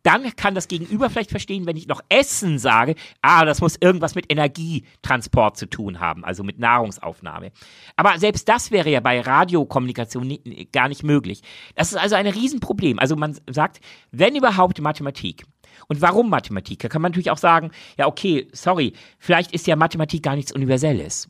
[0.06, 2.94] Dann kann das Gegenüber vielleicht verstehen, wenn ich noch Essen sage,
[3.24, 7.52] ah, das muss irgendwas mit Energietransport zu tun haben, also mit Nahrungsaufnahme.
[7.96, 11.42] Aber selbst das wäre ja bei Radiokommunikation ni- gar nicht möglich.
[11.74, 13.00] Das ist also ein Riesenproblem.
[13.00, 13.82] Also man sagt,
[14.12, 15.44] wenn überhaupt Mathematik.
[15.88, 16.80] Und warum Mathematik?
[16.84, 20.52] Da kann man natürlich auch sagen, ja, okay, sorry, vielleicht ist ja Mathematik gar nichts
[20.52, 21.30] Universelles.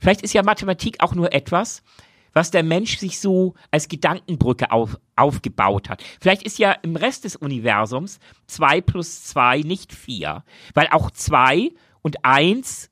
[0.00, 1.82] Vielleicht ist ja Mathematik auch nur etwas,
[2.32, 6.02] was der Mensch sich so als Gedankenbrücke auf, aufgebaut hat.
[6.20, 11.70] Vielleicht ist ja im Rest des Universums 2 plus 2 nicht 4, weil auch 2
[12.02, 12.90] und 1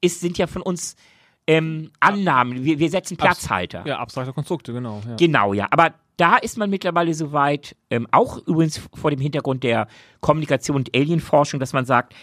[0.00, 0.96] ist, sind ja von uns
[1.46, 2.64] ähm, Annahmen.
[2.64, 3.84] Wir, wir setzen Platzhalter.
[3.86, 5.02] Ja, abstrakte Konstrukte, genau.
[5.06, 5.16] Ja.
[5.16, 5.68] Genau, ja.
[5.70, 9.86] Aber da ist man mittlerweile so weit, ähm, auch übrigens vor dem Hintergrund der
[10.20, 12.14] Kommunikation und Alienforschung, dass man sagt,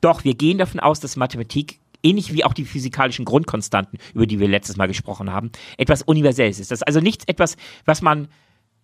[0.00, 4.40] doch, wir gehen davon aus, dass Mathematik, ähnlich wie auch die physikalischen Grundkonstanten, über die
[4.40, 6.70] wir letztes Mal gesprochen haben, etwas Universelles ist.
[6.70, 8.28] Das ist also nicht etwas, was man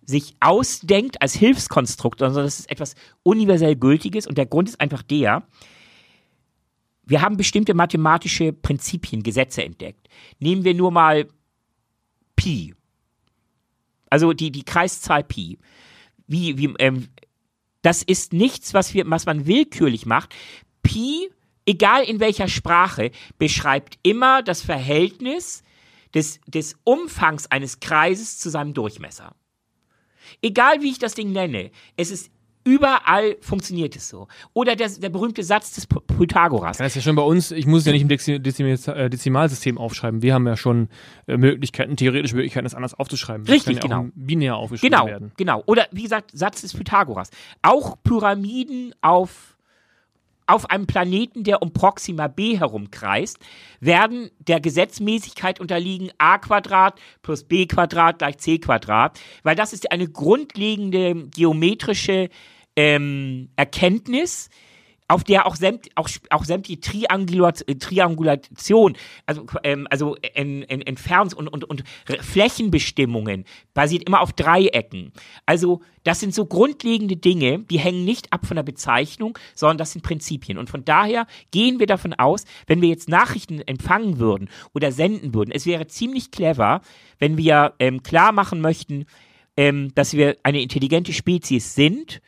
[0.05, 4.25] sich ausdenkt als Hilfskonstrukt, sondern das ist etwas universell Gültiges.
[4.25, 5.43] Und der Grund ist einfach der,
[7.05, 10.07] wir haben bestimmte mathematische Prinzipien, Gesetze entdeckt.
[10.39, 11.27] Nehmen wir nur mal
[12.35, 12.73] Pi.
[14.09, 15.57] Also die, die Kreiszahl Pi.
[16.27, 17.07] Wie, wie, ähm,
[17.81, 20.35] das ist nichts, was, wir, was man willkürlich macht.
[20.83, 21.29] Pi,
[21.67, 25.63] egal in welcher Sprache, beschreibt immer das Verhältnis
[26.15, 29.35] des, des Umfangs eines Kreises zu seinem Durchmesser.
[30.41, 32.31] Egal wie ich das Ding nenne, es ist
[32.63, 34.27] überall funktioniert es so.
[34.53, 36.77] Oder der, der berühmte Satz des Pythagoras.
[36.77, 39.09] Das ist ja schon bei uns, ich muss es ja nicht im Dexi Dezim äh,
[39.09, 40.21] Dezimalsystem aufschreiben.
[40.21, 40.89] Wir haben ja schon
[41.27, 43.45] äh, Möglichkeiten, theoretische Möglichkeiten, das anders aufzuschreiben.
[43.45, 44.11] Das Richtig, kann ja genau.
[44.15, 45.31] Binär aufgeschrieben Genau, werden.
[45.37, 45.63] genau.
[45.65, 47.29] Oder wie gesagt, Satz des Pythagoras.
[47.61, 49.56] Auch Pyramiden auf,
[50.47, 53.37] auf einem Planeten, der um Proxima b herumkreist,
[53.79, 59.91] werden der Gesetzmäßigkeit unterliegen a Quadrat plus b Quadrat gleich c Quadrat, weil das ist
[59.91, 62.29] eine grundlegende geometrische
[62.75, 64.49] ähm, Erkenntnis,
[65.07, 71.33] auf der auch, sämt, auch, auch sämtliche Triangulat, Triangulation, also, ähm, also en, en, Entfernungs-
[71.33, 71.83] und, und, und
[72.21, 75.13] Flächenbestimmungen basiert immer auf Dreiecken.
[75.45, 79.91] Also das sind so grundlegende Dinge, die hängen nicht ab von der Bezeichnung, sondern das
[79.93, 80.57] sind Prinzipien.
[80.57, 85.33] Und von daher gehen wir davon aus, wenn wir jetzt Nachrichten empfangen würden oder senden
[85.33, 86.81] würden, es wäre ziemlich clever,
[87.19, 89.05] wenn wir ähm, klar machen möchten,
[89.55, 92.21] ähm, dass wir eine intelligente Spezies sind,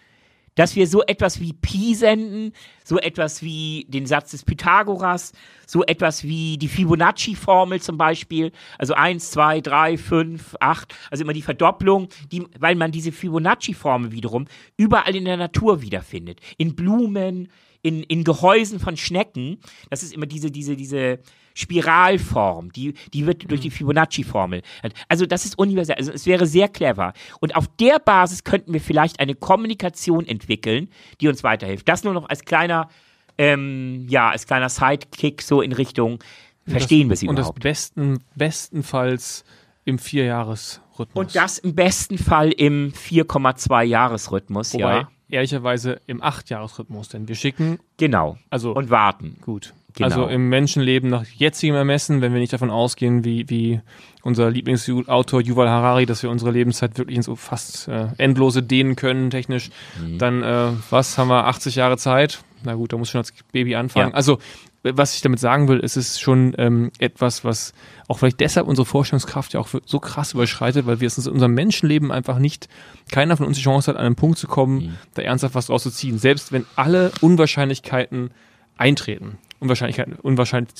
[0.59, 2.51] dass wir so etwas wie Pi senden,
[2.83, 5.31] so etwas wie den Satz des Pythagoras,
[5.65, 11.31] so etwas wie die Fibonacci-Formel zum Beispiel, also 1, 2, 3, 5, 8, also immer
[11.31, 16.41] die Verdopplung, die, weil man diese Fibonacci-Formel wiederum überall in der Natur wiederfindet.
[16.57, 17.47] In Blumen,
[17.81, 21.19] in, in Gehäusen von Schnecken, das ist immer diese, diese, diese
[21.59, 24.61] Spiralform, die, die wird durch die Fibonacci-Formel.
[25.07, 27.13] Also das ist universell, also es wäre sehr clever.
[27.39, 30.89] Und auf der Basis könnten wir vielleicht eine Kommunikation entwickeln,
[31.21, 31.87] die uns weiterhilft.
[31.89, 32.89] Das nur noch als kleiner,
[33.37, 36.23] ähm, ja, als kleiner Sidekick so in Richtung,
[36.67, 37.63] verstehen wir sie Und das überhaupt.
[37.63, 39.43] besten, bestenfalls
[39.85, 41.15] im Vierjahresrhythmus.
[41.15, 45.09] Und das im besten Fall im 4,2 Jahresrhythmus, Wobei, ja.
[45.29, 48.37] ehrlicherweise im Achtjahresrhythmus, denn wir schicken, Genau.
[48.49, 49.37] also Und warten.
[49.41, 49.73] gut.
[49.99, 50.09] Genau.
[50.23, 53.81] Also im Menschenleben nach jetzigem Ermessen, wenn wir nicht davon ausgehen, wie, wie
[54.23, 58.95] unser Lieblingsautor Yuval Harari, dass wir unsere Lebenszeit wirklich in so fast äh, endlose dehnen
[58.95, 59.69] können, technisch,
[60.01, 60.17] Mhm.
[60.17, 62.41] dann, äh, was haben wir, 80 Jahre Zeit?
[62.63, 64.09] Na gut, da muss schon als Baby anfangen.
[64.09, 64.15] Ja.
[64.15, 64.39] Also,
[64.83, 67.73] was ich damit sagen will, ist es schon ähm, etwas, was
[68.07, 71.53] auch vielleicht deshalb unsere Vorstellungskraft ja auch so krass überschreitet, weil wir es in unserem
[71.53, 72.67] Menschenleben einfach nicht,
[73.11, 74.95] keiner von uns die Chance hat, an einen Punkt zu kommen, Mhm.
[75.15, 76.17] da ernsthaft was draus zu ziehen.
[76.17, 78.31] Selbst wenn alle Unwahrscheinlichkeiten
[78.77, 79.37] eintreten.
[79.59, 80.73] Unwahrscheinlichkeiten, unwahrscheinlich,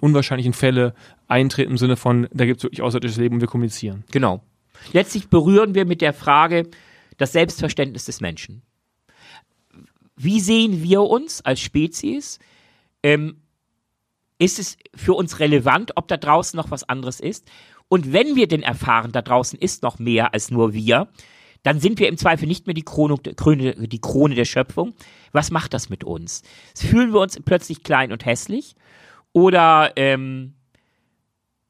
[0.00, 0.94] unwahrscheinlichen Fälle
[1.26, 4.04] eintreten im Sinne von, da gibt es wirklich außerirdisches Leben und wir kommunizieren.
[4.12, 4.42] Genau.
[4.92, 6.68] Letztlich berühren wir mit der Frage
[7.16, 8.62] das Selbstverständnis des Menschen.
[10.16, 12.38] Wie sehen wir uns als Spezies?
[13.02, 13.40] Ähm,
[14.38, 17.48] ist es für uns relevant, ob da draußen noch was anderes ist?
[17.88, 21.08] Und wenn wir denn erfahren, da draußen ist noch mehr als nur wir,
[21.64, 24.94] dann sind wir im Zweifel nicht mehr die Krone, die Krone der Schöpfung.
[25.32, 26.42] Was macht das mit uns?
[26.76, 28.76] Fühlen wir uns plötzlich klein und hässlich?
[29.32, 30.52] Oder ähm,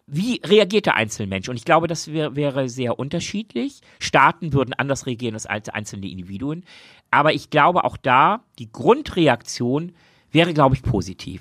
[0.07, 1.49] wie reagiert der Einzelmensch?
[1.49, 3.81] Und ich glaube, das wär, wäre sehr unterschiedlich.
[4.01, 6.65] Staaten würden anders reagieren als einzelne Individuen.
[7.11, 9.93] Aber ich glaube auch da, die Grundreaktion
[10.33, 11.41] wäre, glaube ich, positiv.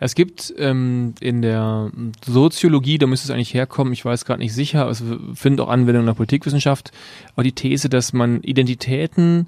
[0.00, 1.90] Es gibt ähm, in der
[2.24, 5.02] Soziologie, da müsste es eigentlich herkommen, ich weiß gerade nicht sicher, es
[5.34, 6.92] findet auch Anwendung in der Politikwissenschaft,
[7.34, 9.46] auch die These, dass man Identitäten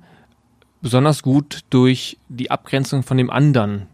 [0.80, 3.86] besonders gut durch die Abgrenzung von dem anderen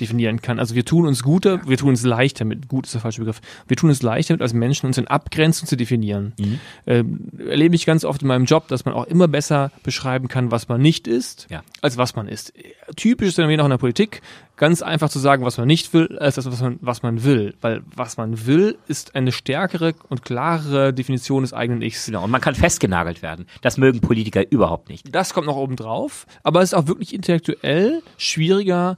[0.00, 0.58] definieren kann.
[0.58, 3.40] Also wir tun uns guter, wir tun uns leichter mit, gut ist der falsche Begriff,
[3.68, 6.32] wir tun uns leichter mit als Menschen, uns in Abgrenzung zu definieren.
[6.38, 6.60] Mhm.
[6.86, 10.50] Ähm, erlebe ich ganz oft in meinem Job, dass man auch immer besser beschreiben kann,
[10.50, 11.62] was man nicht ist, ja.
[11.80, 12.52] als was man ist.
[12.96, 14.22] Typisches Phänomen auch in der Politik,
[14.56, 17.54] ganz einfach zu sagen, was man nicht will, als das, was man, was man will.
[17.60, 22.06] Weil was man will, ist eine stärkere und klarere Definition des eigenen Ichs.
[22.06, 23.46] Genau, und man kann festgenagelt werden.
[23.62, 25.14] Das mögen Politiker überhaupt nicht.
[25.14, 28.96] Das kommt noch oben drauf, aber es ist auch wirklich intellektuell schwieriger,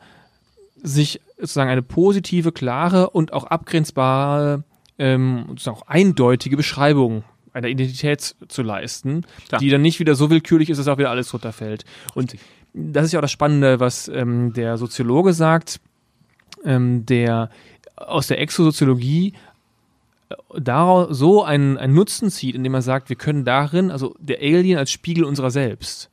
[0.84, 4.62] sich sozusagen eine positive, klare und auch abgrenzbare,
[4.98, 9.58] ähm, sozusagen auch eindeutige Beschreibung einer Identität zu leisten, ja.
[9.58, 11.84] die dann nicht wieder so willkürlich ist, dass auch wieder alles runterfällt.
[12.14, 12.36] Und
[12.74, 15.80] das ist ja auch das Spannende, was ähm, der Soziologe sagt,
[16.64, 17.50] ähm, der
[17.96, 19.34] aus der Exosoziologie
[20.28, 24.38] äh, daraus so einen, einen Nutzen zieht, indem er sagt, wir können darin, also der
[24.38, 26.10] Alien als Spiegel unserer selbst,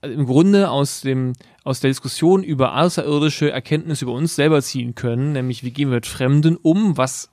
[0.00, 1.34] also im Grunde aus dem
[1.68, 5.96] aus der Diskussion über außerirdische Erkenntnisse über uns selber ziehen können, nämlich wie gehen wir
[5.96, 7.30] mit Fremden um, was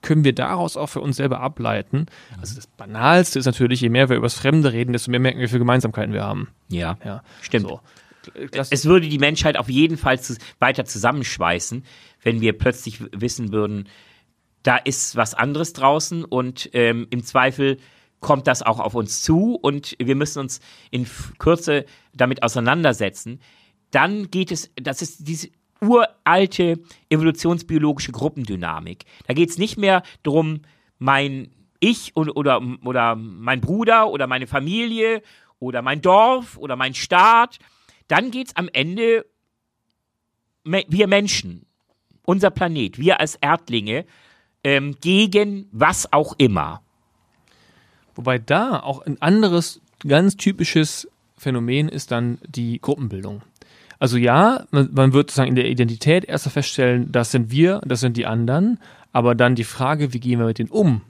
[0.00, 2.06] können wir daraus auch für uns selber ableiten.
[2.40, 5.38] Also das Banalste ist natürlich, je mehr wir über das Fremde reden, desto mehr merken
[5.38, 6.48] wir, wie viele Gemeinsamkeiten wir haben.
[6.68, 7.22] Ja, ja.
[7.42, 7.68] stimmt.
[7.68, 7.80] So.
[8.52, 11.84] Es würde die Menschheit auf jeden Fall zu, weiter zusammenschweißen,
[12.22, 13.88] wenn wir plötzlich wissen würden,
[14.62, 17.78] da ist was anderes draußen und ähm, im Zweifel
[18.20, 21.06] kommt das auch auf uns zu und wir müssen uns in
[21.38, 23.40] Kürze damit auseinandersetzen.
[23.90, 25.48] Dann geht es, das ist diese
[25.80, 29.04] uralte evolutionsbiologische Gruppendynamik.
[29.26, 30.62] Da geht es nicht mehr darum,
[30.98, 31.50] mein
[31.80, 35.22] Ich und, oder, oder mein Bruder oder meine Familie
[35.60, 37.58] oder mein Dorf oder mein Staat.
[38.08, 39.24] Dann geht es am Ende
[40.64, 41.66] wir Menschen,
[42.24, 44.04] unser Planet, wir als Erdlinge,
[44.64, 46.82] ähm, gegen was auch immer.
[48.14, 53.42] Wobei da auch ein anderes, ganz typisches Phänomen ist dann die Gruppenbildung.
[53.98, 58.00] Also ja, man, man wird sozusagen in der Identität erst feststellen, das sind wir, das
[58.00, 58.78] sind die anderen,
[59.12, 61.00] aber dann die Frage, wie gehen wir mit denen um?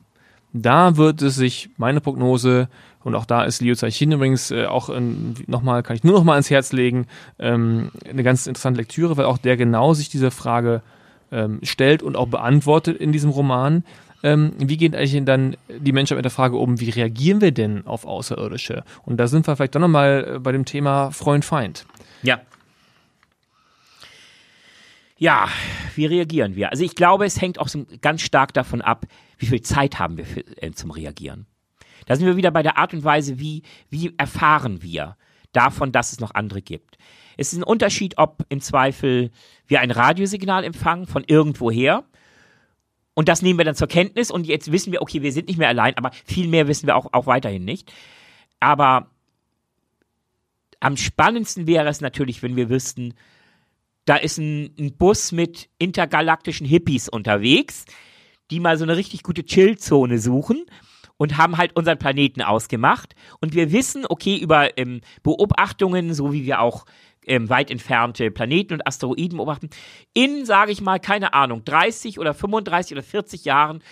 [0.53, 2.69] Da wird es sich, meine Prognose,
[3.05, 4.91] und auch da ist Liu Zeichin übrigens äh, auch
[5.47, 7.07] nochmal, kann ich nur noch mal ans Herz legen,
[7.39, 10.83] ähm, eine ganz interessante Lektüre, weil auch der genau sich diese Frage
[11.31, 13.85] ähm, stellt und auch beantwortet in diesem Roman.
[14.23, 17.87] Ähm, wie geht eigentlich dann die Menschheit mit der Frage um, wie reagieren wir denn
[17.87, 18.83] auf Außerirdische?
[19.05, 21.87] Und da sind wir vielleicht doch nochmal äh, bei dem Thema Freund-Feind.
[22.23, 22.41] Ja.
[25.19, 25.49] Ja,
[25.97, 26.71] wie reagieren wir?
[26.71, 27.69] Also ich glaube, es hängt auch
[28.01, 29.05] ganz stark davon ab,
[29.37, 31.47] wie viel Zeit haben wir für, äh, zum Reagieren.
[32.07, 35.17] Da sind wir wieder bei der Art und Weise, wie, wie erfahren wir
[35.53, 36.99] davon, dass es noch andere gibt.
[37.37, 39.31] Es ist ein Unterschied, ob im Zweifel
[39.67, 42.05] wir ein Radiosignal empfangen von irgendwoher
[43.15, 45.59] und das nehmen wir dann zur Kenntnis und jetzt wissen wir, okay, wir sind nicht
[45.59, 47.93] mehr allein, aber viel mehr wissen wir auch, auch weiterhin nicht.
[48.61, 49.11] Aber
[50.79, 53.15] am spannendsten wäre es natürlich, wenn wir wüssten,
[54.09, 57.85] da ist ein, ein, Bus mit intergalaktischen Hippies unterwegs,
[58.51, 60.65] die mal so eine richtig gute Chillzone suchen
[61.19, 63.15] und haben halt unseren Planeten ausgemacht.
[63.41, 66.87] Und wir wissen, okay, über ähm, Beobachtungen, so wie wir auch
[67.27, 69.69] ähm, weit entfernte Planeten und Asteroiden beobachten.
[70.15, 73.83] In, sage ich mal, keine Ahnung, 30 oder 35 oder 40 Jahren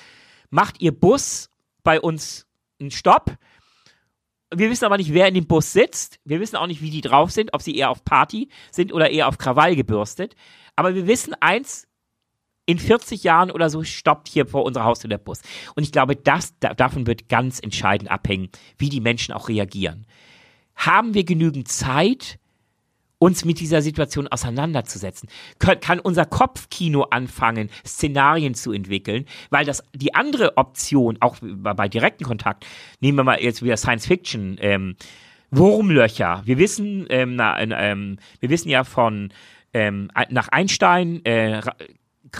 [0.48, 1.50] macht ihr Bus
[1.82, 2.46] bei uns
[2.80, 3.36] einen Stopp.
[4.58, 6.18] Wir wissen aber nicht, wer in dem Bus sitzt.
[6.24, 9.10] Wir wissen auch nicht, wie die drauf sind, ob sie eher auf Party sind oder
[9.10, 10.34] eher auf Krawall gebürstet.
[10.76, 11.86] Aber wir wissen eins,
[12.66, 15.40] in 40 Jahren oder so stoppt hier vor unserer Haustür der Bus.
[15.76, 20.06] Und ich glaube, das, da, davon wird ganz entscheidend abhängen, wie die Menschen auch reagieren.
[20.74, 22.38] Haben wir genügend Zeit,
[23.18, 25.28] uns mit dieser Situation auseinanderzusetzen.
[25.58, 32.24] Kann, unser Kopfkino anfangen, Szenarien zu entwickeln, weil das die andere Option, auch bei direkten
[32.24, 32.66] Kontakt,
[33.00, 34.96] nehmen wir mal jetzt wieder Science Fiction, ähm,
[35.50, 36.42] Wurmlöcher.
[36.44, 39.32] Wir wissen, ähm, na, ähm, wir wissen ja von
[39.72, 41.60] ähm, nach Einstein, äh,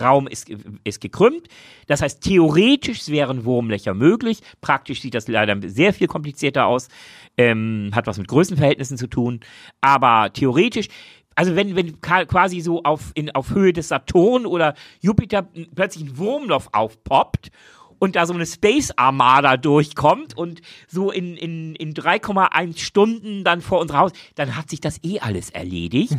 [0.01, 0.49] Raum ist,
[0.85, 1.49] ist gekrümmt.
[1.87, 4.41] Das heißt, theoretisch wären Wurmlöcher möglich.
[4.61, 6.89] Praktisch sieht das leider sehr viel komplizierter aus.
[7.37, 9.41] Ähm, hat was mit Größenverhältnissen zu tun.
[9.81, 10.89] Aber theoretisch,
[11.35, 16.17] Also wenn, wenn quasi so auf, in, auf Höhe des Saturn oder Jupiter plötzlich ein
[16.17, 17.51] Wurmloch aufpoppt
[17.99, 23.61] und da so eine Space Armada durchkommt und so in, in, in 3,1 Stunden dann
[23.61, 26.15] vor unser Haus, dann hat sich das eh alles erledigt.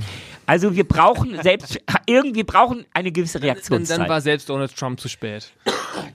[0.46, 3.98] Also wir brauchen selbst, irgendwie brauchen eine gewisse Reaktionszeit.
[3.98, 5.52] Dann, dann war selbst Donald Trump zu spät.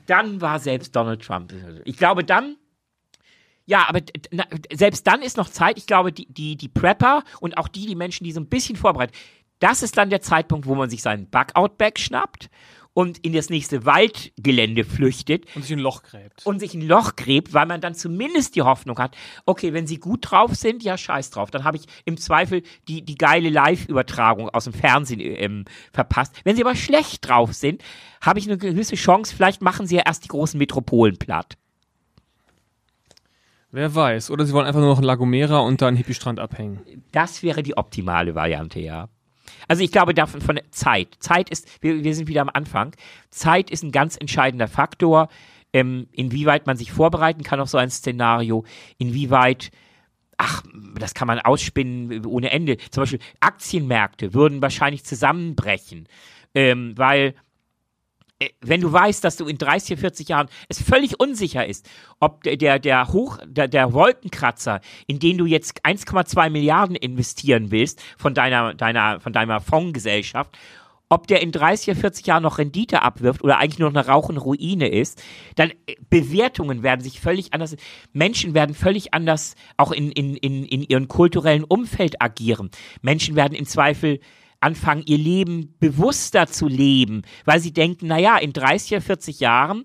[0.07, 1.53] Dann war selbst Donald Trump.
[1.85, 2.57] Ich glaube dann,
[3.65, 5.79] ja, aber na, selbst dann ist noch Zeit.
[5.79, 8.77] Ich glaube, die, die, die Prepper und auch die, die Menschen, die so ein bisschen
[8.77, 9.15] vorbereitet,
[9.61, 12.51] das ist dann der Zeitpunkt, wo man sich seinen Bug-Out-Bag schnappt
[12.95, 15.47] und in das nächste Waldgelände flüchtet.
[15.55, 16.45] Und sich ein Loch gräbt.
[16.45, 19.17] Und sich ein Loch gräbt, weil man dann zumindest die Hoffnung hat,
[19.47, 21.51] okay, wenn sie gut drauf sind, ja, scheiß drauf.
[21.51, 26.35] Dann habe ich im Zweifel die, die geile Live-Übertragung aus dem Fernsehen ähm, verpasst.
[26.45, 27.83] Wenn sie aber schlecht drauf sind,
[28.21, 31.57] habe ich eine gewisse Chance, vielleicht machen sie ja erst die großen Metropolen platt.
[33.71, 34.31] Wer weiß.
[34.31, 36.81] Oder sie wollen einfach nur noch ein Lagomera und da einen Hippie-Strand abhängen.
[37.11, 39.09] Das wäre die optimale Variante, ja.
[39.69, 41.17] Also ich glaube davon von Zeit.
[41.21, 42.95] Zeit ist, wir, wir sind wieder am Anfang.
[43.31, 45.29] Zeit ist ein ganz entscheidender Faktor,
[45.73, 48.65] ähm, inwieweit man sich vorbereiten kann auf so ein Szenario,
[48.99, 49.71] inwieweit
[50.37, 50.63] ach,
[50.99, 52.77] das kann man ausspinnen ohne Ende.
[52.91, 56.09] Zum Beispiel Aktienmärkte würden wahrscheinlich zusammenbrechen,
[56.55, 57.35] ähm, weil
[58.61, 61.89] wenn du weißt, dass du in 30, 40 Jahren es völlig unsicher ist,
[62.21, 68.03] ob der, der Hoch, der, der Wolkenkratzer, in den du jetzt 1,2 Milliarden investieren willst
[68.17, 70.57] von deiner, deiner, von deiner Fondsgesellschaft,
[71.13, 74.89] ob der in 30 40 Jahren noch Rendite abwirft oder eigentlich nur eine rauchende Ruine
[74.89, 75.23] ist,
[75.57, 77.77] dann äh, Bewertungen werden sich völlig anders,
[78.15, 82.71] Menschen werden völlig anders auch in, in, in, in ihrem kulturellen Umfeld agieren.
[83.03, 84.21] Menschen werden im Zweifel
[84.63, 89.85] anfangen, ihr Leben bewusster zu leben, weil sie denken, naja, in 30 oder 40 Jahren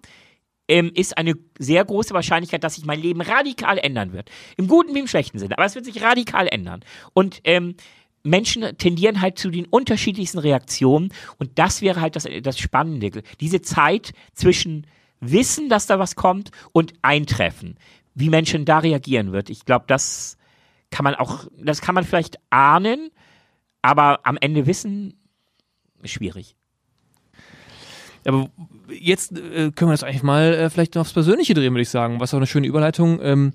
[0.68, 4.30] ähm, ist eine sehr große Wahrscheinlichkeit, dass sich mein Leben radikal ändern wird.
[4.58, 6.82] Im guten wie im schlechten Sinne, aber es wird sich radikal ändern.
[7.14, 7.76] Und ähm,
[8.24, 13.24] Menschen tendieren halt zu den unterschiedlichsten Reaktionen und das wäre halt das, das Spannende.
[13.40, 14.86] Diese Zeit zwischen
[15.20, 17.78] Wissen, dass da was kommt und Eintreffen.
[18.14, 19.50] Wie Menschen da reagieren wird.
[19.50, 20.38] Ich glaube, das
[20.90, 23.12] kann man auch, das kann man vielleicht ahnen,
[23.88, 25.14] aber am Ende wissen,
[26.04, 26.56] schwierig.
[28.26, 28.50] Aber
[28.90, 31.90] jetzt äh, können wir das eigentlich mal äh, vielleicht noch aufs Persönliche drehen, würde ich
[31.90, 32.20] sagen.
[32.20, 33.20] Was auch eine schöne Überleitung.
[33.22, 33.54] Ähm,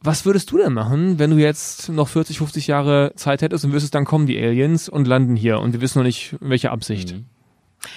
[0.00, 3.72] was würdest du denn machen, wenn du jetzt noch 40, 50 Jahre Zeit hättest und
[3.72, 6.72] wüsstest, dann kommen die Aliens und landen hier und wir wissen noch nicht, in welcher
[6.72, 7.12] Absicht?
[7.12, 7.24] Mhm.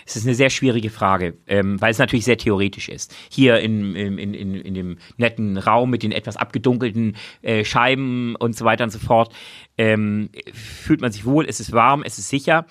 [0.06, 3.16] Es ist eine sehr schwierige Frage, ähm, weil es natürlich sehr theoretisch ist.
[3.30, 8.56] Hier in, in, in, in dem netten Raum mit den etwas abgedunkelten äh, Scheiben und
[8.56, 9.34] so weiter und so fort,
[9.78, 12.66] ähm, fühlt man sich wohl, es ist warm, es ist sicher.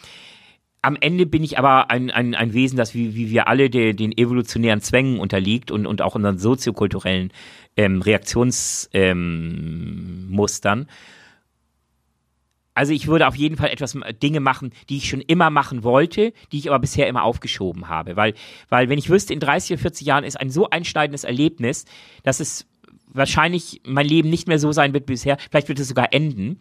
[0.83, 3.93] Am Ende bin ich aber ein, ein, ein Wesen, das wie, wie wir alle de,
[3.93, 7.33] den evolutionären Zwängen unterliegt und, und auch unseren soziokulturellen
[7.77, 10.81] ähm, Reaktionsmustern.
[10.81, 10.87] Ähm,
[12.77, 15.83] also ich würde auf jeden Fall etwas äh, Dinge machen, die ich schon immer machen
[15.83, 18.17] wollte, die ich aber bisher immer aufgeschoben habe.
[18.17, 18.35] Weil,
[18.69, 21.87] weil wenn ich wüsste, in 30 oder 40 Jahren ist ein so einschneidendes Erlebnis,
[22.23, 22.67] dass es
[23.09, 26.61] wahrscheinlich mein Leben nicht mehr so sein wird wie bisher, vielleicht wird es sogar enden,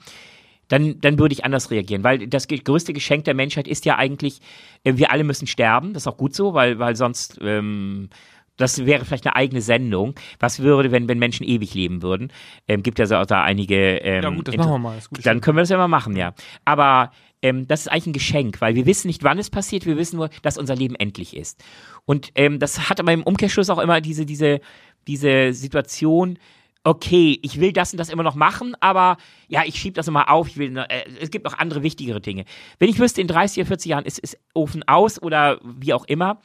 [0.69, 2.05] dann, dann würde ich anders reagieren.
[2.05, 4.39] Weil das größte Geschenk der Menschheit ist ja eigentlich,
[4.85, 5.93] äh, wir alle müssen sterben.
[5.93, 8.09] Das ist auch gut so, weil, weil sonst ähm,
[8.57, 10.15] das wäre vielleicht eine eigene Sendung.
[10.39, 12.31] Was würde, wenn, wenn Menschen ewig leben würden?
[12.67, 13.97] Ähm, gibt ja so da einige.
[13.97, 14.99] Ähm, ja, gut, das machen wir mal.
[15.23, 16.33] Dann können wir das ja mal machen, ja.
[16.63, 17.11] Aber
[17.41, 20.17] ähm, das ist eigentlich ein Geschenk, weil wir wissen nicht, wann es passiert, wir wissen
[20.17, 21.63] nur, dass unser Leben endlich ist.
[22.05, 24.61] Und ähm, das hat aber im Umkehrschluss auch immer diese, diese,
[25.07, 26.39] diese Situation,
[26.83, 29.17] okay, ich will das und das immer noch machen, aber
[29.47, 32.45] ja, ich schiebe das immer auf, ich will, äh, es gibt noch andere wichtigere Dinge.
[32.79, 36.05] Wenn ich wüsste, in 30 oder 40 Jahren ist, ist Ofen aus oder wie auch
[36.05, 36.41] immer,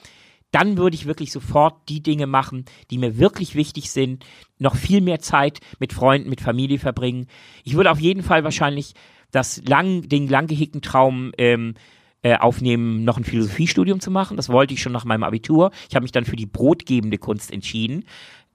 [0.50, 4.24] dann würde ich wirklich sofort die Dinge machen, die mir wirklich wichtig sind,
[4.58, 7.26] noch viel mehr Zeit mit Freunden, mit Familie verbringen.
[7.64, 8.94] Ich würde auf jeden Fall wahrscheinlich
[9.30, 11.74] das lang, den lang gehegten Traum ähm,
[12.22, 14.36] äh, aufnehmen, noch ein Philosophiestudium zu machen.
[14.36, 15.70] Das wollte ich schon nach meinem Abitur.
[15.88, 18.04] Ich habe mich dann für die brotgebende Kunst entschieden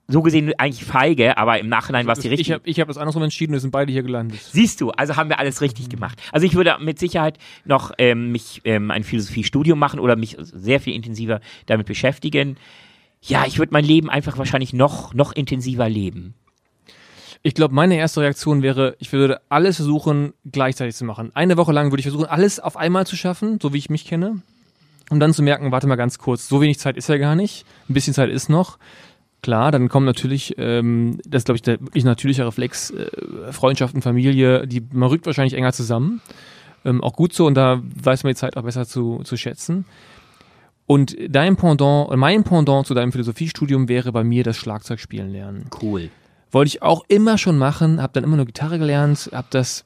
[0.08, 2.48] so gesehen eigentlich feige, aber im Nachhinein war es die richtige.
[2.48, 4.40] Ich habe ich hab das andersrum entschieden, wir sind beide hier gelandet.
[4.52, 6.22] Siehst du, also haben wir alles richtig gemacht.
[6.32, 10.80] Also ich würde mit Sicherheit noch ähm, mich ähm, ein Philosophiestudium machen oder mich sehr
[10.80, 12.58] viel intensiver damit beschäftigen.
[13.22, 16.36] Ja, ich würde mein Leben einfach wahrscheinlich noch, noch intensiver leben.
[17.42, 21.32] Ich glaube, meine erste Reaktion wäre, ich würde alles versuchen, gleichzeitig zu machen.
[21.36, 24.06] Eine Woche lang würde ich versuchen, alles auf einmal zu schaffen, so wie ich mich
[24.06, 24.42] kenne.
[25.12, 27.66] Um dann zu merken, warte mal ganz kurz, so wenig Zeit ist ja gar nicht.
[27.88, 28.80] Ein bisschen Zeit ist noch
[29.46, 34.02] Klar, dann kommen natürlich, ähm, das ist glaube ich der wirklich natürliche Reflex, äh, Freundschaften,
[34.02, 36.20] Familie, die, man rückt wahrscheinlich enger zusammen.
[36.84, 39.86] Ähm, auch gut so und da weiß man die Zeit auch besser zu, zu schätzen.
[40.88, 45.70] Und dein Pendant, mein Pendant zu deinem Philosophiestudium wäre bei mir das Schlagzeugspielen lernen.
[45.80, 46.10] Cool.
[46.50, 49.85] Wollte ich auch immer schon machen, habe dann immer nur Gitarre gelernt, habe das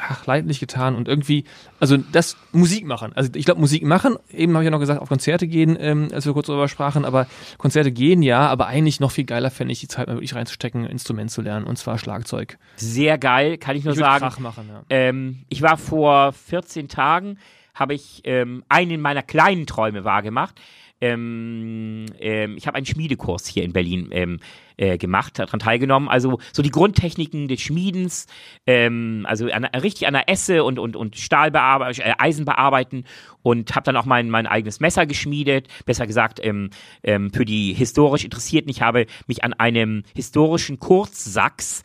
[0.00, 1.44] ach, leidlich getan und irgendwie,
[1.80, 3.12] also das Musik machen.
[3.14, 6.08] Also ich glaube, Musik machen, eben habe ich ja noch gesagt, auf Konzerte gehen, ähm,
[6.12, 7.26] als wir kurz darüber sprachen, aber
[7.58, 10.84] Konzerte gehen ja, aber eigentlich noch viel geiler fände ich die Zeit mal wirklich reinzustecken,
[10.84, 12.58] ein Instrument zu lernen, und zwar Schlagzeug.
[12.76, 14.20] Sehr geil, kann ich nur Ich sagen.
[14.20, 14.82] Krach machen, ja.
[14.90, 17.38] Ähm, ich war vor 14 Tagen,
[17.74, 20.60] habe ich ähm, einen meiner kleinen Träume wahrgemacht.
[21.00, 24.40] Ähm, ähm, ich habe einen Schmiedekurs hier in Berlin ähm,
[24.76, 26.08] äh, gemacht, daran teilgenommen.
[26.08, 28.26] Also so die Grundtechniken des Schmiedens,
[28.66, 33.04] ähm, also an, richtig an der Esse und, und, und Stahl bearbeiten, äh, Eisen bearbeiten
[33.42, 35.68] und habe dann auch mein, mein eigenes Messer geschmiedet.
[35.84, 36.70] Besser gesagt, ähm,
[37.02, 41.82] ähm, für die historisch Interessierten, ich habe mich an einem historischen Kurzsachs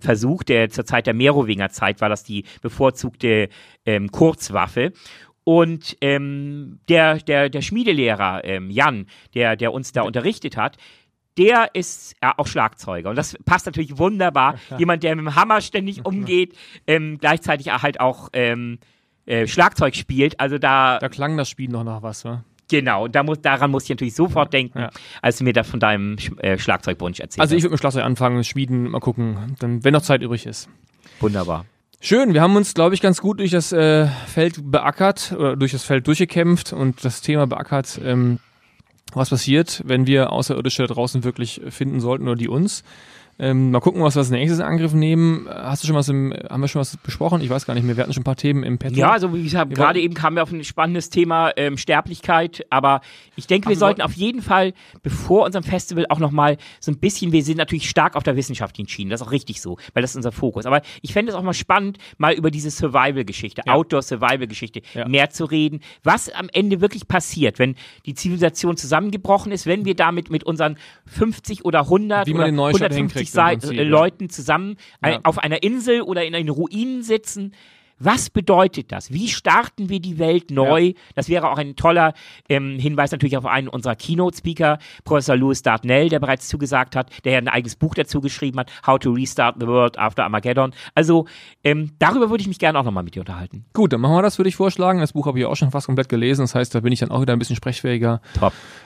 [0.00, 3.48] versucht, der zur Zeit der Merowingerzeit war das die bevorzugte
[4.12, 4.92] Kurzwaffe.
[5.50, 10.76] Und ähm, der, der, der Schmiedelehrer, ähm, Jan, der, der uns da unterrichtet hat,
[11.38, 13.08] der ist ja, auch Schlagzeuger.
[13.08, 14.56] Und das passt natürlich wunderbar.
[14.76, 16.54] Jemand, der mit dem Hammer ständig umgeht,
[16.86, 18.78] ähm, gleichzeitig halt auch ähm,
[19.24, 20.38] äh, Schlagzeug spielt.
[20.38, 22.44] Also da, Da klang das Spiel noch nach was, wa?
[22.70, 24.90] genau, da muss, daran muss ich natürlich sofort denken, Ja.
[25.22, 28.04] als du mir da von deinem Sch- äh, Schlagzeugwunsch erzählt Also ich würde mit Schlagzeug
[28.04, 30.68] anfangen, Schmieden, mal gucken, dann, wenn noch Zeit übrig ist.
[31.20, 31.64] Wunderbar.
[32.00, 35.72] Schön, wir haben uns, glaube ich, ganz gut durch das äh, Feld beackert oder durch
[35.72, 38.38] das Feld durchgekämpft und das Thema beackert, ähm,
[39.14, 42.84] was passiert, wenn wir Außerirdische draußen wirklich finden sollten oder die uns.
[43.40, 45.46] Ähm, mal gucken, was wir als nächstes in Angriff nehmen.
[45.48, 47.40] Hast du schon was im, haben wir schon was besprochen?
[47.40, 47.96] Ich weiß gar nicht mehr.
[47.96, 48.96] Wir hatten schon ein paar Themen im Petto.
[48.96, 52.66] Ja, also wie gesagt, Wir gerade eben kamen wir auf ein spannendes Thema ähm, Sterblichkeit,
[52.70, 53.00] aber
[53.36, 56.98] ich denke, wir Ach, sollten auf jeden Fall bevor unserem Festival auch nochmal so ein
[56.98, 60.02] bisschen, wir sind natürlich stark auf der wissenschaftlichen Schiene, das ist auch richtig so, weil
[60.02, 60.66] das ist unser Fokus.
[60.66, 63.74] Aber ich fände es auch mal spannend, mal über diese Survival-Geschichte, Ja.
[63.74, 65.06] Outdoor-Survival-Geschichte Ja.
[65.06, 69.94] mehr zu reden, was am Ende wirklich passiert, wenn die Zivilisation zusammengebrochen ist, wenn wir
[69.94, 73.68] damit mit unseren 50 oder 100 Wie man oder den Neustart 150 hinkriegt im Sei-
[73.68, 73.88] Prinzip, äh, ja.
[73.88, 75.20] Leuten zusammen ein- Ja.
[75.24, 77.52] auf einer Insel oder in den Ruinen sitzen.
[78.00, 79.12] Was bedeutet das?
[79.12, 80.92] Wie starten wir die Welt neu?
[81.16, 82.14] Das wäre auch ein toller
[82.48, 87.32] ähm, Hinweis natürlich auf einen unserer Keynote-Speaker, Professor Louis Dartnell, der bereits zugesagt hat, der
[87.32, 90.72] ja ein eigenes Buch dazu geschrieben hat, How to Restart the World After Armageddon.
[90.94, 91.26] Also
[91.64, 93.64] ähm, darüber würde ich mich gerne auch nochmal mit dir unterhalten.
[93.72, 95.00] Gut, dann machen wir das, würde ich vorschlagen.
[95.00, 96.42] Das Buch habe ich auch schon fast komplett gelesen.
[96.42, 98.20] Das heißt, da bin ich dann auch wieder ein bisschen sprechfähiger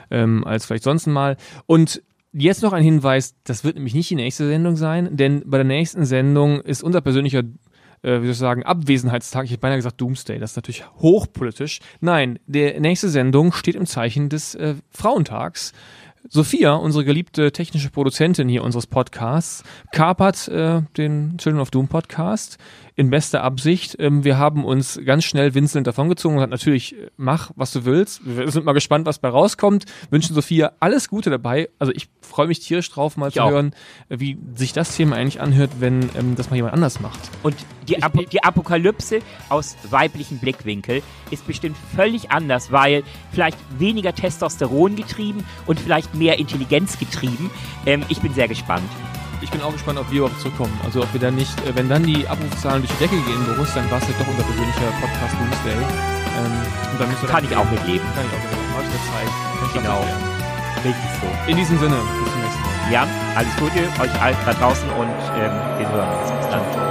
[0.09, 1.37] ähm, als vielleicht sonst mal.
[1.67, 2.01] Und
[2.33, 5.65] jetzt noch ein Hinweis, das wird nämlich nicht die nächste Sendung sein, denn bei der
[5.65, 7.43] nächsten Sendung ist unser persönlicher
[8.03, 11.79] äh, wie soll ich sagen, Abwesenheitstag, ich hätte beinahe gesagt Doomsday, das ist natürlich hochpolitisch.
[12.01, 15.71] Nein, der nächste Sendung steht im Zeichen des äh, Frauentags.
[16.29, 22.57] Sophia, unsere geliebte technische Produzentin hier unseres Podcasts, kapert äh, den Children of Doom Podcast
[22.95, 23.95] in bester Absicht.
[23.99, 27.85] Ähm, wir haben uns ganz schnell winselnd davongezogen und hat natürlich, äh, mach, was du
[27.85, 28.21] willst.
[28.23, 29.85] Wir sind mal gespannt, was bei rauskommt.
[30.09, 31.69] Wünschen Sophia alles Gute dabei.
[31.79, 33.51] Also ich freue mich tierisch drauf, mal Ich zu auch.
[33.51, 33.73] hören,
[34.09, 37.19] äh, wie sich das Thema eigentlich anhört, wenn ähm, das mal jemand anders macht.
[37.41, 37.55] Und
[37.87, 41.01] die, Ap die Apokalypse aus weiblichen Blickwinkel
[41.31, 47.49] ist bestimmt völlig anders, weil vielleicht weniger Testosteron getrieben und vielleicht mehr Intelligenz getrieben.
[47.85, 48.89] Ähm, ich bin sehr gespannt.
[49.41, 50.73] Ich bin auch gespannt, ob wir überhaupt zurückkommen.
[50.83, 53.73] Also ob wir dann nicht, äh, wenn dann die Abrufzahlen durch die Decke gehen, Boris,
[53.73, 55.77] dann war es ja doch unser persönlicher Podcast Doomsday.
[55.77, 58.07] Ähm, dann müssen wir Kann ich auch mitleben.
[58.15, 59.29] Kann ich auch mit Habe ich Zeit.
[59.59, 60.05] Kann ich Genau.
[60.83, 61.27] Richtig so.
[61.49, 62.91] In diesem Sinne, bis zum nächsten Mal.
[62.91, 66.31] Ja, alles Gute euch allen da draußen und ähm, wir hören uns.
[66.31, 66.82] Bis dann.